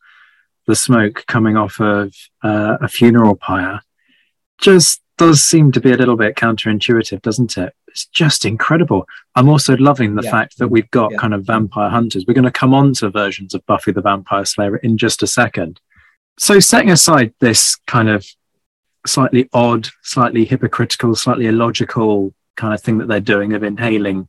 the 0.68 0.76
smoke 0.76 1.24
coming 1.28 1.58
off 1.58 1.80
of 1.80 2.14
uh, 2.44 2.78
a 2.82 2.88
funeral 2.88 3.36
pyre 3.36 3.82
just 4.60 5.02
does 5.18 5.42
seem 5.42 5.72
to 5.72 5.80
be 5.80 5.92
a 5.92 5.98
little 5.98 6.18
bit 6.18 6.36
counterintuitive, 6.36 7.22
doesn't 7.22 7.58
it? 7.58 7.74
It's 7.88 8.06
just 8.08 8.46
incredible. 8.46 9.08
I'm 9.36 9.48
also 9.48 9.78
loving 9.78 10.16
the 10.16 10.24
yeah. 10.24 10.32
fact 10.32 10.58
that 10.58 10.68
we've 10.68 10.90
got 10.92 11.12
yeah. 11.12 11.18
kind 11.18 11.34
of 11.34 11.46
vampire 11.46 11.90
hunters. 11.90 12.26
We're 12.28 12.34
going 12.34 12.44
to 12.44 12.52
come 12.52 12.74
on 12.74 12.94
to 12.96 13.10
versions 13.10 13.54
of 13.54 13.66
Buffy 13.66 13.92
the 13.92 14.02
Vampire 14.02 14.44
Slayer 14.46 14.78
in 14.78 14.98
just 14.98 15.24
a 15.24 15.28
second. 15.28 15.80
So, 16.38 16.60
setting 16.60 16.92
aside 16.92 17.34
this 17.40 17.78
kind 17.88 18.10
of 18.10 18.28
slightly 19.06 19.50
odd, 19.54 19.90
slightly 20.04 20.46
hypocritical, 20.46 21.16
slightly 21.16 21.48
illogical 21.48 22.34
kind 22.56 22.74
of 22.74 22.82
thing 22.82 22.98
that 22.98 23.08
they're 23.08 23.20
doing 23.20 23.54
of 23.54 23.64
inhaling 23.64 24.28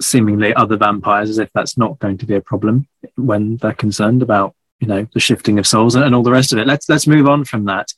seemingly 0.00 0.54
other 0.54 0.76
vampires 0.76 1.28
as 1.28 1.38
if 1.38 1.50
that's 1.54 1.76
not 1.76 1.98
going 1.98 2.16
to 2.18 2.26
be 2.26 2.34
a 2.34 2.40
problem 2.40 2.86
when 3.16 3.56
they're 3.56 3.72
concerned 3.72 4.22
about 4.22 4.54
you 4.78 4.86
know 4.86 5.08
the 5.12 5.18
shifting 5.18 5.58
of 5.58 5.66
souls 5.66 5.96
and 5.96 6.14
all 6.14 6.22
the 6.22 6.30
rest 6.30 6.52
of 6.52 6.58
it 6.60 6.68
let's 6.68 6.88
let's 6.88 7.08
move 7.08 7.26
on 7.26 7.44
from 7.44 7.64
that 7.64 7.92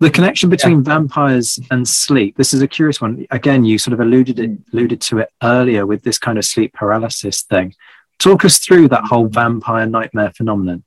the 0.00 0.10
connection 0.10 0.48
between 0.48 0.78
yeah. 0.78 0.84
vampires 0.84 1.58
and 1.70 1.86
sleep. 1.88 2.36
This 2.36 2.54
is 2.54 2.62
a 2.62 2.68
curious 2.68 3.00
one. 3.00 3.26
Again, 3.30 3.64
you 3.64 3.78
sort 3.78 3.94
of 3.94 4.00
alluded 4.00 4.38
it, 4.38 4.50
alluded 4.72 5.00
to 5.02 5.18
it 5.18 5.30
earlier 5.42 5.86
with 5.86 6.02
this 6.02 6.18
kind 6.18 6.38
of 6.38 6.44
sleep 6.44 6.72
paralysis 6.72 7.42
thing. 7.42 7.74
Talk 8.18 8.44
us 8.44 8.58
through 8.58 8.88
that 8.88 9.04
whole 9.04 9.26
vampire 9.26 9.86
nightmare 9.86 10.30
phenomenon. 10.30 10.84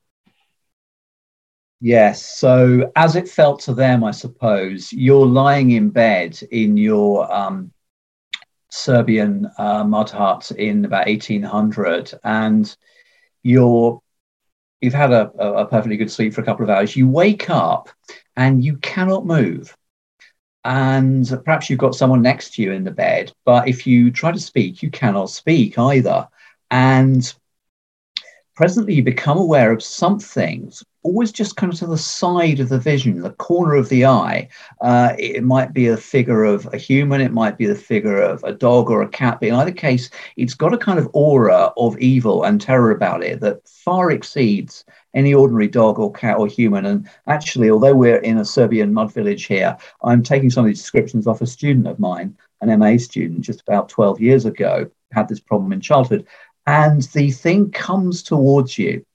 Yes. 1.84 2.24
So, 2.38 2.92
as 2.96 3.16
it 3.16 3.28
felt 3.28 3.60
to 3.62 3.74
them, 3.74 4.04
I 4.04 4.12
suppose, 4.12 4.94
you're 4.94 5.26
lying 5.26 5.72
in 5.72 5.90
bed 5.90 6.40
in 6.52 6.78
your 6.78 7.32
um, 7.34 7.72
Serbian 8.70 9.50
uh, 9.58 9.84
mud 9.84 10.12
hut 10.12 10.52
in 10.52 10.86
about 10.86 11.08
1800, 11.08 12.14
and 12.24 12.74
you're 13.42 14.00
you've 14.80 14.94
had 14.94 15.12
a, 15.12 15.32
a 15.40 15.66
perfectly 15.66 15.98
good 15.98 16.12
sleep 16.12 16.34
for 16.34 16.42
a 16.42 16.46
couple 16.46 16.64
of 16.64 16.70
hours. 16.70 16.96
You 16.96 17.08
wake 17.10 17.50
up 17.50 17.90
and 18.36 18.64
you 18.64 18.78
cannot 18.78 19.26
move. 19.26 19.76
And 20.64 21.28
perhaps 21.44 21.70
you've 21.70 21.80
got 21.80 21.96
someone 21.96 22.22
next 22.22 22.54
to 22.54 22.62
you 22.62 22.72
in 22.72 22.84
the 22.84 22.92
bed, 22.92 23.32
but 23.46 23.68
if 23.68 23.88
you 23.88 24.12
try 24.12 24.32
to 24.32 24.40
speak, 24.40 24.84
you 24.84 24.92
cannot 24.92 25.32
speak 25.32 25.80
either. 25.80 26.28
And 26.70 27.34
presently 28.56 28.94
you 28.94 29.04
become 29.04 29.38
aware 29.38 29.72
of 29.72 29.84
something 29.84 30.72
always 31.04 31.32
just 31.32 31.56
kind 31.56 31.74
of 31.74 31.80
to 31.80 31.88
the 31.88 31.98
side 31.98 32.60
of 32.60 32.70
the 32.70 32.78
vision, 32.78 33.22
the 33.22 33.32
corner 33.32 33.76
of 33.76 33.90
the 33.90 34.06
eye. 34.06 34.48
Uh, 34.82 35.14
it 35.18 35.44
might 35.44 35.74
be 35.74 35.88
a 35.88 35.98
figure 35.98 36.44
of 36.44 36.72
a 36.74 36.78
human, 36.78 37.22
it 37.22 37.32
might 37.32 37.58
be 37.58 37.66
the 37.66 37.76
figure 37.76 38.22
of 38.22 38.44
a 38.44 38.54
dog 38.54 38.90
or 38.90 39.02
a 39.02 39.10
cat, 39.10 39.40
but 39.40 39.50
in 39.50 39.56
either 39.56 39.72
case, 39.72 40.10
it's 40.38 40.54
got 40.54 40.74
a 40.74 40.78
kind 40.78 41.00
of 41.00 41.10
aura 41.14 41.74
of 41.78 41.98
evil 42.00 42.44
and 42.44 42.62
terror 42.62 42.92
about 42.92 43.24
it 43.24 43.40
that 43.40 43.68
far 43.68 44.12
exceeds 44.12 44.86
any 45.14 45.34
ordinary 45.34 45.68
dog 45.68 46.00
or 46.00 46.12
cat 46.12 46.38
or 46.38 46.48
human. 46.48 46.86
And 46.86 47.10
actually, 47.28 47.70
although 47.70 47.96
we're 47.96 48.18
in 48.18 48.38
a 48.38 48.46
Serbian 48.46 48.94
mud 48.94 49.14
village 49.14 49.46
here, 49.46 49.78
I'm 50.04 50.24
taking 50.24 50.50
some 50.50 50.66
of 50.66 50.68
these 50.68 50.82
descriptions 50.82 51.28
off 51.28 51.42
a 51.42 51.48
student 51.48 51.88
of 51.88 52.00
mine, 52.00 52.38
an 52.62 52.78
MA 52.80 52.98
student, 52.98 53.42
just 53.42 53.62
about 53.62 53.90
12 53.90 54.22
years 54.22 54.46
ago, 54.46 54.90
had 55.12 55.28
this 55.28 55.40
problem 55.40 55.74
in 55.74 55.82
childhood. 55.82 56.26
And 56.66 57.02
the 57.14 57.32
thing 57.32 57.72
comes 57.72 58.24
towards 58.24 58.78
you 58.78 59.06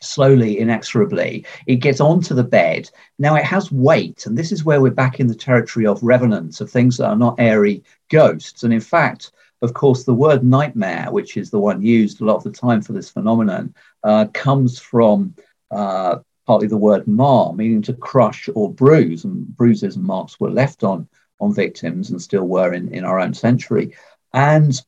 slowly, 0.00 0.58
inexorably. 0.58 1.46
It 1.66 1.76
gets 1.76 2.00
onto 2.00 2.34
the 2.34 2.44
bed. 2.44 2.90
Now 3.18 3.36
it 3.36 3.44
has 3.44 3.72
weight, 3.72 4.26
and 4.26 4.36
this 4.36 4.52
is 4.52 4.64
where 4.64 4.80
we're 4.80 4.90
back 4.90 5.20
in 5.20 5.26
the 5.26 5.34
territory 5.34 5.86
of 5.86 6.02
revenants, 6.02 6.60
of 6.60 6.70
things 6.70 6.96
that 6.96 7.06
are 7.06 7.16
not 7.16 7.36
airy 7.38 7.84
ghosts. 8.10 8.64
And 8.64 8.72
in 8.72 8.80
fact, 8.80 9.32
of 9.62 9.74
course, 9.74 10.04
the 10.04 10.14
word 10.14 10.44
nightmare, 10.44 11.08
which 11.10 11.36
is 11.36 11.50
the 11.50 11.60
one 11.60 11.82
used 11.82 12.20
a 12.20 12.24
lot 12.24 12.36
of 12.36 12.42
the 12.42 12.50
time 12.50 12.82
for 12.82 12.92
this 12.92 13.10
phenomenon, 13.10 13.74
uh, 14.02 14.26
comes 14.32 14.78
from 14.78 15.34
uh, 15.70 16.18
partly 16.46 16.66
the 16.66 16.76
word 16.76 17.06
mar, 17.06 17.52
meaning 17.52 17.82
to 17.82 17.94
crush 17.94 18.48
or 18.54 18.72
bruise, 18.72 19.24
and 19.24 19.56
bruises 19.56 19.96
and 19.96 20.04
marks 20.04 20.40
were 20.40 20.50
left 20.50 20.82
on 20.82 21.08
on 21.40 21.52
victims 21.52 22.10
and 22.10 22.22
still 22.22 22.44
were 22.44 22.72
in, 22.72 22.88
in 22.94 23.04
our 23.04 23.18
own 23.18 23.34
century. 23.34 23.94
And 24.32 24.80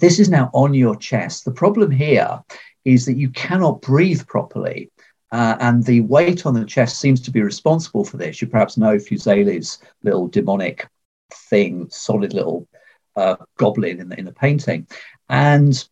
this 0.00 0.18
is 0.18 0.28
now 0.28 0.50
on 0.52 0.74
your 0.74 0.96
chest. 0.96 1.44
The 1.44 1.52
problem 1.52 1.90
here 1.90 2.42
is 2.84 3.06
that 3.06 3.16
you 3.16 3.30
cannot 3.30 3.82
breathe 3.82 4.26
properly. 4.26 4.90
Uh, 5.32 5.56
and 5.60 5.84
the 5.84 6.00
weight 6.02 6.46
on 6.46 6.54
the 6.54 6.64
chest 6.64 7.00
seems 7.00 7.20
to 7.22 7.30
be 7.30 7.42
responsible 7.42 8.04
for 8.04 8.18
this. 8.18 8.40
You 8.40 8.48
perhaps 8.48 8.76
know 8.76 8.98
Fuseli's 8.98 9.78
little 10.02 10.28
demonic 10.28 10.86
thing, 11.32 11.88
solid 11.90 12.32
little 12.32 12.68
uh, 13.16 13.36
goblin 13.56 14.00
in 14.00 14.08
the, 14.08 14.18
in 14.18 14.26
the 14.26 14.32
painting. 14.32 14.86
And 15.28 15.88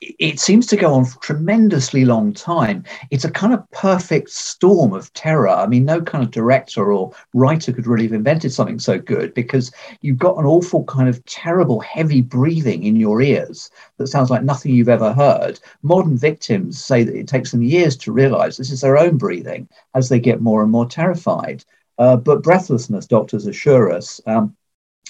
it 0.00 0.38
seems 0.38 0.66
to 0.66 0.76
go 0.76 0.92
on 0.92 1.06
for 1.06 1.16
a 1.16 1.20
tremendously 1.20 2.04
long 2.04 2.32
time. 2.32 2.84
It's 3.10 3.24
a 3.24 3.30
kind 3.30 3.54
of 3.54 3.70
perfect 3.70 4.28
storm 4.28 4.92
of 4.92 5.10
terror. 5.14 5.48
I 5.48 5.66
mean, 5.66 5.86
no 5.86 6.02
kind 6.02 6.22
of 6.22 6.30
director 6.30 6.92
or 6.92 7.12
writer 7.32 7.72
could 7.72 7.86
really 7.86 8.04
have 8.04 8.12
invented 8.12 8.52
something 8.52 8.78
so 8.78 8.98
good 8.98 9.32
because 9.32 9.72
you've 10.02 10.18
got 10.18 10.36
an 10.36 10.44
awful 10.44 10.84
kind 10.84 11.08
of 11.08 11.24
terrible, 11.24 11.80
heavy 11.80 12.20
breathing 12.20 12.84
in 12.84 12.96
your 12.96 13.22
ears 13.22 13.70
that 13.96 14.08
sounds 14.08 14.28
like 14.28 14.42
nothing 14.42 14.74
you've 14.74 14.88
ever 14.88 15.14
heard. 15.14 15.58
Modern 15.82 16.18
victims 16.18 16.78
say 16.78 17.02
that 17.02 17.16
it 17.16 17.26
takes 17.26 17.50
them 17.50 17.62
years 17.62 17.96
to 17.98 18.12
realize 18.12 18.56
this 18.56 18.70
is 18.70 18.82
their 18.82 18.98
own 18.98 19.16
breathing 19.16 19.66
as 19.94 20.10
they 20.10 20.20
get 20.20 20.42
more 20.42 20.62
and 20.62 20.70
more 20.70 20.86
terrified. 20.86 21.64
Uh, 21.98 22.16
but 22.16 22.42
breathlessness, 22.42 23.06
doctors 23.06 23.46
assure 23.46 23.90
us, 23.90 24.20
um, 24.26 24.54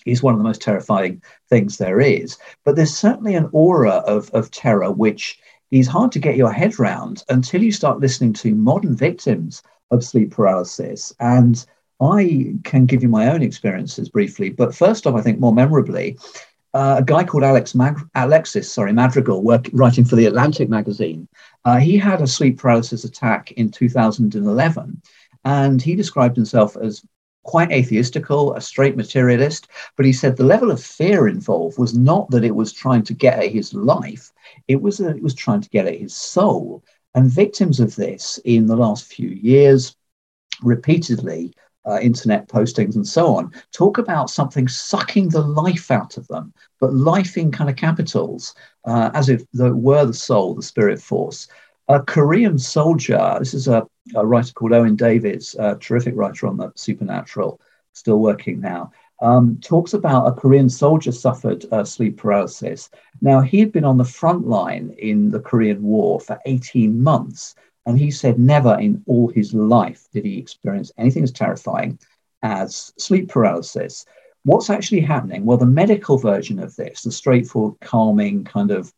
is 0.07 0.22
one 0.22 0.34
of 0.34 0.38
the 0.38 0.44
most 0.44 0.62
terrifying 0.62 1.22
things 1.48 1.76
there 1.76 2.00
is. 2.00 2.38
But 2.64 2.76
there's 2.76 2.96
certainly 2.96 3.34
an 3.34 3.48
aura 3.52 3.96
of, 4.07 4.30
of 4.30 4.50
terror 4.50 4.90
which 4.90 5.38
is 5.70 5.86
hard 5.86 6.12
to 6.12 6.18
get 6.18 6.36
your 6.36 6.52
head 6.52 6.78
round 6.78 7.24
until 7.28 7.62
you 7.62 7.72
start 7.72 8.00
listening 8.00 8.32
to 8.34 8.54
modern 8.54 8.96
victims 8.96 9.62
of 9.90 10.04
sleep 10.04 10.30
paralysis 10.30 11.12
and 11.20 11.64
I 12.00 12.54
can 12.64 12.86
give 12.86 13.02
you 13.02 13.09
my 13.09 13.30
own 13.30 13.42
experiences 13.42 14.09
briefly, 14.09 14.50
but 14.50 14.74
first 14.74 15.07
off, 15.07 15.14
I 15.14 15.22
think 15.22 15.38
more 15.38 15.54
memorably, 15.54 16.18
uh, 16.74 16.96
a 16.98 17.02
guy 17.02 17.24
called 17.24 17.42
Alex 17.42 17.74
Mag- 17.74 18.07
Alexis, 18.14 18.70
sorry, 18.70 18.92
Madrigal, 18.92 19.42
work, 19.42 19.66
writing 19.72 20.04
for 20.04 20.16
the 20.16 20.26
Atlantic 20.26 20.68
magazine. 20.68 21.26
Uh, 21.64 21.78
he 21.78 21.96
had 21.96 22.20
a 22.20 22.26
sleep 22.26 22.59
paralysis 22.59 23.04
attack 23.04 23.52
in 23.52 23.70
2011, 23.70 25.00
and 25.44 25.80
he 25.80 25.94
described 25.94 26.36
himself 26.36 26.76
as 26.76 27.02
quite 27.47 27.72
atheistical, 27.72 28.55
a 28.55 28.61
straight 28.61 28.97
materialist. 28.97 29.68
But 29.97 30.07
he 30.07 30.12
said 30.12 30.36
the 30.36 30.44
level 30.44 30.70
of 30.70 30.82
fear 30.82 31.28
involved 31.28 31.78
was 31.78 31.97
not 31.97 32.30
that 32.30 32.44
it 32.44 32.55
was 32.55 32.72
trying 32.72 33.05
to 33.05 33.14
get 33.14 33.38
at 33.38 33.53
his 33.53 33.72
life; 33.72 34.32
it 34.68 34.82
was 34.82 34.99
that 34.99 35.16
it 35.16 35.22
was 35.22 35.34
trying 35.34 35.62
to 35.62 35.70
get 35.70 35.86
at 35.86 35.99
his 35.99 36.14
soul. 36.14 36.84
And 37.14 37.30
victims 37.30 37.80
of 37.80 37.97
this 37.97 38.38
in 38.44 38.66
the 38.66 38.76
last 38.76 39.05
few 39.07 39.30
years, 39.30 39.97
repeatedly 40.62 41.55
uh, 41.86 41.99
internet 42.01 42.49
postings 42.49 42.97
and 42.97 43.07
so 43.07 43.36
on, 43.36 43.53
talk 43.72 43.99
about 43.99 44.28
something 44.28 44.68
sucking 44.68 45.28
the 45.28 45.40
life 45.40 45.90
out 45.90 46.16
of 46.16 46.26
them, 46.28 46.53
but 46.80 46.92
life 46.92 47.36
in 47.36 47.51
kind 47.53 47.70
of 47.70 47.76
capitals, 47.76 48.55
uh, 48.84 49.11
as 49.14 49.28
if 49.28 49.42
it 49.42 49.76
were 49.76 50.05
the 50.05 50.12
soul, 50.12 50.55
the 50.55 50.62
spirit 50.62 51.01
force. 51.01 51.49
A 51.89 52.01
Korean 52.01 52.59
soldier, 52.59 53.37
this 53.39 53.55
is 53.55 53.68
a, 53.68 53.87
a 54.14 54.26
writer 54.26 54.53
called 54.53 54.72
Owen 54.72 54.97
Davies, 54.97 55.55
a 55.59 55.76
terrific 55.76 56.14
writer 56.16 56.49
on 56.49 56.57
the 56.57 56.72
supernatural, 56.74 57.61
still 57.93 58.18
working 58.18 58.61
now, 58.61 58.91
um, 59.22 59.59
talks 59.62 59.95
about 59.95 60.26
a 60.26 60.32
Korean 60.32 60.68
soldier 60.68 61.12
suffered 61.12 61.64
uh, 61.72 61.84
sleep 61.84 62.16
paralysis. 62.16 62.91
Now, 63.20 63.41
he 63.41 63.61
had 63.61 63.72
been 63.72 63.84
on 63.84 63.99
the 63.99 64.05
front 64.05 64.47
line 64.47 64.95
in 64.99 65.30
the 65.30 65.41
Korean 65.41 65.82
War 65.82 66.20
for 66.20 66.39
18 66.45 67.03
months 67.03 67.55
and 67.87 67.99
he 67.99 68.11
said 68.11 68.39
never 68.39 68.78
in 68.78 69.03
all 69.07 69.28
his 69.28 69.55
life 69.55 70.09
did 70.12 70.24
he 70.24 70.39
experience 70.39 70.91
anything 70.99 71.22
as 71.22 71.32
terrifying 71.32 71.99
as 72.43 72.93
sleep 72.99 73.28
paralysis. 73.28 74.05
What's 74.45 74.70
actually 74.70 75.01
happening? 75.01 75.45
Well, 75.45 75.57
the 75.57 75.66
medical 75.66 76.18
version 76.18 76.59
of 76.59 76.74
this, 76.76 77.03
the 77.03 77.12
straightforward, 77.12 77.78
calming 77.80 78.45
kind 78.45 78.70
of 78.70 78.93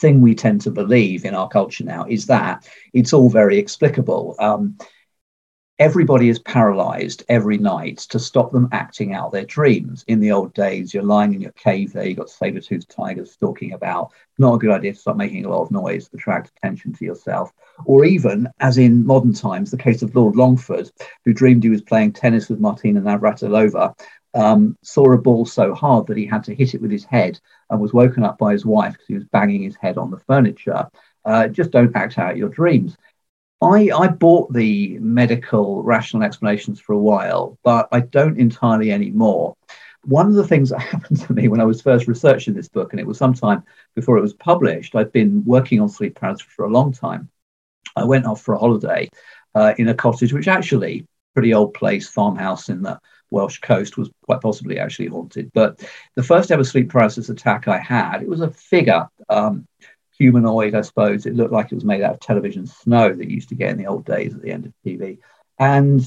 thing 0.00 0.20
we 0.20 0.34
tend 0.34 0.60
to 0.62 0.70
believe 0.70 1.24
in 1.24 1.34
our 1.34 1.48
culture 1.48 1.84
now, 1.84 2.06
is 2.08 2.26
that 2.26 2.68
it's 2.92 3.12
all 3.12 3.30
very 3.30 3.58
explicable. 3.58 4.34
Um, 4.38 4.78
everybody 5.78 6.28
is 6.28 6.40
paralyzed 6.40 7.22
every 7.28 7.56
night 7.56 7.98
to 7.98 8.18
stop 8.18 8.50
them 8.50 8.68
acting 8.72 9.14
out 9.14 9.30
their 9.30 9.44
dreams. 9.44 10.04
In 10.08 10.18
the 10.18 10.32
old 10.32 10.52
days, 10.52 10.92
you're 10.92 11.04
lying 11.04 11.34
in 11.34 11.40
your 11.40 11.52
cave 11.52 11.92
there, 11.92 12.04
you've 12.04 12.18
got 12.18 12.30
saber-toothed 12.30 12.90
tigers 12.90 13.30
stalking 13.32 13.72
about. 13.74 14.10
Not 14.38 14.54
a 14.54 14.58
good 14.58 14.70
idea 14.70 14.92
to 14.92 14.98
start 14.98 15.16
making 15.16 15.44
a 15.44 15.48
lot 15.48 15.62
of 15.62 15.70
noise 15.70 16.10
attract 16.12 16.50
attention 16.56 16.94
to 16.94 17.04
yourself. 17.04 17.52
Or 17.84 18.04
even, 18.04 18.48
as 18.58 18.76
in 18.76 19.06
modern 19.06 19.32
times, 19.32 19.70
the 19.70 19.76
case 19.76 20.02
of 20.02 20.16
Lord 20.16 20.34
Longford, 20.34 20.90
who 21.24 21.32
dreamed 21.32 21.62
he 21.62 21.70
was 21.70 21.82
playing 21.82 22.12
tennis 22.12 22.48
with 22.48 22.58
Martina 22.58 23.00
Navratilova, 23.00 23.96
um, 24.34 24.76
saw 24.82 25.12
a 25.12 25.18
ball 25.18 25.46
so 25.46 25.74
hard 25.74 26.06
that 26.06 26.16
he 26.16 26.26
had 26.26 26.44
to 26.44 26.54
hit 26.54 26.74
it 26.74 26.82
with 26.82 26.90
his 26.90 27.04
head 27.04 27.40
and 27.70 27.80
was 27.80 27.92
woken 27.92 28.22
up 28.22 28.38
by 28.38 28.52
his 28.52 28.66
wife 28.66 28.92
because 28.92 29.06
he 29.06 29.14
was 29.14 29.24
banging 29.24 29.62
his 29.62 29.76
head 29.76 29.98
on 29.98 30.10
the 30.10 30.18
furniture. 30.20 30.88
Uh, 31.24 31.48
just 31.48 31.70
don't 31.70 31.94
act 31.96 32.18
out 32.18 32.36
your 32.36 32.48
dreams. 32.48 32.96
I, 33.60 33.90
I 33.94 34.08
bought 34.08 34.52
the 34.52 34.98
medical 35.00 35.82
rational 35.82 36.22
explanations 36.22 36.78
for 36.78 36.92
a 36.92 36.98
while, 36.98 37.58
but 37.64 37.88
I 37.90 38.00
don't 38.00 38.38
entirely 38.38 38.92
anymore. 38.92 39.56
One 40.04 40.26
of 40.26 40.34
the 40.34 40.46
things 40.46 40.70
that 40.70 40.78
happened 40.92 41.20
to 41.22 41.32
me 41.32 41.48
when 41.48 41.60
I 41.60 41.64
was 41.64 41.82
first 41.82 42.06
researching 42.06 42.54
this 42.54 42.68
book, 42.68 42.92
and 42.92 43.00
it 43.00 43.06
was 43.06 43.18
sometime 43.18 43.64
before 43.96 44.16
it 44.16 44.22
was 44.22 44.34
published, 44.34 44.94
I'd 44.94 45.12
been 45.12 45.44
working 45.44 45.80
on 45.80 45.88
sleep 45.88 46.14
paralysis 46.14 46.46
for 46.46 46.66
a 46.66 46.70
long 46.70 46.92
time. 46.92 47.28
I 47.96 48.04
went 48.04 48.26
off 48.26 48.42
for 48.42 48.54
a 48.54 48.58
holiday 48.58 49.08
uh, 49.54 49.74
in 49.76 49.88
a 49.88 49.94
cottage, 49.94 50.32
which 50.32 50.46
actually 50.46 51.06
pretty 51.34 51.54
old 51.54 51.74
place, 51.74 52.08
farmhouse 52.08 52.68
in 52.68 52.82
the 52.82 52.98
Welsh 53.30 53.60
coast, 53.60 53.96
was 53.96 54.10
quite 54.22 54.40
possibly 54.40 54.78
actually 54.78 55.08
haunted. 55.08 55.50
But 55.52 55.84
the 56.14 56.22
first 56.22 56.50
ever 56.50 56.64
sleep 56.64 56.90
paralysis 56.90 57.28
attack 57.28 57.68
I 57.68 57.78
had, 57.78 58.22
it 58.22 58.28
was 58.28 58.40
a 58.40 58.50
figure. 58.50 59.08
Um, 59.28 59.66
humanoid, 60.18 60.74
I 60.74 60.80
suppose. 60.82 61.26
It 61.26 61.36
looked 61.36 61.52
like 61.52 61.70
it 61.70 61.76
was 61.76 61.84
made 61.84 62.02
out 62.02 62.14
of 62.14 62.20
television 62.20 62.66
snow 62.66 63.12
that 63.12 63.28
you 63.28 63.36
used 63.36 63.48
to 63.50 63.54
get 63.54 63.70
in 63.70 63.78
the 63.78 63.86
old 63.86 64.04
days 64.04 64.34
at 64.34 64.42
the 64.42 64.50
end 64.50 64.66
of 64.66 64.72
TV. 64.84 65.18
And 65.60 66.06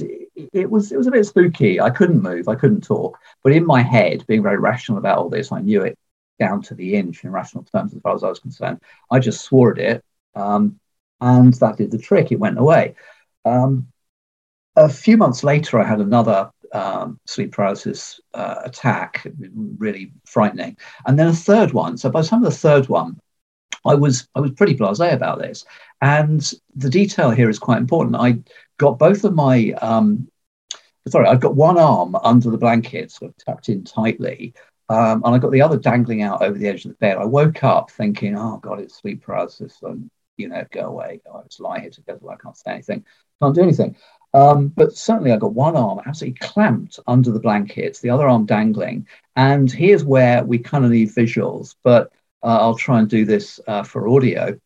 it 0.53 0.69
was 0.69 0.91
it 0.91 0.97
was 0.97 1.07
a 1.07 1.11
bit 1.11 1.25
spooky. 1.25 1.81
I 1.81 1.89
couldn't 1.89 2.21
move, 2.21 2.47
I 2.47 2.55
couldn't 2.55 2.83
talk. 2.83 3.17
But 3.43 3.53
in 3.53 3.65
my 3.65 3.81
head, 3.81 4.25
being 4.27 4.43
very 4.43 4.57
rational 4.57 4.97
about 4.97 5.17
all 5.17 5.29
this, 5.29 5.51
I 5.51 5.59
knew 5.59 5.81
it 5.81 5.97
down 6.39 6.61
to 6.63 6.75
the 6.75 6.95
inch 6.95 7.23
in 7.23 7.31
rational 7.31 7.63
terms 7.65 7.93
as 7.93 8.01
far 8.01 8.15
as 8.15 8.23
I 8.23 8.29
was 8.29 8.39
concerned. 8.39 8.81
I 9.09 9.19
just 9.19 9.41
swore 9.41 9.71
at 9.71 9.77
it. 9.77 10.03
Um, 10.35 10.79
and 11.19 11.53
that 11.55 11.77
did 11.77 11.91
the 11.91 11.97
trick. 11.97 12.31
It 12.31 12.39
went 12.39 12.57
away. 12.57 12.95
Um, 13.45 13.90
a 14.75 14.89
few 14.89 15.17
months 15.17 15.43
later, 15.43 15.79
I 15.79 15.85
had 15.85 15.99
another 15.99 16.51
um, 16.73 17.19
sleep 17.25 17.51
paralysis 17.51 18.19
uh, 18.33 18.61
attack, 18.63 19.27
really 19.77 20.13
frightening. 20.25 20.77
And 21.05 21.19
then 21.19 21.27
a 21.27 21.33
third 21.33 21.73
one. 21.73 21.97
So 21.97 22.09
by 22.09 22.21
the 22.21 22.27
time 22.27 22.43
of 22.43 22.51
the 22.51 22.57
third 22.57 22.87
one, 22.87 23.19
I 23.85 23.95
was 23.95 24.27
I 24.35 24.39
was 24.39 24.51
pretty 24.51 24.75
blasé 24.75 25.13
about 25.13 25.39
this, 25.39 25.65
and 26.01 26.39
the 26.75 26.89
detail 26.89 27.31
here 27.31 27.49
is 27.49 27.57
quite 27.57 27.79
important. 27.79 28.15
I 28.15 28.39
got 28.77 28.99
both 28.99 29.23
of 29.23 29.33
my 29.33 29.71
um, 29.81 30.29
sorry, 31.07 31.27
I've 31.27 31.39
got 31.39 31.55
one 31.55 31.77
arm 31.79 32.15
under 32.23 32.51
the 32.51 32.57
blanket, 32.57 33.11
sort 33.11 33.31
of 33.31 33.37
tucked 33.43 33.69
in 33.69 33.83
tightly, 33.83 34.53
um, 34.89 35.23
and 35.25 35.33
I 35.33 35.39
got 35.39 35.51
the 35.51 35.61
other 35.61 35.77
dangling 35.77 36.21
out 36.21 36.43
over 36.43 36.57
the 36.57 36.67
edge 36.67 36.85
of 36.85 36.91
the 36.91 36.97
bed. 36.97 37.17
I 37.17 37.25
woke 37.25 37.63
up 37.63 37.89
thinking, 37.89 38.37
"Oh 38.37 38.57
God, 38.57 38.79
it's 38.79 38.99
sleep 38.99 39.23
paralysis," 39.23 39.79
and 39.81 40.09
you 40.37 40.47
know, 40.47 40.63
go 40.71 40.81
away. 40.81 41.21
I 41.33 41.41
just 41.43 41.59
lie 41.59 41.79
here 41.79 41.89
together. 41.89 42.29
I 42.29 42.35
can't 42.35 42.57
say 42.57 42.71
anything, 42.71 43.03
can't 43.41 43.55
do 43.55 43.63
anything. 43.63 43.95
Um, 44.33 44.69
but 44.69 44.95
certainly, 44.95 45.31
I 45.31 45.37
got 45.37 45.53
one 45.53 45.75
arm 45.75 45.99
absolutely 46.05 46.39
clamped 46.39 46.99
under 47.07 47.31
the 47.31 47.39
blankets, 47.39 47.99
the 47.99 48.09
other 48.09 48.27
arm 48.27 48.45
dangling. 48.45 49.07
And 49.35 49.71
here's 49.71 50.03
where 50.03 50.43
we 50.43 50.57
kind 50.57 50.85
of 50.85 50.91
need 50.91 51.09
visuals, 51.09 51.75
but 51.83 52.11
uh, 52.43 52.57
I'll 52.59 52.75
try 52.75 52.99
and 52.99 53.09
do 53.09 53.25
this 53.25 53.59
uh, 53.67 53.83
for 53.83 54.07
audio. 54.07 54.57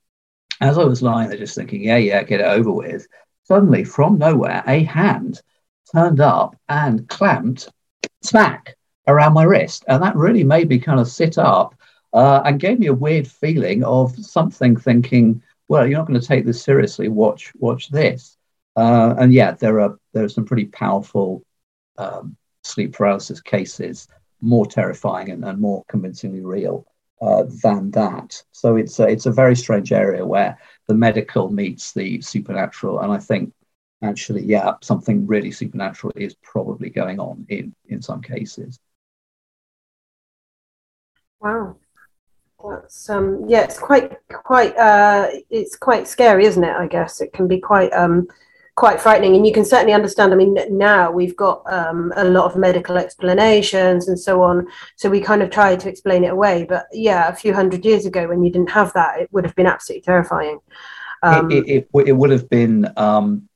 As 0.62 0.78
I 0.78 0.84
was 0.84 1.02
lying 1.02 1.30
there 1.30 1.38
just 1.38 1.56
thinking, 1.56 1.84
yeah, 1.84 1.98
yeah, 1.98 2.24
get 2.24 2.40
it 2.40 2.46
over 2.46 2.72
with, 2.72 3.08
suddenly 3.44 3.84
from 3.84 4.18
nowhere, 4.18 4.64
a 4.68 4.84
hand 4.84 5.42
turned 5.92 6.20
up 6.20 6.56
and 6.70 7.08
clamped 7.10 7.70
smack 8.22 8.76
around 9.08 9.34
my 9.34 9.44
wrist. 9.44 9.84
And 9.88 10.02
that 10.02 10.16
really 10.16 10.44
made 10.44 10.70
me 10.70 10.80
kind 10.80 11.00
of 11.00 11.08
sit 11.08 11.38
up 11.38 11.76
uh, 12.14 12.42
and 12.46 12.60
gave 12.60 12.80
me 12.80 12.88
a 12.88 12.94
weird 12.94 13.28
feeling 13.28 13.84
of 13.84 14.16
something 14.16 14.78
thinking, 14.78 15.42
well, 15.68 15.86
you're 15.86 15.98
not 15.98 16.08
going 16.08 16.20
to 16.20 16.26
take 16.26 16.46
this 16.46 16.62
seriously. 16.62 17.10
Watch, 17.10 17.52
watch 17.58 17.90
this. 17.90 18.35
Uh, 18.76 19.16
and 19.18 19.34
yeah, 19.34 19.52
there 19.52 19.80
are 19.80 19.98
there 20.14 20.26
are 20.26 20.30
some 20.30 20.46
pretty 20.46 20.66
powerful 20.66 21.44
um, 21.98 22.36
sleep 22.64 22.94
paralysis 22.94 23.42
cases, 23.42 24.08
more 24.42 24.66
terrifying 24.66 25.30
and, 25.32 25.46
and 25.46 25.60
more 25.60 25.84
convincingly 25.88 26.42
real 26.42 26.86
uh, 27.22 27.44
than 27.64 27.92
that. 27.92 28.42
So 28.52 28.76
it's 28.76 29.00
a, 29.00 29.08
it's 29.08 29.26
a 29.26 29.32
very 29.32 29.56
strange 29.56 29.92
area 29.92 30.26
where 30.26 30.58
the 30.88 30.94
medical 30.94 31.50
meets 31.50 31.94
the 31.94 32.22
supernatural, 32.22 33.00
and 33.00 33.12
I 33.12 33.18
think 33.18 33.54
actually, 34.04 34.44
yeah, 34.44 34.74
something 34.82 35.26
really 35.26 35.52
supernatural 35.52 36.14
is 36.16 36.36
probably 36.44 36.90
going 36.90 37.20
on 37.20 37.46
in 37.50 37.74
in 37.88 38.02
some 38.02 38.22
cases. 38.22 38.78
Wow, 41.40 41.78
that's 42.70 43.10
um, 43.10 43.46
yeah, 43.48 43.64
it's 43.64 43.80
quite 43.80 44.18
quite 44.28 44.76
uh, 44.78 45.30
it's 45.50 45.76
quite 45.76 46.08
scary, 46.08 46.46
isn't 46.46 46.64
it? 46.64 46.76
I 46.76 46.88
guess 46.88 47.22
it 47.22 47.32
can 47.34 47.48
be 47.48 47.60
quite 47.60 47.94
um, 47.94 48.28
quite 48.76 49.00
frightening. 49.00 49.36
And 49.36 49.48
you 49.48 49.54
can 49.54 49.66
certainly 49.66 49.94
understand. 49.94 50.34
I 50.34 50.36
mean, 50.36 50.58
now 50.70 51.12
we've 51.12 51.36
got 51.36 51.64
um, 51.72 52.12
a 52.16 52.26
lot 52.26 52.46
of 52.46 52.58
medical 52.58 52.98
explanations 52.98 54.08
and 54.08 54.20
so 54.20 54.44
on. 54.44 54.68
So 54.98 55.10
we 55.10 55.22
kind 55.22 55.42
of 55.42 55.50
try 55.50 55.76
to 55.76 55.90
explain 55.90 56.24
it 56.24 56.32
away. 56.32 56.66
But 56.68 56.88
yeah, 56.92 57.30
a 57.30 57.36
few 57.36 57.54
hundred 57.54 57.86
years 57.86 58.06
ago, 58.06 58.28
when 58.28 58.44
you 58.44 58.52
didn't 58.52 58.72
have 58.72 58.94
that, 58.94 59.20
it 59.20 59.30
would 59.32 59.46
have 59.46 59.56
been 59.56 59.68
absolutely 59.68 60.02
terrifying. 60.02 60.60
Um, 61.24 61.50
it, 61.50 61.68
it, 61.68 61.90
it, 61.94 62.08
it, 62.08 62.12
would 62.14 62.32
have 62.32 62.50
been. 62.50 62.92
Um, 62.98 63.50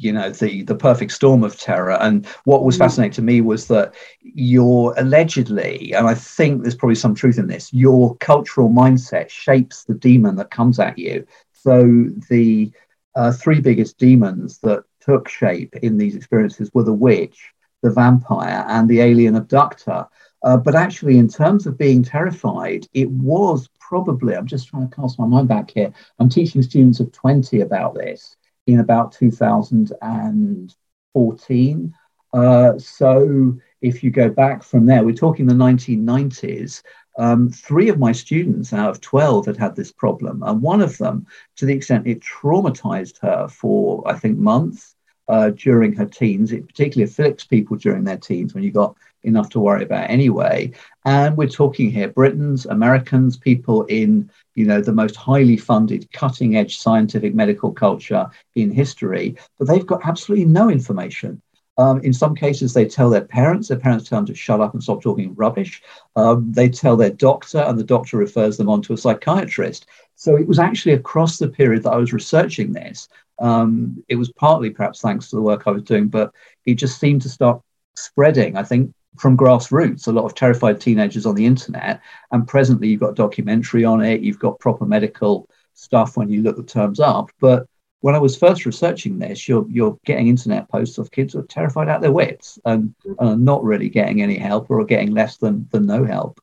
you 0.00 0.12
know 0.12 0.30
the 0.30 0.62
the 0.62 0.76
perfect 0.76 1.10
storm 1.10 1.42
of 1.42 1.58
terror 1.58 2.00
and 2.00 2.24
what 2.44 2.64
was 2.64 2.76
mm. 2.76 2.78
fascinating 2.78 3.12
to 3.12 3.20
me 3.20 3.40
was 3.40 3.66
that 3.66 3.94
your 4.20 4.94
allegedly 4.96 5.92
and 5.92 6.06
i 6.06 6.14
think 6.14 6.62
there's 6.62 6.76
probably 6.76 6.94
some 6.94 7.16
truth 7.16 7.36
in 7.36 7.48
this 7.48 7.72
your 7.72 8.16
cultural 8.18 8.68
mindset 8.68 9.28
shapes 9.28 9.82
the 9.84 9.94
demon 9.94 10.36
that 10.36 10.52
comes 10.52 10.78
at 10.78 10.96
you 10.96 11.26
so 11.52 12.06
the 12.30 12.70
uh, 13.18 13.32
three 13.32 13.60
biggest 13.60 13.98
demons 13.98 14.58
that 14.60 14.84
took 15.00 15.28
shape 15.28 15.74
in 15.82 15.98
these 15.98 16.14
experiences 16.14 16.70
were 16.72 16.84
the 16.84 16.92
witch, 16.92 17.50
the 17.82 17.90
vampire, 17.90 18.64
and 18.68 18.88
the 18.88 19.00
alien 19.00 19.34
abductor. 19.34 20.06
Uh, 20.44 20.56
but 20.56 20.76
actually, 20.76 21.18
in 21.18 21.28
terms 21.28 21.66
of 21.66 21.76
being 21.76 22.04
terrified, 22.04 22.86
it 22.92 23.10
was 23.10 23.68
probably, 23.80 24.36
I'm 24.36 24.46
just 24.46 24.68
trying 24.68 24.88
to 24.88 24.94
cast 24.94 25.18
my 25.18 25.26
mind 25.26 25.48
back 25.48 25.72
here. 25.72 25.92
I'm 26.20 26.28
teaching 26.28 26.62
students 26.62 27.00
of 27.00 27.10
20 27.10 27.62
about 27.62 27.94
this 27.94 28.36
in 28.68 28.78
about 28.78 29.10
2014. 29.10 31.94
Uh, 32.32 32.78
so 32.78 33.58
if 33.80 34.04
you 34.04 34.12
go 34.12 34.30
back 34.30 34.62
from 34.62 34.86
there, 34.86 35.02
we're 35.02 35.12
talking 35.12 35.46
the 35.46 35.54
1990s. 35.54 36.84
Um, 37.18 37.50
three 37.50 37.88
of 37.88 37.98
my 37.98 38.12
students 38.12 38.72
out 38.72 38.90
of 38.90 39.00
12 39.00 39.46
had 39.46 39.56
had 39.56 39.76
this 39.76 39.92
problem. 39.92 40.42
And 40.42 40.62
one 40.62 40.80
of 40.80 40.96
them, 40.98 41.26
to 41.56 41.66
the 41.66 41.74
extent 41.74 42.06
it 42.06 42.20
traumatized 42.20 43.18
her 43.20 43.48
for, 43.48 44.08
I 44.08 44.14
think, 44.14 44.38
months, 44.38 44.94
uh, 45.28 45.50
during 45.50 45.92
her 45.92 46.06
teens. 46.06 46.52
It 46.52 46.66
particularly 46.66 47.10
afflicts 47.10 47.44
people 47.44 47.76
during 47.76 48.04
their 48.04 48.16
teens 48.16 48.54
when 48.54 48.64
you've 48.64 48.74
got 48.74 48.96
enough 49.24 49.50
to 49.50 49.60
worry 49.60 49.82
about 49.82 50.08
anyway. 50.08 50.72
And 51.04 51.36
we're 51.36 51.48
talking 51.48 51.90
here 51.90 52.08
Britons, 52.08 52.66
Americans, 52.66 53.36
people 53.36 53.84
in 53.84 54.30
you 54.54 54.64
know 54.64 54.80
the 54.80 54.92
most 54.92 55.16
highly 55.16 55.56
funded, 55.56 56.10
cutting 56.12 56.56
edge 56.56 56.78
scientific 56.78 57.34
medical 57.34 57.72
culture 57.72 58.28
in 58.54 58.70
history, 58.70 59.36
but 59.58 59.68
they've 59.68 59.86
got 59.86 60.06
absolutely 60.06 60.46
no 60.46 60.70
information. 60.70 61.42
Um, 61.78 62.00
in 62.00 62.12
some 62.12 62.34
cases, 62.34 62.74
they 62.74 62.84
tell 62.84 63.08
their 63.08 63.24
parents. 63.24 63.68
Their 63.68 63.78
parents 63.78 64.08
tell 64.08 64.18
them 64.18 64.26
to 64.26 64.34
shut 64.34 64.60
up 64.60 64.74
and 64.74 64.82
stop 64.82 65.00
talking 65.00 65.34
rubbish. 65.34 65.80
Um, 66.16 66.52
they 66.52 66.68
tell 66.68 66.96
their 66.96 67.10
doctor, 67.10 67.58
and 67.58 67.78
the 67.78 67.84
doctor 67.84 68.16
refers 68.16 68.56
them 68.56 68.68
on 68.68 68.82
to 68.82 68.92
a 68.92 68.98
psychiatrist. 68.98 69.86
So 70.16 70.36
it 70.36 70.48
was 70.48 70.58
actually 70.58 70.94
across 70.94 71.38
the 71.38 71.48
period 71.48 71.84
that 71.84 71.92
I 71.92 71.96
was 71.96 72.12
researching 72.12 72.72
this. 72.72 73.08
Um, 73.38 74.02
it 74.08 74.16
was 74.16 74.32
partly 74.32 74.70
perhaps 74.70 75.00
thanks 75.00 75.30
to 75.30 75.36
the 75.36 75.42
work 75.42 75.62
I 75.66 75.70
was 75.70 75.84
doing, 75.84 76.08
but 76.08 76.32
it 76.66 76.74
just 76.74 76.98
seemed 76.98 77.22
to 77.22 77.28
start 77.28 77.62
spreading. 77.94 78.56
I 78.56 78.64
think 78.64 78.92
from 79.16 79.36
grassroots, 79.36 80.08
a 80.08 80.12
lot 80.12 80.24
of 80.24 80.34
terrified 80.34 80.80
teenagers 80.80 81.26
on 81.26 81.34
the 81.34 81.46
internet. 81.46 82.00
And 82.32 82.46
presently, 82.46 82.88
you've 82.88 83.00
got 83.00 83.14
documentary 83.14 83.84
on 83.84 84.02
it, 84.02 84.20
you've 84.20 84.38
got 84.38 84.58
proper 84.58 84.84
medical 84.84 85.48
stuff 85.74 86.16
when 86.16 86.28
you 86.28 86.42
look 86.42 86.56
the 86.56 86.62
terms 86.64 86.98
up. 86.98 87.30
But 87.40 87.66
when 88.00 88.14
I 88.14 88.18
was 88.18 88.36
first 88.36 88.64
researching 88.64 89.18
this, 89.18 89.48
you're, 89.48 89.66
you're 89.68 89.98
getting 90.04 90.28
internet 90.28 90.68
posts 90.68 90.98
of 90.98 91.10
kids 91.10 91.32
who 91.32 91.40
are 91.40 91.46
terrified 91.46 91.88
out 91.88 92.00
their 92.00 92.12
wits 92.12 92.58
and, 92.64 92.94
and 93.04 93.16
are 93.18 93.36
not 93.36 93.64
really 93.64 93.88
getting 93.88 94.22
any 94.22 94.38
help 94.38 94.70
or 94.70 94.80
are 94.80 94.84
getting 94.84 95.12
less 95.12 95.36
than, 95.36 95.68
than 95.72 95.86
no 95.86 96.04
help. 96.04 96.40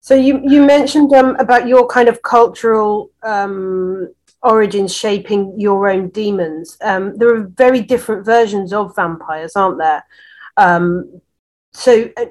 So 0.00 0.14
you, 0.14 0.40
you 0.44 0.64
mentioned 0.64 1.12
um, 1.14 1.34
about 1.36 1.66
your 1.66 1.86
kind 1.86 2.08
of 2.08 2.22
cultural 2.22 3.10
um, 3.22 4.12
origins 4.42 4.94
shaping 4.94 5.58
your 5.58 5.88
own 5.88 6.10
demons. 6.10 6.76
Um, 6.82 7.16
there 7.16 7.34
are 7.34 7.46
very 7.56 7.80
different 7.80 8.24
versions 8.24 8.72
of 8.72 8.94
vampires, 8.94 9.56
aren't 9.56 9.78
there? 9.78 10.04
Um, 10.56 11.20
so, 11.72 12.10
uh, 12.16 12.26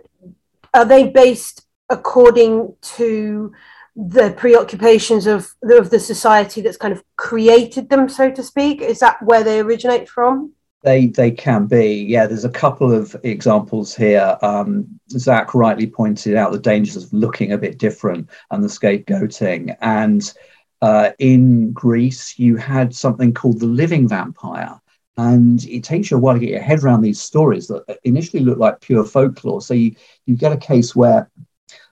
are 0.74 0.86
they 0.86 1.10
based 1.10 1.66
according 1.89 2.76
to 2.82 3.51
the 3.96 4.34
preoccupations 4.36 5.28
of 5.28 5.54
the, 5.62 5.78
of 5.78 5.89
the 5.89 6.00
society 6.00 6.62
that's 6.62 6.78
kind 6.78 6.94
of 6.94 7.04
created 7.16 7.89
them, 7.89 8.10
so 8.10 8.32
to 8.32 8.44
speak? 8.44 8.82
Is 8.82 9.00
that 9.00 9.22
where 9.24 9.44
they 9.44 9.60
originate 9.60 10.10
from? 10.10 10.54
They 10.84 11.08
they 11.08 11.32
can 11.32 11.66
be. 11.68 12.04
Yeah, 12.04 12.28
there's 12.28 12.44
a 12.44 12.50
couple 12.50 12.91
of 12.91 13.16
examples 13.24 13.96
here. 13.96 14.38
Um, 14.41 15.00
Zach 15.10 15.54
rightly 15.54 15.88
pointed 15.88 16.36
out 16.36 16.52
the 16.52 16.60
dangers 16.60 16.98
of 16.98 17.14
looking 17.14 17.54
a 17.54 17.58
bit 17.58 17.78
different 17.78 18.30
and 18.52 18.62
the 18.62 18.68
scapegoating. 18.68 19.78
And 19.80 20.34
uh, 20.82 21.12
in 21.20 21.72
Greece, 21.72 22.38
you 22.38 22.58
had 22.58 22.94
something 22.94 23.34
called 23.34 23.62
the 23.62 23.66
living 23.66 24.10
vampire, 24.10 24.78
and 25.16 25.64
it 25.66 25.86
takes 25.86 26.12
you 26.12 26.18
a 26.18 26.20
while 26.20 26.34
to 26.34 26.39
get 26.41 26.50
your 26.50 26.62
head 26.62 26.84
around 26.84 27.02
these 27.02 27.22
stories 27.22 27.68
that 27.68 28.00
initially 28.04 28.44
look 28.44 28.58
like 28.58 28.82
pure 28.82 29.06
folklore. 29.06 29.62
So 29.62 29.74
you, 29.74 29.96
you 30.26 30.36
get 30.36 30.52
a 30.52 30.58
case 30.58 30.94
where 30.94 31.30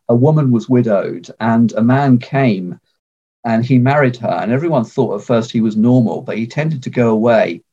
a 0.09 0.15
woman 0.15 0.51
was 0.51 0.69
widowed 0.69 1.29
and 1.39 1.71
a 1.73 1.81
man 1.81 2.17
came 2.17 2.79
and 3.43 3.65
he 3.65 3.79
married 3.79 4.17
her, 4.17 4.39
and 4.41 4.51
everyone 4.51 4.85
thought 4.85 5.19
at 5.19 5.25
first 5.25 5.51
he 5.51 5.61
was 5.61 5.75
normal, 5.75 6.21
but 6.21 6.37
he 6.37 6.45
tended 6.45 6.83
to 6.83 6.89
go 6.91 7.09
away 7.09 7.63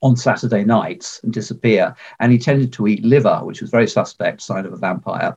on 0.00 0.16
Saturday 0.16 0.64
nights 0.64 1.20
and 1.22 1.32
disappear. 1.32 1.94
And 2.20 2.30
he 2.30 2.38
tended 2.38 2.72
to 2.74 2.86
eat 2.86 3.04
liver, 3.04 3.40
which 3.42 3.60
was 3.60 3.70
very 3.70 3.88
suspect, 3.88 4.42
sign 4.42 4.66
of 4.66 4.72
a 4.72 4.76
vampire. 4.76 5.36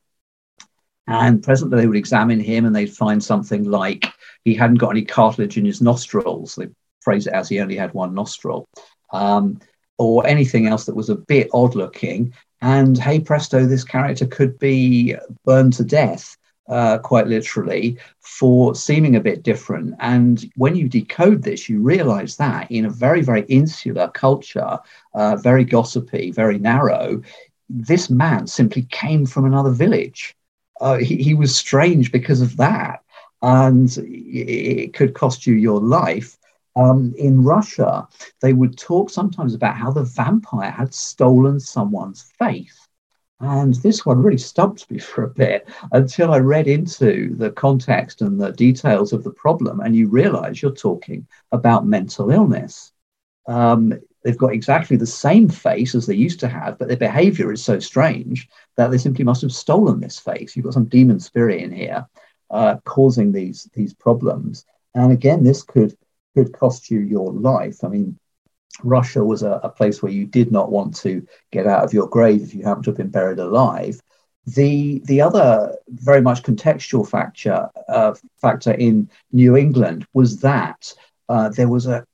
And 1.07 1.43
presently 1.43 1.79
they 1.79 1.87
would 1.87 1.97
examine 1.97 2.39
him 2.39 2.65
and 2.65 2.75
they'd 2.75 2.93
find 2.93 3.23
something 3.23 3.63
like 3.63 4.05
he 4.43 4.55
hadn't 4.55 4.77
got 4.77 4.89
any 4.89 5.05
cartilage 5.05 5.57
in 5.57 5.65
his 5.65 5.81
nostrils. 5.81 6.55
They 6.55 6.67
phrase 7.01 7.27
it 7.27 7.33
as 7.33 7.47
he 7.47 7.59
only 7.59 7.75
had 7.75 7.93
one 7.93 8.15
nostril 8.15 8.67
um, 9.13 9.59
or 9.99 10.25
anything 10.25 10.65
else 10.67 10.85
that 10.85 10.95
was 10.95 11.09
a 11.09 11.15
bit 11.15 11.49
odd 11.53 11.75
looking. 11.75 12.33
And 12.65 12.97
hey 12.97 13.19
presto, 13.19 13.67
this 13.67 13.83
character 13.83 14.25
could 14.25 14.57
be 14.57 15.15
burned 15.43 15.73
to 15.73 15.83
death, 15.83 16.35
uh, 16.67 16.97
quite 16.97 17.27
literally, 17.27 17.99
for 18.21 18.73
seeming 18.73 19.15
a 19.15 19.19
bit 19.19 19.43
different. 19.43 19.93
And 19.99 20.43
when 20.55 20.75
you 20.75 20.89
decode 20.89 21.43
this, 21.43 21.69
you 21.69 21.79
realize 21.79 22.37
that 22.37 22.71
in 22.71 22.85
a 22.85 22.89
very, 22.89 23.21
very 23.21 23.43
insular 23.43 24.07
culture, 24.07 24.79
uh, 25.13 25.35
very 25.35 25.63
gossipy, 25.63 26.31
very 26.31 26.57
narrow, 26.57 27.21
this 27.69 28.09
man 28.09 28.47
simply 28.47 28.87
came 28.89 29.27
from 29.27 29.45
another 29.45 29.69
village. 29.69 30.35
Uh, 30.81 30.97
he, 30.97 31.17
he 31.17 31.35
was 31.35 31.55
strange 31.55 32.11
because 32.11 32.41
of 32.41 32.57
that. 32.57 33.03
And 33.43 33.95
it 33.99 34.95
could 34.95 35.13
cost 35.13 35.45
you 35.45 35.53
your 35.53 35.79
life 35.79 36.35
um, 36.75 37.13
in 37.17 37.43
Russia, 37.43 38.07
they 38.41 38.53
would 38.53 38.77
talk 38.77 39.09
sometimes 39.09 39.53
about 39.53 39.77
how 39.77 39.91
the 39.91 40.03
vampire 40.03 40.71
had 40.71 40.93
stolen 40.93 41.59
someone's 41.59 42.23
faith. 42.37 42.87
And 43.39 43.73
this 43.75 44.05
one 44.05 44.21
really 44.21 44.37
stumped 44.37 44.89
me 44.89 44.97
for 44.99 45.23
a 45.23 45.29
bit 45.29 45.67
until 45.91 46.31
I 46.31 46.39
read 46.39 46.67
into 46.67 47.35
the 47.35 47.51
context 47.51 48.21
and 48.21 48.39
the 48.39 48.51
details 48.51 49.13
of 49.13 49.23
the 49.23 49.31
problem, 49.31 49.79
and 49.79 49.95
you 49.95 50.07
realize 50.07 50.61
you're 50.61 50.71
talking 50.71 51.27
about 51.51 51.85
mental 51.85 52.29
illness. 52.31 52.91
Um, 53.47 53.93
they've 54.23 54.37
got 54.37 54.53
exactly 54.53 54.97
the 54.97 55.05
same 55.05 55.47
face 55.47 55.95
as 55.95 56.07
they 56.07 56.15
used 56.15 56.39
to 56.39 56.47
have, 56.47 56.79
but 56.79 56.87
their 56.87 56.97
behavior 56.97 57.51
is 57.51 57.63
so 57.63 57.79
strange 57.79 58.49
that 58.75 58.89
they 58.89 58.97
simply 58.97 59.23
must 59.23 59.43
have 59.43 59.51
stolen 59.51 59.99
this 59.99 60.17
face. 60.17 60.55
You've 60.55 60.65
got 60.65 60.73
some 60.73 60.85
demon 60.85 61.19
spirit 61.19 61.61
in 61.61 61.71
here 61.71 62.07
uh, 62.49 62.77
causing 62.85 63.31
these, 63.31 63.69
these 63.73 63.93
problems. 63.93 64.65
And 64.95 65.11
again, 65.11 65.43
this 65.43 65.61
could 65.61 65.95
could 66.35 66.53
cost 66.53 66.91
you 66.91 66.99
your 66.99 67.31
life. 67.31 67.83
I 67.83 67.87
mean, 67.87 68.19
Russia 68.83 69.23
was 69.23 69.41
a, 69.41 69.59
a, 69.63 69.69
place 69.69 70.03
where 70.03 70.11
you 70.11 70.25
did 70.25 70.51
not 70.51 70.69
want 70.71 70.95
to 70.97 71.25
get 71.51 71.65
out 71.65 71.83
of 71.83 71.93
your 71.93 72.07
grave 72.07 72.41
if 72.43 72.53
you 72.53 72.63
happened 72.63 72.83
to 72.83 72.91
have 72.91 72.97
been 72.97 73.09
buried 73.09 73.39
alive. 73.39 74.01
The 74.47 75.01
the 75.05 75.21
other 75.21 75.75
very 75.87 76.21
much 76.21 76.43
contextual 76.43 77.07
factor 77.07 77.69
uh, 77.87 78.13
factor 78.39 78.73
in 78.73 79.09
New 79.31 79.55
England 79.55 80.05
was 80.13 80.41
that 80.41 80.93
uh, 81.29 81.49
there 81.49 81.69
was 81.69 81.87
a 81.87 82.05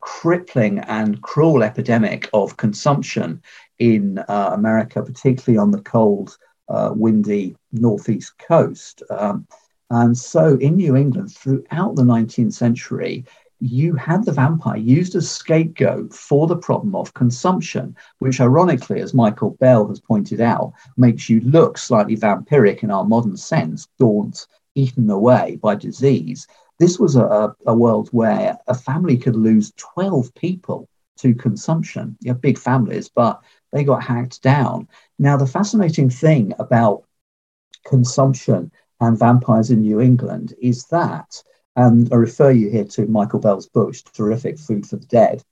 crippling 0.00 0.80
and 0.80 1.22
cruel 1.22 1.62
epidemic 1.62 2.28
of 2.32 2.56
consumption 2.56 3.42
in 3.78 4.18
uh, 4.18 4.50
America, 4.52 5.02
particularly 5.02 5.58
on 5.58 5.70
the 5.70 5.80
cold, 5.80 6.36
uh, 6.68 6.92
windy 6.94 7.56
northeast 7.72 8.36
coast. 8.38 9.02
Um, 9.10 9.46
and 9.90 10.16
so 10.16 10.56
in 10.56 10.76
New 10.76 10.96
England, 10.96 11.32
throughout 11.32 11.96
the 11.96 12.02
19th 12.02 12.54
century, 12.54 13.24
you 13.62 13.94
had 13.94 14.24
the 14.24 14.32
vampire 14.32 14.76
used 14.76 15.14
as 15.14 15.30
scapegoat 15.30 16.12
for 16.12 16.48
the 16.48 16.56
problem 16.56 16.96
of 16.96 17.14
consumption, 17.14 17.96
which 18.18 18.40
ironically, 18.40 19.00
as 19.00 19.14
Michael 19.14 19.50
Bell 19.60 19.86
has 19.86 20.00
pointed 20.00 20.40
out, 20.40 20.72
makes 20.96 21.30
you 21.30 21.40
look 21.42 21.78
slightly 21.78 22.16
vampiric 22.16 22.82
in 22.82 22.90
our 22.90 23.04
modern 23.04 23.36
sense, 23.36 23.86
gaunt, 24.00 24.48
eaten 24.74 25.08
away 25.08 25.60
by 25.62 25.76
disease. 25.76 26.48
This 26.80 26.98
was 26.98 27.14
a, 27.14 27.54
a 27.64 27.72
world 27.72 28.08
where 28.10 28.58
a 28.66 28.74
family 28.74 29.16
could 29.16 29.36
lose 29.36 29.72
12 29.76 30.34
people 30.34 30.88
to 31.18 31.32
consumption. 31.32 32.16
You 32.20 32.32
have 32.32 32.40
big 32.40 32.58
families, 32.58 33.08
but 33.08 33.40
they 33.70 33.84
got 33.84 34.02
hacked 34.02 34.42
down. 34.42 34.88
Now, 35.20 35.36
the 35.36 35.46
fascinating 35.46 36.10
thing 36.10 36.52
about 36.58 37.04
consumption 37.86 38.72
and 38.98 39.16
vampires 39.16 39.70
in 39.70 39.82
New 39.82 40.00
England 40.00 40.52
is 40.60 40.86
that 40.86 41.40
and 41.76 42.12
I 42.12 42.16
refer 42.16 42.50
you 42.50 42.70
here 42.70 42.84
to 42.84 43.06
Michael 43.06 43.40
Bell's 43.40 43.66
book, 43.66 43.94
terrific 44.12 44.58
Food 44.58 44.86
for 44.86 44.96
the 44.96 45.06
Dead, 45.06 45.42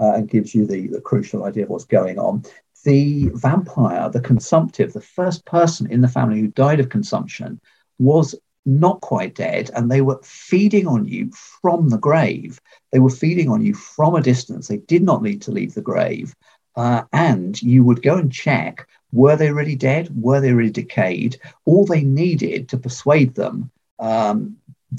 uh, 0.00 0.12
and 0.14 0.28
gives 0.28 0.54
you 0.54 0.66
the, 0.66 0.88
the 0.88 1.00
crucial 1.00 1.44
idea 1.44 1.64
of 1.64 1.70
what's 1.70 1.84
going 1.84 2.18
on. 2.18 2.44
The 2.84 3.30
vampire, 3.34 4.08
the 4.08 4.20
consumptive, 4.20 4.92
the 4.92 5.00
first 5.00 5.44
person 5.44 5.90
in 5.90 6.00
the 6.00 6.08
family 6.08 6.40
who 6.40 6.48
died 6.48 6.80
of 6.80 6.88
consumption 6.88 7.60
was 7.98 8.34
not 8.64 9.00
quite 9.00 9.34
dead, 9.34 9.70
and 9.74 9.90
they 9.90 10.00
were 10.00 10.20
feeding 10.22 10.86
on 10.86 11.06
you 11.06 11.30
from 11.32 11.88
the 11.88 11.98
grave. 11.98 12.60
They 12.90 12.98
were 12.98 13.10
feeding 13.10 13.48
on 13.48 13.64
you 13.64 13.74
from 13.74 14.14
a 14.14 14.22
distance. 14.22 14.68
They 14.68 14.78
did 14.78 15.02
not 15.02 15.22
need 15.22 15.42
to 15.42 15.52
leave 15.52 15.74
the 15.74 15.82
grave. 15.82 16.34
Uh, 16.74 17.02
and 17.12 17.60
you 17.62 17.84
would 17.84 18.02
go 18.02 18.16
and 18.16 18.30
check 18.30 18.86
were 19.12 19.36
they 19.36 19.50
really 19.50 19.76
dead? 19.76 20.10
Were 20.14 20.40
they 20.40 20.52
really 20.52 20.70
decayed? 20.70 21.38
All 21.64 21.86
they 21.86 22.02
needed 22.02 22.68
to 22.68 22.76
persuade 22.76 23.34
them 23.34 23.70
um, 23.98 24.56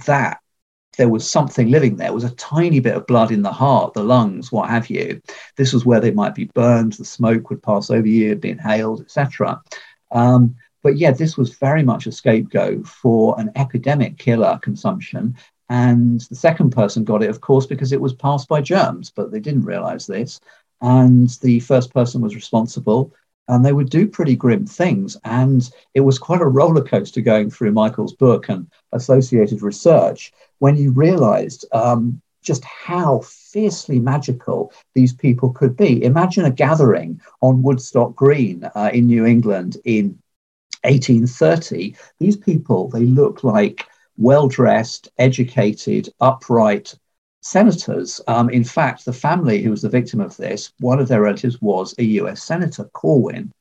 that 0.08 0.40
there 0.98 1.10
was 1.10 1.30
something 1.30 1.70
living 1.70 1.96
there 1.96 2.14
was 2.14 2.24
a 2.24 2.36
tiny 2.36 2.80
bit 2.80 2.96
of 2.96 3.08
blood 3.08 3.32
in 3.32 3.42
the 3.42 3.52
heart, 3.52 3.94
the 3.94 4.04
lungs, 4.04 4.52
what 4.52 4.70
have 4.70 4.90
you. 4.90 5.22
This 5.56 5.74
was 5.74 5.86
where 5.86 6.00
they 6.00 6.12
might 6.12 6.36
be 6.36 6.46
burned, 6.46 6.94
the 6.94 7.06
smoke 7.06 7.50
would 7.50 7.62
pass 7.62 7.90
over 7.90 8.08
you, 8.08 8.36
be 8.36 8.50
inhaled, 8.50 9.02
etc. 9.02 9.62
Um, 10.12 10.56
but 10.84 10.98
yeah, 10.98 11.12
this 11.12 11.38
was 11.38 11.56
very 11.56 11.84
much 11.84 12.08
a 12.08 12.12
scapegoat 12.12 12.88
for 12.88 13.40
an 13.40 13.52
epidemic 13.56 14.18
killer 14.18 14.60
consumption. 14.62 15.36
And 15.70 16.22
the 16.22 16.36
second 16.36 16.72
person 16.72 17.04
got 17.04 17.24
it, 17.24 17.30
of 17.30 17.42
course, 17.42 17.66
because 17.66 17.92
it 17.92 18.00
was 18.00 18.14
passed 18.14 18.48
by 18.48 18.62
germs, 18.62 19.12
but 19.12 19.32
they 19.32 19.40
didn't 19.40 19.66
realize 19.66 20.08
this. 20.08 20.40
And 20.82 21.30
the 21.42 21.60
first 21.60 21.94
person 21.94 22.22
was 22.22 22.36
responsible 22.36 23.14
and 23.48 23.66
they 23.66 23.74
would 23.74 23.90
do 23.90 24.08
pretty 24.08 24.36
grim 24.36 24.66
things. 24.66 25.18
And 25.24 25.70
it 25.94 26.02
was 26.02 26.20
quite 26.20 26.42
a 26.42 26.46
roller 26.46 26.84
coaster 26.84 27.22
going 27.22 27.50
through 27.50 27.72
Michael's 27.72 28.14
book 28.14 28.50
and 28.50 28.68
associated 28.92 29.62
research 29.62 30.34
when 30.60 30.76
you 30.76 30.92
realized 30.92 31.66
um, 31.72 32.22
just 32.42 32.64
how 32.64 33.20
fiercely 33.26 34.00
magical 34.00 34.72
these 34.96 35.14
people 35.14 35.52
could 35.52 35.76
be. 35.76 36.04
Imagine 36.04 36.46
a 36.46 36.52
gathering 36.52 37.22
on 37.42 37.64
Woodstock 37.64 38.16
Green 38.16 38.64
uh, 38.76 38.90
in 38.94 39.08
New 39.08 39.26
England 39.26 39.78
in 39.84 40.18
1830. 40.84 41.96
These 42.20 42.38
people, 42.38 42.90
they 42.90 43.06
look 43.06 43.44
like 43.44 43.86
well 44.18 44.48
dressed, 44.48 45.10
educated, 45.18 46.10
upright 46.20 46.96
senators. 47.42 48.22
Um, 48.28 48.50
in 48.50 48.64
fact, 48.64 49.06
the 49.06 49.14
family 49.14 49.62
who 49.62 49.72
was 49.72 49.82
the 49.82 49.90
victim 49.90 50.20
of 50.20 50.36
this, 50.38 50.74
one 50.80 51.00
of 51.00 51.08
their 51.08 51.22
relatives 51.22 51.62
was 51.62 51.94
a 51.98 52.04
US 52.04 52.44
Senator, 52.44 52.86
Corwin. 52.94 53.52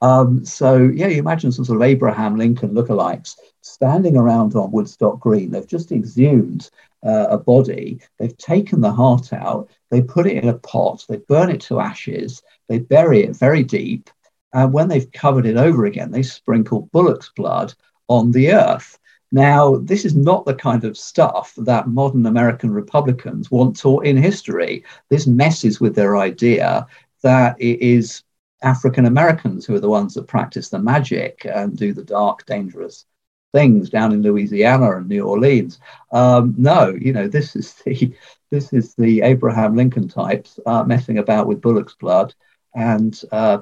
Um, 0.00 0.44
so, 0.44 0.90
yeah, 0.94 1.06
you 1.06 1.18
imagine 1.18 1.52
some 1.52 1.64
sort 1.64 1.76
of 1.76 1.82
Abraham 1.82 2.36
Lincoln 2.36 2.70
lookalikes 2.70 3.36
standing 3.62 4.16
around 4.16 4.54
on 4.54 4.70
Woodstock 4.70 5.20
Green. 5.20 5.50
They've 5.50 5.66
just 5.66 5.92
exhumed 5.92 6.70
uh, 7.04 7.26
a 7.30 7.38
body, 7.38 8.00
they've 8.18 8.36
taken 8.36 8.80
the 8.80 8.92
heart 8.92 9.32
out, 9.32 9.68
they 9.90 10.00
put 10.00 10.26
it 10.26 10.42
in 10.42 10.48
a 10.48 10.58
pot, 10.58 11.04
they 11.08 11.18
burn 11.28 11.50
it 11.50 11.60
to 11.60 11.80
ashes, 11.80 12.42
they 12.68 12.78
bury 12.78 13.22
it 13.24 13.36
very 13.36 13.62
deep, 13.62 14.08
and 14.54 14.72
when 14.72 14.88
they've 14.88 15.10
covered 15.12 15.46
it 15.46 15.56
over 15.56 15.84
again, 15.84 16.10
they 16.10 16.22
sprinkle 16.22 16.88
bullock's 16.92 17.30
blood 17.36 17.74
on 18.08 18.30
the 18.32 18.52
earth. 18.52 18.98
Now, 19.34 19.78
this 19.78 20.04
is 20.04 20.14
not 20.14 20.46
the 20.46 20.54
kind 20.54 20.84
of 20.84 20.96
stuff 20.96 21.54
that 21.56 21.88
modern 21.88 22.24
American 22.24 22.70
Republicans 22.70 23.50
want 23.50 23.76
taught 23.76 24.06
in 24.06 24.16
history. 24.16 24.84
This 25.08 25.26
messes 25.26 25.80
with 25.80 25.96
their 25.96 26.16
idea 26.16 26.86
that 27.22 27.60
it 27.60 27.80
is 27.80 28.22
African 28.62 29.06
Americans 29.06 29.66
who 29.66 29.74
are 29.74 29.80
the 29.80 29.88
ones 29.88 30.14
that 30.14 30.28
practice 30.28 30.68
the 30.68 30.78
magic 30.78 31.44
and 31.52 31.76
do 31.76 31.92
the 31.92 32.04
dark, 32.04 32.46
dangerous 32.46 33.06
things 33.52 33.90
down 33.90 34.12
in 34.12 34.22
Louisiana 34.22 34.98
and 34.98 35.08
New 35.08 35.26
Orleans. 35.26 35.80
Um, 36.12 36.54
no, 36.56 36.90
you 36.90 37.12
know, 37.12 37.26
this 37.26 37.56
is 37.56 37.74
the 37.84 38.14
this 38.52 38.72
is 38.72 38.94
the 38.94 39.22
Abraham 39.22 39.74
Lincoln 39.74 40.06
types 40.06 40.60
uh, 40.64 40.84
messing 40.84 41.18
about 41.18 41.48
with 41.48 41.60
bullock's 41.60 41.96
blood 41.96 42.32
and 42.72 43.20
uh, 43.32 43.58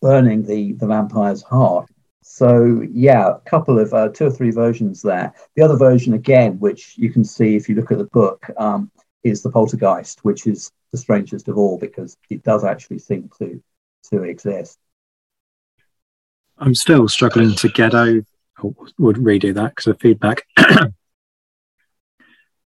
burning 0.00 0.42
the 0.42 0.72
the 0.72 0.88
vampire's 0.88 1.42
heart. 1.42 1.88
So 2.22 2.82
yeah, 2.90 3.30
a 3.30 3.40
couple 3.40 3.78
of 3.78 3.92
uh, 3.92 4.08
two 4.08 4.26
or 4.26 4.30
three 4.30 4.50
versions 4.50 5.02
there. 5.02 5.34
The 5.56 5.62
other 5.62 5.76
version 5.76 6.14
again, 6.14 6.58
which 6.60 6.96
you 6.96 7.10
can 7.10 7.24
see 7.24 7.56
if 7.56 7.68
you 7.68 7.74
look 7.74 7.90
at 7.90 7.98
the 7.98 8.04
book, 8.04 8.48
um, 8.56 8.90
is 9.24 9.42
the 9.42 9.50
poltergeist, 9.50 10.24
which 10.24 10.46
is 10.46 10.70
the 10.92 10.98
strangest 10.98 11.48
of 11.48 11.58
all 11.58 11.78
because 11.78 12.16
it 12.30 12.42
does 12.42 12.64
actually 12.64 12.98
seem 12.98 13.30
to 13.38 13.62
to 14.10 14.22
exist. 14.22 14.78
I'm 16.58 16.74
still 16.74 17.08
struggling 17.08 17.54
to 17.56 17.68
get 17.68 17.94
over. 17.94 18.24
would 18.98 19.16
redo 19.16 19.54
that 19.54 19.70
because 19.74 19.88
of 19.88 20.00
feedback. 20.00 20.42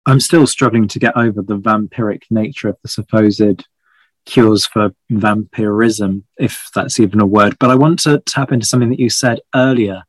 I'm 0.06 0.20
still 0.20 0.46
struggling 0.46 0.88
to 0.88 0.98
get 0.98 1.16
over 1.16 1.42
the 1.42 1.58
vampiric 1.58 2.22
nature 2.30 2.68
of 2.68 2.76
the 2.82 2.88
supposed 2.88 3.66
cures 4.24 4.66
for 4.66 4.94
vampirism, 5.10 6.24
if 6.38 6.70
that's 6.74 7.00
even 7.00 7.20
a 7.20 7.26
word. 7.26 7.56
But 7.58 7.70
I 7.70 7.74
want 7.74 8.00
to 8.00 8.20
tap 8.20 8.52
into 8.52 8.66
something 8.66 8.90
that 8.90 9.00
you 9.00 9.10
said 9.10 9.40
earlier, 9.54 10.04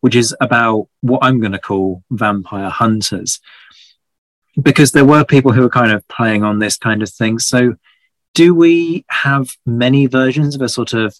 which 0.00 0.14
is 0.14 0.34
about 0.40 0.88
what 1.00 1.20
I'm 1.22 1.40
going 1.40 1.52
to 1.52 1.58
call 1.58 2.02
vampire 2.10 2.70
hunters. 2.70 3.40
Because 4.60 4.92
there 4.92 5.04
were 5.04 5.24
people 5.24 5.52
who 5.52 5.62
were 5.62 5.70
kind 5.70 5.92
of 5.92 6.06
playing 6.08 6.44
on 6.44 6.58
this 6.58 6.76
kind 6.76 7.02
of 7.02 7.10
thing. 7.10 7.38
So, 7.38 7.76
do 8.34 8.54
we 8.54 9.04
have 9.08 9.50
many 9.66 10.06
versions 10.06 10.54
of 10.54 10.62
a 10.62 10.68
sort 10.68 10.94
of 10.94 11.14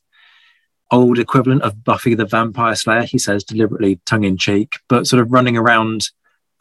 old 0.91 1.19
equivalent 1.19 1.63
of 1.63 1.85
Buffy 1.85 2.15
the 2.15 2.27
Vampire 2.27 2.75
Slayer? 2.75 3.03
He 3.03 3.19
says 3.19 3.45
deliberately 3.45 4.01
tongue 4.05 4.25
in 4.25 4.37
cheek, 4.37 4.75
but 4.89 5.07
sort 5.07 5.23
of 5.23 5.33
running 5.33 5.57
around 5.57 6.11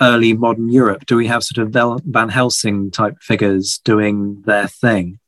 early 0.01 0.33
modern 0.33 0.69
Europe. 0.69 1.05
Do 1.05 1.15
we 1.15 1.27
have 1.27 1.43
sort 1.43 1.75
of 1.75 2.01
Van 2.05 2.29
Helsing 2.29 2.91
type 2.91 3.17
figures 3.21 3.79
doing 3.83 4.41
their 4.45 4.67
thing? 4.67 5.19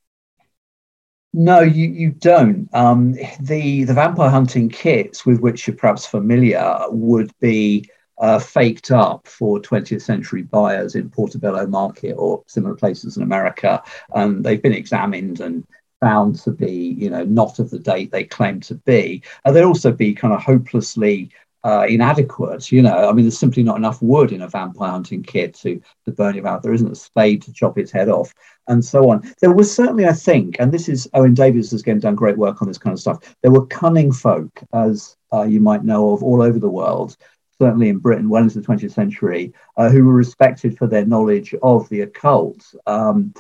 No, 1.33 1.61
you, 1.61 1.89
you 1.89 2.11
don't. 2.11 2.69
Um, 2.73 3.13
the 3.39 3.83
the 3.85 3.93
vampire 3.93 4.29
hunting 4.29 4.69
kits 4.69 5.25
with 5.25 5.39
which 5.39 5.67
you're 5.67 5.75
perhaps 5.75 6.05
familiar 6.05 6.77
would 6.89 7.31
be 7.39 7.89
uh, 8.19 8.37
faked 8.37 8.91
up 8.91 9.27
for 9.27 9.59
20th 9.59 10.03
century 10.03 10.43
buyers 10.43 10.93
in 10.93 11.09
Portobello 11.09 11.65
Market 11.65 12.13
or 12.13 12.43
similar 12.47 12.75
places 12.75 13.17
in 13.17 13.23
America. 13.23 13.81
And 14.13 14.43
they've 14.43 14.61
been 14.61 14.73
examined 14.73 15.39
and 15.39 15.65
found 15.99 16.35
to 16.41 16.51
be, 16.51 16.71
you 16.71 17.09
know, 17.09 17.23
not 17.23 17.57
of 17.57 17.71
the 17.71 17.79
date 17.79 18.11
they 18.11 18.25
claim 18.25 18.59
to 18.61 18.75
be. 18.75 19.23
Uh, 19.43 19.51
they'd 19.51 19.63
also 19.63 19.91
be 19.91 20.13
kind 20.13 20.33
of 20.35 20.41
hopelessly 20.43 21.31
uh, 21.63 21.85
inadequate. 21.87 22.71
You 22.71 22.81
know, 22.81 23.09
I 23.09 23.13
mean, 23.13 23.25
there's 23.25 23.37
simply 23.37 23.63
not 23.63 23.77
enough 23.77 24.01
wood 24.01 24.31
in 24.31 24.41
a 24.41 24.47
vampire 24.47 24.91
hunting 24.91 25.23
kit 25.23 25.53
to, 25.55 25.81
to 26.05 26.11
burn 26.11 26.35
him 26.35 26.45
out. 26.45 26.63
There 26.63 26.73
isn't 26.73 26.91
a 26.91 26.95
spade 26.95 27.41
to 27.43 27.53
chop 27.53 27.77
its 27.77 27.91
head 27.91 28.09
off, 28.09 28.33
and 28.67 28.83
so 28.83 29.09
on. 29.09 29.23
There 29.39 29.53
was 29.53 29.73
certainly, 29.73 30.05
I 30.05 30.13
think, 30.13 30.57
and 30.59 30.71
this 30.71 30.89
is 30.89 31.09
Owen 31.13 31.33
Davies 31.33 31.71
has 31.71 31.81
again 31.81 31.99
done 31.99 32.15
great 32.15 32.37
work 32.37 32.61
on 32.61 32.67
this 32.67 32.77
kind 32.77 32.93
of 32.93 32.99
stuff. 32.99 33.35
There 33.41 33.51
were 33.51 33.65
cunning 33.67 34.11
folk, 34.11 34.61
as 34.73 35.15
uh, 35.31 35.43
you 35.43 35.59
might 35.59 35.83
know 35.83 36.11
of, 36.11 36.23
all 36.23 36.41
over 36.41 36.59
the 36.59 36.69
world. 36.69 37.15
Certainly 37.61 37.89
in 37.89 37.99
Britain, 37.99 38.29
well 38.29 38.43
into 38.43 38.59
the 38.59 38.67
20th 38.67 38.91
century, 38.91 39.53
uh, 39.77 39.89
who 39.89 40.03
were 40.03 40.13
respected 40.13 40.77
for 40.77 40.87
their 40.87 41.05
knowledge 41.05 41.55
of 41.61 41.87
the 41.89 42.01
occult. 42.01 42.73
Um, 42.87 43.33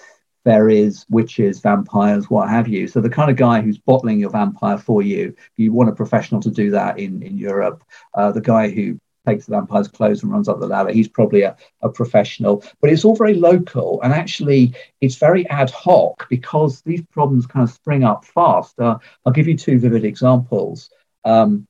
fairies, 0.43 1.05
witches, 1.09 1.59
vampires, 1.59 2.29
what 2.29 2.49
have 2.49 2.67
you. 2.67 2.87
So 2.87 3.01
the 3.01 3.09
kind 3.09 3.31
of 3.31 3.37
guy 3.37 3.61
who's 3.61 3.77
bottling 3.77 4.19
your 4.19 4.29
vampire 4.29 4.77
for 4.77 5.01
you, 5.01 5.35
you 5.57 5.71
want 5.71 5.89
a 5.89 5.95
professional 5.95 6.41
to 6.41 6.51
do 6.51 6.71
that 6.71 6.99
in 6.99 7.23
in 7.23 7.37
Europe. 7.37 7.83
Uh, 8.13 8.31
the 8.31 8.41
guy 8.41 8.69
who 8.69 8.99
takes 9.25 9.45
the 9.45 9.51
vampire's 9.51 9.87
clothes 9.87 10.21
and 10.21 10.31
runs 10.31 10.49
up 10.49 10.59
the 10.59 10.67
ladder, 10.67 10.91
he's 10.91 11.07
probably 11.07 11.43
a, 11.43 11.55
a 11.81 11.89
professional. 11.89 12.63
But 12.81 12.89
it's 12.91 13.05
all 13.05 13.15
very 13.15 13.35
local, 13.35 14.01
and 14.01 14.13
actually 14.13 14.73
it's 15.01 15.15
very 15.15 15.47
ad 15.49 15.69
hoc 15.71 16.27
because 16.29 16.81
these 16.81 17.03
problems 17.11 17.47
kind 17.47 17.63
of 17.63 17.73
spring 17.73 18.03
up 18.03 18.25
fast. 18.25 18.79
Uh, 18.79 18.97
I'll 19.25 19.33
give 19.33 19.47
you 19.47 19.57
two 19.57 19.79
vivid 19.79 20.03
examples. 20.03 20.89
Um, 21.23 21.67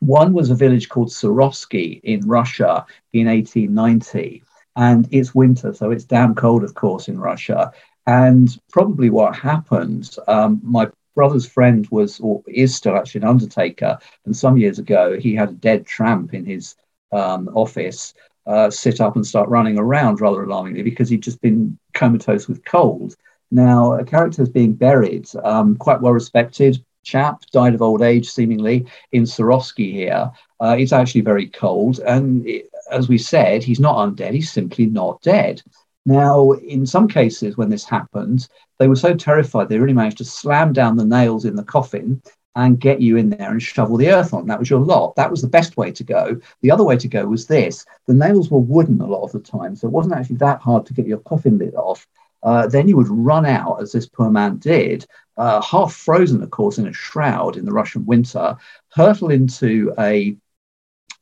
one 0.00 0.32
was 0.32 0.50
a 0.50 0.54
village 0.54 0.88
called 0.88 1.08
Surovsky 1.08 2.00
in 2.02 2.26
Russia 2.26 2.84
in 3.12 3.26
1890 3.26 4.42
and 4.76 5.08
it's 5.12 5.34
winter, 5.34 5.72
so 5.72 5.90
it's 5.90 6.04
damn 6.04 6.34
cold, 6.34 6.64
of 6.64 6.74
course, 6.74 7.08
in 7.08 7.18
Russia. 7.18 7.72
And 8.06 8.56
probably 8.70 9.10
what 9.10 9.34
happened, 9.36 10.16
um, 10.28 10.60
my 10.62 10.90
brother's 11.14 11.46
friend 11.46 11.86
was, 11.90 12.20
or 12.20 12.42
is 12.46 12.74
still 12.74 12.96
actually 12.96 13.22
an 13.22 13.28
undertaker. 13.28 13.98
And 14.26 14.36
some 14.36 14.56
years 14.56 14.78
ago, 14.78 15.18
he 15.18 15.34
had 15.34 15.50
a 15.50 15.52
dead 15.52 15.86
tramp 15.86 16.34
in 16.34 16.44
his 16.44 16.76
um, 17.12 17.48
office 17.54 18.14
uh, 18.46 18.70
sit 18.70 19.00
up 19.00 19.16
and 19.16 19.26
start 19.26 19.48
running 19.48 19.78
around 19.78 20.20
rather 20.20 20.42
alarmingly 20.42 20.82
because 20.82 21.08
he'd 21.08 21.22
just 21.22 21.40
been 21.40 21.78
comatose 21.94 22.46
with 22.46 22.64
cold. 22.64 23.16
Now, 23.50 23.94
a 23.94 24.04
character 24.04 24.42
is 24.42 24.48
being 24.48 24.74
buried, 24.74 25.28
um, 25.44 25.76
quite 25.76 26.00
well 26.00 26.12
respected 26.12 26.84
chap, 27.04 27.42
died 27.52 27.74
of 27.74 27.82
old 27.82 28.02
age 28.02 28.28
seemingly 28.28 28.86
in 29.12 29.24
Surovsky 29.24 29.92
here. 29.92 30.30
Uh, 30.60 30.76
it's 30.78 30.92
actually 30.92 31.20
very 31.20 31.48
cold. 31.48 32.00
And 32.00 32.46
it, 32.46 32.68
as 32.90 33.08
we 33.08 33.18
said, 33.18 33.62
he's 33.62 33.80
not 33.80 33.96
undead, 33.96 34.32
he's 34.32 34.50
simply 34.50 34.86
not 34.86 35.22
dead. 35.22 35.62
Now, 36.06 36.52
in 36.52 36.84
some 36.84 37.08
cases, 37.08 37.56
when 37.56 37.70
this 37.70 37.84
happened, 37.84 38.48
they 38.78 38.88
were 38.88 38.96
so 38.96 39.14
terrified 39.14 39.68
they 39.68 39.78
really 39.78 39.94
managed 39.94 40.18
to 40.18 40.24
slam 40.24 40.72
down 40.72 40.96
the 40.96 41.04
nails 41.04 41.44
in 41.44 41.56
the 41.56 41.64
coffin 41.64 42.22
and 42.56 42.78
get 42.78 43.00
you 43.00 43.16
in 43.16 43.30
there 43.30 43.50
and 43.50 43.62
shovel 43.62 43.96
the 43.96 44.10
earth 44.10 44.32
on. 44.32 44.46
That 44.46 44.58
was 44.58 44.70
your 44.70 44.80
lot. 44.80 45.16
That 45.16 45.30
was 45.30 45.42
the 45.42 45.48
best 45.48 45.76
way 45.76 45.90
to 45.92 46.04
go. 46.04 46.40
The 46.60 46.70
other 46.70 46.84
way 46.84 46.96
to 46.96 47.08
go 47.08 47.26
was 47.26 47.46
this 47.46 47.84
the 48.06 48.14
nails 48.14 48.50
were 48.50 48.58
wooden 48.58 49.00
a 49.00 49.06
lot 49.06 49.24
of 49.24 49.32
the 49.32 49.40
time, 49.40 49.74
so 49.74 49.88
it 49.88 49.92
wasn't 49.92 50.14
actually 50.14 50.36
that 50.36 50.60
hard 50.60 50.86
to 50.86 50.94
get 50.94 51.06
your 51.06 51.18
coffin 51.18 51.58
lid 51.58 51.74
off. 51.74 52.06
Uh, 52.42 52.66
then 52.66 52.86
you 52.86 52.96
would 52.96 53.08
run 53.08 53.46
out, 53.46 53.80
as 53.80 53.92
this 53.92 54.06
poor 54.06 54.30
man 54.30 54.58
did, 54.58 55.06
uh, 55.38 55.62
half 55.62 55.94
frozen, 55.94 56.42
of 56.42 56.50
course, 56.50 56.78
in 56.78 56.86
a 56.86 56.92
shroud 56.92 57.56
in 57.56 57.64
the 57.64 57.72
Russian 57.72 58.04
winter, 58.04 58.56
hurtle 58.90 59.30
into 59.30 59.92
a 59.98 60.36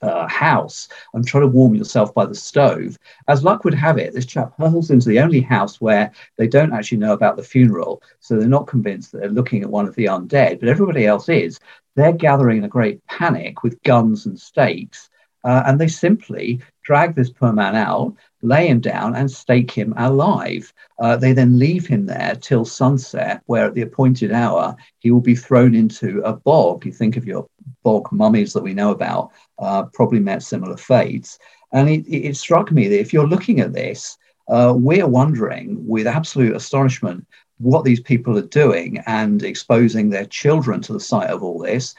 uh, 0.02 0.26
house 0.28 0.88
and 1.14 1.26
try 1.26 1.40
to 1.40 1.46
warm 1.46 1.74
yourself 1.74 2.12
by 2.14 2.26
the 2.26 2.34
stove. 2.34 2.98
As 3.28 3.44
luck 3.44 3.64
would 3.64 3.74
have 3.74 3.98
it, 3.98 4.12
this 4.12 4.26
chap 4.26 4.52
hurtles 4.58 4.90
into 4.90 5.08
the 5.08 5.20
only 5.20 5.40
house 5.40 5.80
where 5.80 6.10
they 6.36 6.46
don't 6.46 6.72
actually 6.72 6.98
know 6.98 7.12
about 7.12 7.36
the 7.36 7.42
funeral, 7.42 8.02
so 8.20 8.36
they're 8.36 8.48
not 8.48 8.66
convinced 8.66 9.12
that 9.12 9.18
they're 9.18 9.30
looking 9.30 9.62
at 9.62 9.70
one 9.70 9.86
of 9.86 9.94
the 9.94 10.06
undead, 10.06 10.60
but 10.60 10.68
everybody 10.68 11.06
else 11.06 11.28
is. 11.28 11.58
They're 11.94 12.12
gathering 12.12 12.58
in 12.58 12.64
a 12.64 12.68
great 12.68 13.04
panic 13.06 13.62
with 13.62 13.82
guns 13.82 14.26
and 14.26 14.38
stakes, 14.38 15.10
uh, 15.44 15.62
and 15.66 15.78
they 15.78 15.88
simply 15.88 16.60
drag 16.82 17.14
this 17.14 17.30
poor 17.30 17.52
man 17.52 17.74
out, 17.74 18.14
lay 18.42 18.66
him 18.66 18.80
down, 18.80 19.14
and 19.14 19.30
stake 19.30 19.70
him 19.70 19.94
alive. 19.96 20.72
Uh, 20.98 21.16
they 21.16 21.32
then 21.32 21.58
leave 21.58 21.86
him 21.86 22.06
there 22.06 22.36
till 22.40 22.64
sunset, 22.64 23.42
where 23.46 23.66
at 23.66 23.74
the 23.74 23.82
appointed 23.82 24.32
hour 24.32 24.76
he 24.98 25.10
will 25.10 25.20
be 25.20 25.36
thrown 25.36 25.74
into 25.74 26.20
a 26.24 26.32
bog. 26.32 26.84
You 26.84 26.92
think 26.92 27.16
of 27.16 27.26
your 27.26 27.46
bog 27.82 28.10
mummies 28.12 28.52
that 28.52 28.62
we 28.62 28.74
know 28.74 28.90
about, 28.90 29.30
uh, 29.58 29.84
probably 29.84 30.20
met 30.20 30.42
similar 30.42 30.76
fates. 30.76 31.38
And 31.72 31.88
it, 31.88 32.06
it, 32.08 32.36
struck 32.36 32.70
me 32.70 32.88
that 32.88 33.00
if 33.00 33.12
you're 33.12 33.26
looking 33.26 33.60
at 33.60 33.72
this, 33.72 34.18
uh, 34.48 34.74
we're 34.76 35.06
wondering 35.06 35.86
with 35.86 36.06
absolute 36.06 36.54
astonishment 36.54 37.26
what 37.58 37.84
these 37.84 38.00
people 38.00 38.36
are 38.36 38.42
doing 38.42 38.98
and 39.06 39.42
exposing 39.42 40.10
their 40.10 40.26
children 40.26 40.80
to 40.82 40.92
the 40.92 41.00
sight 41.00 41.30
of 41.30 41.42
all 41.42 41.58
this. 41.58 41.94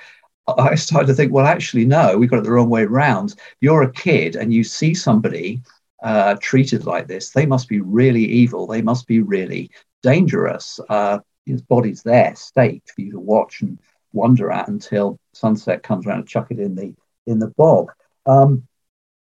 I 0.47 0.75
started 0.75 1.07
to 1.07 1.13
think, 1.13 1.31
well, 1.31 1.45
actually, 1.45 1.85
no, 1.85 2.17
we 2.17 2.27
got 2.27 2.39
it 2.39 2.43
the 2.43 2.51
wrong 2.51 2.69
way 2.69 2.83
around. 2.83 3.35
You're 3.61 3.83
a 3.83 3.91
kid 3.91 4.35
and 4.35 4.53
you 4.53 4.63
see 4.63 4.93
somebody 4.93 5.61
uh, 6.03 6.35
treated 6.41 6.85
like 6.85 7.07
this, 7.07 7.31
they 7.31 7.45
must 7.45 7.69
be 7.69 7.79
really 7.79 8.25
evil. 8.25 8.67
They 8.67 8.81
must 8.81 9.07
be 9.07 9.21
really 9.21 9.71
dangerous. 10.03 10.79
Uh, 10.89 11.19
his 11.45 11.61
body's 11.61 12.03
there, 12.03 12.35
staked 12.35 12.91
for 12.91 13.01
you 13.01 13.11
to 13.13 13.19
watch 13.19 13.61
and 13.61 13.79
wonder 14.11 14.51
at 14.51 14.67
until 14.67 15.17
sunset 15.33 15.81
comes 15.81 16.05
around 16.05 16.19
and 16.19 16.27
chuck 16.27 16.51
it 16.51 16.59
in 16.59 16.75
the 16.75 16.93
in 17.25 17.39
the 17.39 17.47
bog. 17.47 17.91
Um, 18.25 18.67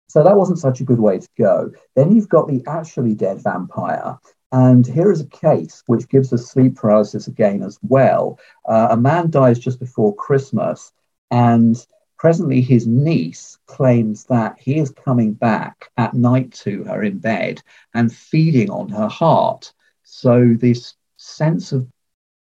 so 0.08 0.24
that 0.24 0.38
wasn't 0.38 0.60
such 0.60 0.80
a 0.80 0.86
good 0.86 1.00
way 1.00 1.18
to 1.20 1.28
go. 1.38 1.72
Then 1.96 2.16
you've 2.16 2.30
got 2.30 2.48
the 2.48 2.64
actually 2.68 3.16
dead 3.16 3.44
vampire. 3.44 4.18
And 4.52 4.88
here 4.88 5.12
is 5.12 5.20
a 5.20 5.28
case 5.28 5.84
which 5.88 6.08
gives 6.08 6.32
us 6.32 6.50
sleep 6.50 6.76
paralysis 6.76 7.28
again 7.28 7.64
as 7.64 7.78
well. 7.82 8.40
Uh, 8.66 8.88
a 8.92 8.98
man 8.98 9.30
dies 9.30 9.60
just 9.60 9.80
before 9.80 10.16
Christmas, 10.16 10.94
and 11.32 11.86
presently 12.18 12.62
his 12.62 12.88
niece 12.88 13.58
claims 13.68 14.26
that 14.26 14.58
he 14.60 14.78
is 14.80 14.90
coming 14.90 15.34
back 15.34 15.92
at 15.98 16.14
night 16.14 16.52
to 16.52 16.84
her 16.86 17.04
in 17.04 17.20
bed 17.20 17.62
and 17.94 18.14
feeding 18.14 18.70
on 18.70 18.90
her 18.90 19.08
heart. 19.08 19.72
So, 20.04 20.54
this 20.54 20.96
sense 21.18 21.72
of 21.72 21.88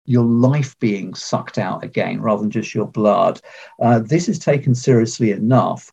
your 0.06 0.24
life 0.24 0.78
being 0.78 1.14
sucked 1.14 1.58
out 1.58 1.82
again 1.82 2.20
rather 2.20 2.42
than 2.42 2.50
just 2.50 2.74
your 2.74 2.86
blood. 2.86 3.40
Uh, 3.80 4.00
this 4.00 4.28
is 4.28 4.38
taken 4.38 4.74
seriously 4.74 5.32
enough 5.32 5.92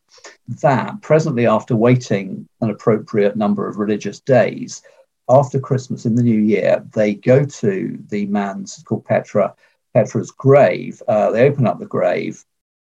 that 0.60 1.00
presently, 1.00 1.46
after 1.46 1.74
waiting 1.74 2.46
an 2.60 2.70
appropriate 2.70 3.36
number 3.36 3.66
of 3.66 3.78
religious 3.78 4.20
days, 4.20 4.82
after 5.28 5.58
Christmas 5.58 6.04
in 6.04 6.14
the 6.14 6.22
new 6.22 6.38
year, 6.38 6.84
they 6.94 7.14
go 7.14 7.44
to 7.44 7.98
the 8.08 8.26
man's 8.26 8.82
called 8.84 9.04
Petre, 9.06 9.54
Petre's 9.94 10.30
grave. 10.30 11.02
Uh, 11.08 11.30
they 11.30 11.48
open 11.48 11.66
up 11.66 11.78
the 11.78 11.86
grave. 11.86 12.44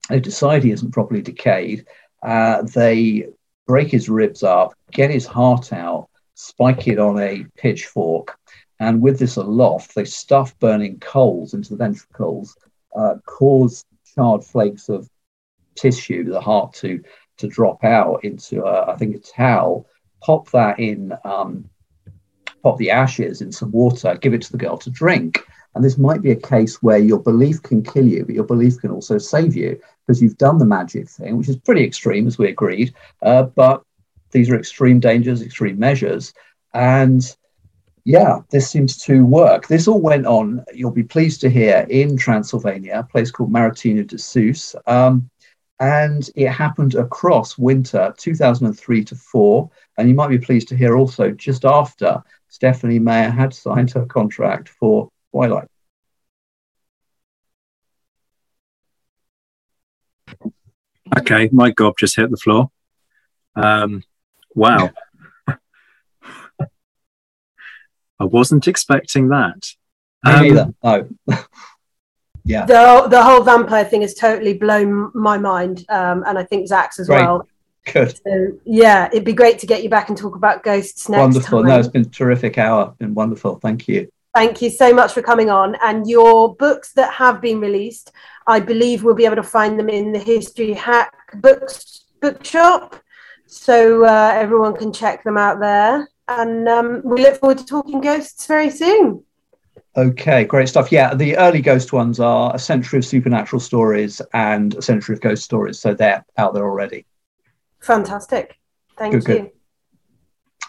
Decide 0.09 0.63
he 0.63 0.71
isn't 0.71 0.91
properly 0.91 1.21
decayed. 1.21 1.85
Uh, 2.21 2.61
they 2.63 3.27
break 3.67 3.89
his 3.89 4.09
ribs 4.09 4.43
up, 4.43 4.73
get 4.91 5.09
his 5.09 5.25
heart 5.25 5.73
out, 5.73 6.09
spike 6.35 6.87
it 6.87 6.99
on 6.99 7.19
a 7.19 7.45
pitchfork, 7.57 8.37
and 8.79 9.01
with 9.01 9.19
this 9.19 9.37
aloft, 9.37 9.95
they 9.95 10.05
stuff 10.05 10.57
burning 10.59 10.99
coals 10.99 11.53
into 11.53 11.71
the 11.71 11.77
ventricles, 11.77 12.55
uh, 12.95 13.15
cause 13.25 13.85
charred 14.15 14.43
flakes 14.43 14.89
of 14.89 15.09
tissue, 15.75 16.23
the 16.23 16.41
heart 16.41 16.73
to 16.73 17.01
to 17.37 17.47
drop 17.47 17.83
out 17.83 18.23
into, 18.23 18.63
a, 18.63 18.91
I 18.91 18.95
think, 18.95 19.15
a 19.15 19.19
towel. 19.19 19.87
Pop 20.21 20.49
that 20.51 20.79
in, 20.79 21.13
um, 21.25 21.69
pop 22.63 22.77
the 22.77 22.91
ashes 22.91 23.41
in 23.41 23.51
some 23.51 23.71
water, 23.71 24.15
give 24.15 24.33
it 24.33 24.41
to 24.43 24.51
the 24.51 24.57
girl 24.57 24.77
to 24.77 24.89
drink. 24.89 25.45
And 25.73 25.83
this 25.83 25.97
might 25.97 26.21
be 26.21 26.31
a 26.31 26.35
case 26.37 26.81
where 26.81 26.97
your 26.97 27.19
belief 27.19 27.61
can 27.61 27.83
kill 27.83 28.07
you, 28.07 28.23
but 28.23 28.35
your 28.35 28.45
belief 28.45 28.79
can 28.79 28.91
also 28.91 29.17
save 29.17 29.53
you 29.53 29.79
because 30.05 30.21
you've 30.21 30.37
done 30.37 30.57
the 30.57 30.65
magic 30.65 31.09
thing, 31.09 31.37
which 31.37 31.49
is 31.49 31.57
pretty 31.57 31.83
extreme, 31.83 32.27
as 32.27 32.37
we 32.37 32.49
agreed. 32.49 32.93
Uh, 33.21 33.43
but 33.43 33.83
these 34.31 34.49
are 34.49 34.55
extreme 34.57 34.99
dangers, 34.99 35.41
extreme 35.41 35.79
measures. 35.79 36.33
And 36.73 37.23
yeah, 38.03 38.39
this 38.51 38.69
seems 38.69 38.97
to 39.05 39.25
work. 39.25 39.67
This 39.67 39.87
all 39.87 40.01
went 40.01 40.27
on, 40.27 40.63
you'll 40.73 40.91
be 40.91 41.03
pleased 41.03 41.41
to 41.41 41.49
hear, 41.49 41.87
in 41.89 42.17
Transylvania, 42.17 42.99
a 42.99 43.03
place 43.03 43.31
called 43.31 43.51
Marotinu 43.51 44.05
de 44.05 44.17
Sus. 44.17 44.75
Um, 44.85 45.29
and 45.79 46.29
it 46.35 46.49
happened 46.49 46.95
across 46.95 47.57
winter 47.57 48.13
2003 48.17 49.03
to 49.05 49.15
4. 49.15 49.69
And 49.97 50.07
you 50.07 50.15
might 50.15 50.29
be 50.29 50.37
pleased 50.37 50.67
to 50.69 50.77
hear 50.77 50.95
also 50.97 51.31
just 51.31 51.65
after 51.65 52.23
Stephenie 52.47 52.99
Meyer 52.99 53.29
had 53.29 53.53
signed 53.53 53.91
her 53.91 54.05
contract 54.05 54.69
for 54.69 55.09
Twilight. 55.31 55.67
Okay, 61.19 61.49
my 61.51 61.71
gob 61.71 61.95
just 61.97 62.15
hit 62.15 62.31
the 62.31 62.37
floor. 62.37 62.71
Um, 63.55 64.03
wow. 64.53 64.89
I 68.19 68.23
wasn't 68.23 68.67
expecting 68.67 69.29
that. 69.29 69.73
Me 70.23 70.31
um, 70.31 70.41
neither. 70.41 70.73
No. 70.83 71.09
yeah. 72.43 72.65
The 72.65 73.07
the 73.09 73.23
whole 73.23 73.43
vampire 73.43 73.85
thing 73.85 74.01
has 74.01 74.13
totally 74.13 74.53
blown 74.53 75.11
my 75.13 75.37
mind, 75.37 75.85
um, 75.89 76.23
and 76.25 76.37
I 76.37 76.43
think 76.43 76.67
Zach's 76.67 76.99
as 76.99 77.07
great. 77.07 77.21
well. 77.21 77.47
Good. 77.91 78.17
So, 78.25 78.59
yeah, 78.65 79.09
it'd 79.11 79.25
be 79.25 79.33
great 79.33 79.59
to 79.59 79.67
get 79.67 79.83
you 79.83 79.89
back 79.89 80.09
and 80.09 80.17
talk 80.17 80.35
about 80.35 80.63
ghosts 80.63 81.07
next 81.07 81.19
wonderful. 81.19 81.59
time. 81.61 81.69
No, 81.69 81.79
it's 81.79 81.87
been 81.87 82.01
a 82.01 82.05
terrific 82.05 82.57
hour. 82.57 82.95
Been 82.97 83.13
wonderful. 83.13 83.59
Thank 83.59 83.87
you. 83.87 84.09
Thank 84.33 84.61
you 84.61 84.69
so 84.69 84.93
much 84.93 85.13
for 85.13 85.21
coming 85.21 85.49
on. 85.49 85.75
And 85.81 86.09
your 86.09 86.55
books 86.55 86.93
that 86.93 87.13
have 87.13 87.41
been 87.41 87.59
released, 87.59 88.11
I 88.47 88.59
believe 88.59 89.03
we'll 89.03 89.15
be 89.15 89.25
able 89.25 89.37
to 89.37 89.43
find 89.43 89.79
them 89.79 89.89
in 89.89 90.11
the 90.11 90.19
History 90.19 90.73
Hack 90.73 91.13
Books 91.41 92.05
bookshop. 92.21 92.95
So 93.47 94.05
uh, 94.05 94.31
everyone 94.35 94.75
can 94.75 94.91
check 94.91 95.23
them 95.23 95.37
out 95.37 95.59
there 95.59 96.07
and 96.27 96.67
um, 96.67 97.01
we 97.03 97.21
look 97.21 97.39
forward 97.39 97.59
to 97.59 97.65
talking 97.65 98.01
ghosts 98.01 98.47
very 98.47 98.69
soon. 98.69 99.23
Okay, 99.97 100.43
great 100.43 100.67
stuff. 100.67 100.91
Yeah, 100.91 101.13
the 101.13 101.37
early 101.37 101.61
ghost 101.61 101.93
ones 101.93 102.19
are 102.19 102.53
A 102.53 102.59
Century 102.59 102.99
of 102.99 103.05
Supernatural 103.05 103.59
Stories 103.59 104.21
and 104.33 104.75
A 104.75 104.81
Century 104.81 105.15
of 105.15 105.21
Ghost 105.21 105.43
Stories. 105.43 105.79
So 105.79 105.93
they're 105.93 106.25
out 106.37 106.53
there 106.53 106.65
already. 106.65 107.05
Fantastic. 107.79 108.57
Thank 108.97 109.13
good, 109.13 109.27
you. 109.27 109.39
Good. 109.41 109.51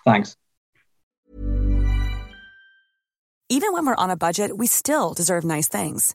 Thanks. 0.05 0.37
Even 3.49 3.73
when 3.73 3.87
we're 3.87 3.97
on 3.97 4.11
a 4.11 4.17
budget, 4.17 4.57
we 4.57 4.67
still 4.67 5.15
deserve 5.15 5.45
nice 5.45 5.69
things. 5.69 6.15